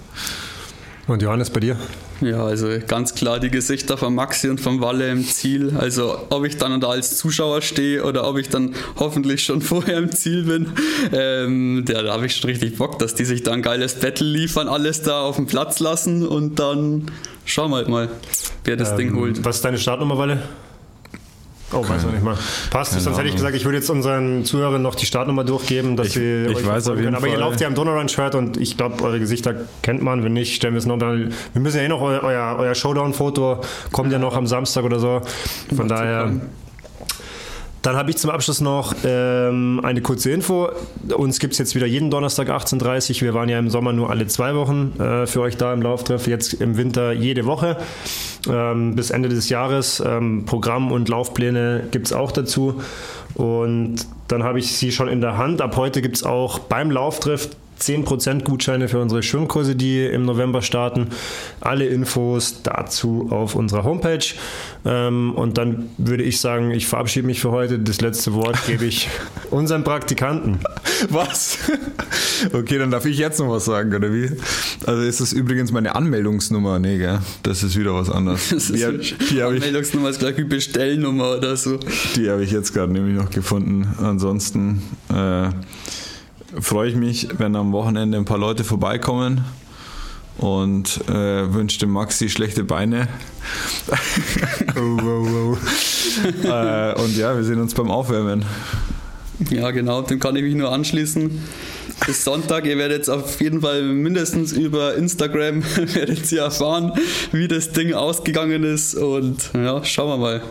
Und 1.07 1.21
Johannes, 1.21 1.49
bei 1.49 1.59
dir? 1.59 1.77
Ja, 2.21 2.45
also 2.45 2.69
ganz 2.87 3.13
klar 3.13 3.39
die 3.41 3.49
Gesichter 3.49 3.97
von 3.97 4.15
Maxi 4.15 4.47
und 4.47 4.61
von 4.61 4.79
Walle 4.79 5.11
im 5.11 5.25
Ziel. 5.25 5.75
Also 5.77 6.17
ob 6.29 6.45
ich 6.45 6.57
dann 6.57 6.79
da 6.79 6.87
als 6.87 7.17
Zuschauer 7.17 7.61
stehe 7.61 8.03
oder 8.05 8.25
ob 8.25 8.37
ich 8.37 8.47
dann 8.47 8.73
hoffentlich 8.97 9.43
schon 9.43 9.61
vorher 9.61 9.97
im 9.97 10.11
Ziel 10.11 10.43
bin, 10.43 10.67
ähm, 11.11 11.83
ja, 11.87 12.01
da 12.01 12.13
habe 12.13 12.25
ich 12.25 12.37
schon 12.37 12.49
richtig 12.49 12.77
Bock, 12.77 12.99
dass 12.99 13.15
die 13.15 13.25
sich 13.25 13.43
da 13.43 13.51
ein 13.51 13.61
geiles 13.61 13.95
Battle 13.95 14.25
liefern, 14.25 14.69
alles 14.69 15.01
da 15.01 15.21
auf 15.21 15.35
den 15.35 15.45
Platz 15.45 15.79
lassen 15.81 16.25
und 16.25 16.59
dann 16.59 17.11
schauen 17.43 17.71
wir 17.71 17.77
halt 17.77 17.89
mal, 17.89 18.09
wer 18.63 18.77
das 18.77 18.91
ähm, 18.91 18.97
Ding 18.97 19.15
holt. 19.17 19.43
Was 19.43 19.57
ist 19.57 19.65
deine 19.65 19.77
Startnummer, 19.77 20.17
Walle? 20.17 20.41
Oh, 21.73 21.81
Keine, 21.81 21.95
weiß 21.95 22.05
ich 22.05 22.11
nicht 22.11 22.23
mal. 22.23 22.37
Passt, 22.69 22.91
sonst 22.91 23.07
Ahnung. 23.07 23.19
hätte 23.19 23.29
ich 23.29 23.35
gesagt, 23.35 23.55
ich 23.55 23.65
würde 23.65 23.77
jetzt 23.77 23.89
unseren 23.89 24.45
Zuhörern 24.45 24.81
noch 24.81 24.95
die 24.95 25.05
Startnummer 25.05 25.43
durchgeben, 25.43 25.95
dass 25.95 26.07
ich, 26.07 26.13
sie 26.13 26.45
ich 26.45 26.65
weiß 26.65 26.87
auf 26.87 26.95
jeden 26.95 27.05
können. 27.05 27.15
Aber 27.15 27.25
Fall. 27.25 27.35
ihr 27.35 27.39
lauft 27.39 27.61
ja 27.61 27.67
im 27.67 27.75
Donnerrun-Shirt 27.75 28.35
und 28.35 28.57
ich 28.57 28.77
glaube, 28.77 29.03
eure 29.03 29.19
Gesichter 29.19 29.55
kennt 29.81 30.01
man. 30.01 30.23
Wenn 30.23 30.33
nicht, 30.33 30.55
stellen 30.55 30.73
wir 30.73 30.79
es 30.79 30.85
noch. 30.85 30.99
Wir 30.99 31.29
müssen 31.55 31.77
ja 31.77 31.83
eh 31.83 31.87
noch 31.87 32.01
euer, 32.01 32.23
euer, 32.23 32.55
euer 32.59 32.75
Showdown-Foto 32.75 33.61
kommt 33.91 34.11
ja 34.11 34.19
noch 34.19 34.35
am 34.35 34.47
Samstag 34.47 34.83
oder 34.83 34.99
so. 34.99 35.21
Von 35.75 35.87
daher. 35.87 36.31
Dann 37.83 37.97
habe 37.97 38.09
ich 38.11 38.17
zum 38.17 38.29
Abschluss 38.29 38.61
noch 38.61 38.95
ähm, 39.03 39.81
eine 39.83 40.01
kurze 40.01 40.31
Info. 40.31 40.69
Uns 41.17 41.39
gibt 41.39 41.51
es 41.51 41.59
jetzt 41.59 41.75
wieder 41.75 41.85
jeden 41.85 42.09
Donnerstag 42.09 42.49
18.30 42.49 43.15
Uhr. 43.15 43.21
Wir 43.21 43.33
waren 43.33 43.49
ja 43.49 43.59
im 43.59 43.69
Sommer 43.69 43.91
nur 43.91 44.09
alle 44.09 44.25
zwei 44.27 44.55
Wochen 44.55 44.97
äh, 44.99 45.27
für 45.27 45.41
euch 45.41 45.57
da 45.57 45.73
im 45.73 45.81
Lauftreff. 45.81 46.25
Jetzt 46.25 46.53
im 46.53 46.77
Winter 46.77 47.11
jede 47.11 47.45
Woche 47.45 47.75
ähm, 48.49 48.95
bis 48.95 49.09
Ende 49.09 49.27
des 49.27 49.49
Jahres. 49.49 50.01
Ähm, 50.05 50.45
Programm 50.45 50.93
und 50.93 51.09
Laufpläne 51.09 51.89
gibt 51.91 52.07
es 52.07 52.13
auch 52.13 52.31
dazu. 52.31 52.81
Und 53.35 54.07
dann 54.29 54.43
habe 54.43 54.59
ich 54.59 54.77
sie 54.77 54.93
schon 54.93 55.09
in 55.09 55.19
der 55.19 55.37
Hand. 55.37 55.61
Ab 55.61 55.75
heute 55.75 56.01
gibt 56.01 56.15
es 56.15 56.23
auch 56.23 56.59
beim 56.59 56.89
Lauftreff 56.89 57.49
10% 57.87 58.43
Gutscheine 58.43 58.87
für 58.87 58.99
unsere 58.99 59.23
Schwimmkurse, 59.23 59.75
die 59.75 60.03
im 60.03 60.25
November 60.25 60.61
starten. 60.61 61.07
Alle 61.61 61.85
Infos 61.85 62.61
dazu 62.63 63.27
auf 63.29 63.55
unserer 63.55 63.83
Homepage. 63.83 64.25
Ähm, 64.85 65.33
und 65.35 65.57
dann 65.57 65.89
würde 65.97 66.23
ich 66.23 66.39
sagen, 66.39 66.71
ich 66.71 66.87
verabschiede 66.87 67.25
mich 67.25 67.39
für 67.39 67.51
heute. 67.51 67.79
Das 67.79 68.01
letzte 68.01 68.33
Wort 68.33 68.57
gebe 68.67 68.85
ich 68.85 69.09
unserem 69.51 69.83
Praktikanten. 69.83 70.59
Was? 71.09 71.57
Okay, 72.51 72.77
dann 72.77 72.91
darf 72.91 73.05
ich 73.05 73.17
jetzt 73.17 73.39
noch 73.39 73.49
was 73.49 73.65
sagen, 73.65 73.93
oder 73.93 74.13
wie? 74.13 74.29
Also 74.85 75.01
ist 75.01 75.21
das 75.21 75.33
übrigens 75.33 75.71
meine 75.71 75.95
Anmeldungsnummer? 75.95 76.79
Nee, 76.79 76.97
gell? 76.97 77.19
Das 77.43 77.63
ist 77.63 77.77
wieder 77.77 77.93
was 77.93 78.09
anderes. 78.09 78.49
Das 78.53 78.69
ist 78.69 79.19
die, 79.19 79.35
die 79.35 79.41
Anmeldungsnummer 79.41 80.09
ist 80.09 80.19
gleich 80.19 80.37
wie 80.37 80.43
Bestellnummer 80.43 81.37
oder 81.37 81.57
so. 81.57 81.79
Die 82.15 82.29
habe 82.29 82.43
ich 82.43 82.51
jetzt 82.51 82.73
gerade 82.73 82.91
nämlich 82.91 83.15
noch 83.15 83.29
gefunden. 83.29 83.87
Ansonsten 83.99 84.81
äh, 85.09 85.49
freue 86.59 86.89
ich 86.89 86.95
mich, 86.95 87.27
wenn 87.37 87.55
am 87.55 87.71
Wochenende 87.71 88.17
ein 88.17 88.25
paar 88.25 88.37
Leute 88.37 88.63
vorbeikommen 88.63 89.43
und 90.37 91.01
äh, 91.09 91.53
wünsche 91.53 91.79
dem 91.79 91.91
Maxi 91.91 92.29
schlechte 92.29 92.63
Beine. 92.63 93.07
oh, 94.75 94.97
oh, 95.03 95.27
oh. 95.27 96.47
äh, 96.47 97.01
und 97.01 97.15
ja, 97.17 97.35
wir 97.35 97.43
sehen 97.43 97.61
uns 97.61 97.73
beim 97.73 97.91
Aufwärmen. 97.91 98.45
Ja, 99.49 99.71
genau, 99.71 100.01
dem 100.01 100.19
kann 100.19 100.35
ich 100.35 100.43
mich 100.43 100.55
nur 100.55 100.71
anschließen. 100.71 101.41
bis 102.05 102.23
Sonntag. 102.23 102.65
Ihr 102.65 102.77
werdet 102.77 103.09
auf 103.09 103.39
jeden 103.41 103.61
Fall 103.61 103.83
mindestens 103.83 104.51
über 104.51 104.95
Instagram 104.95 105.63
werdet 105.93 106.31
ihr 106.31 106.41
erfahren, 106.41 106.93
wie 107.31 107.47
das 107.47 107.71
Ding 107.71 107.93
ausgegangen 107.93 108.63
ist. 108.63 108.95
Und 108.95 109.51
ja, 109.53 109.83
schauen 109.83 110.09
wir 110.09 110.17
mal. 110.17 110.41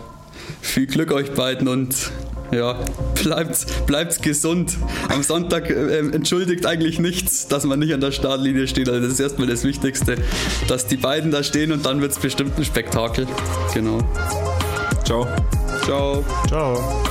Viel 0.61 0.87
Glück 0.87 1.11
euch 1.11 1.31
beiden 1.31 1.67
und 1.67 2.11
ja, 2.53 2.79
bleibt, 3.21 3.85
bleibt 3.85 4.21
gesund. 4.21 4.77
Am 5.09 5.23
Sonntag 5.23 5.69
äh, 5.69 5.99
entschuldigt 5.99 6.65
eigentlich 6.65 6.99
nichts, 6.99 7.47
dass 7.47 7.65
man 7.65 7.79
nicht 7.79 7.93
an 7.93 8.01
der 8.01 8.11
Startlinie 8.11 8.67
steht. 8.67 8.89
Also 8.89 9.01
das 9.01 9.13
ist 9.13 9.19
erstmal 9.19 9.47
das 9.47 9.63
Wichtigste, 9.63 10.17
dass 10.67 10.87
die 10.87 10.97
beiden 10.97 11.31
da 11.31 11.43
stehen 11.43 11.71
und 11.71 11.85
dann 11.85 12.01
wird 12.01 12.11
es 12.11 12.19
bestimmt 12.19 12.57
ein 12.57 12.65
Spektakel. 12.65 13.27
Genau. 13.73 13.99
Ciao. 15.03 15.27
Ciao. 15.83 16.23
Ciao. 16.47 17.03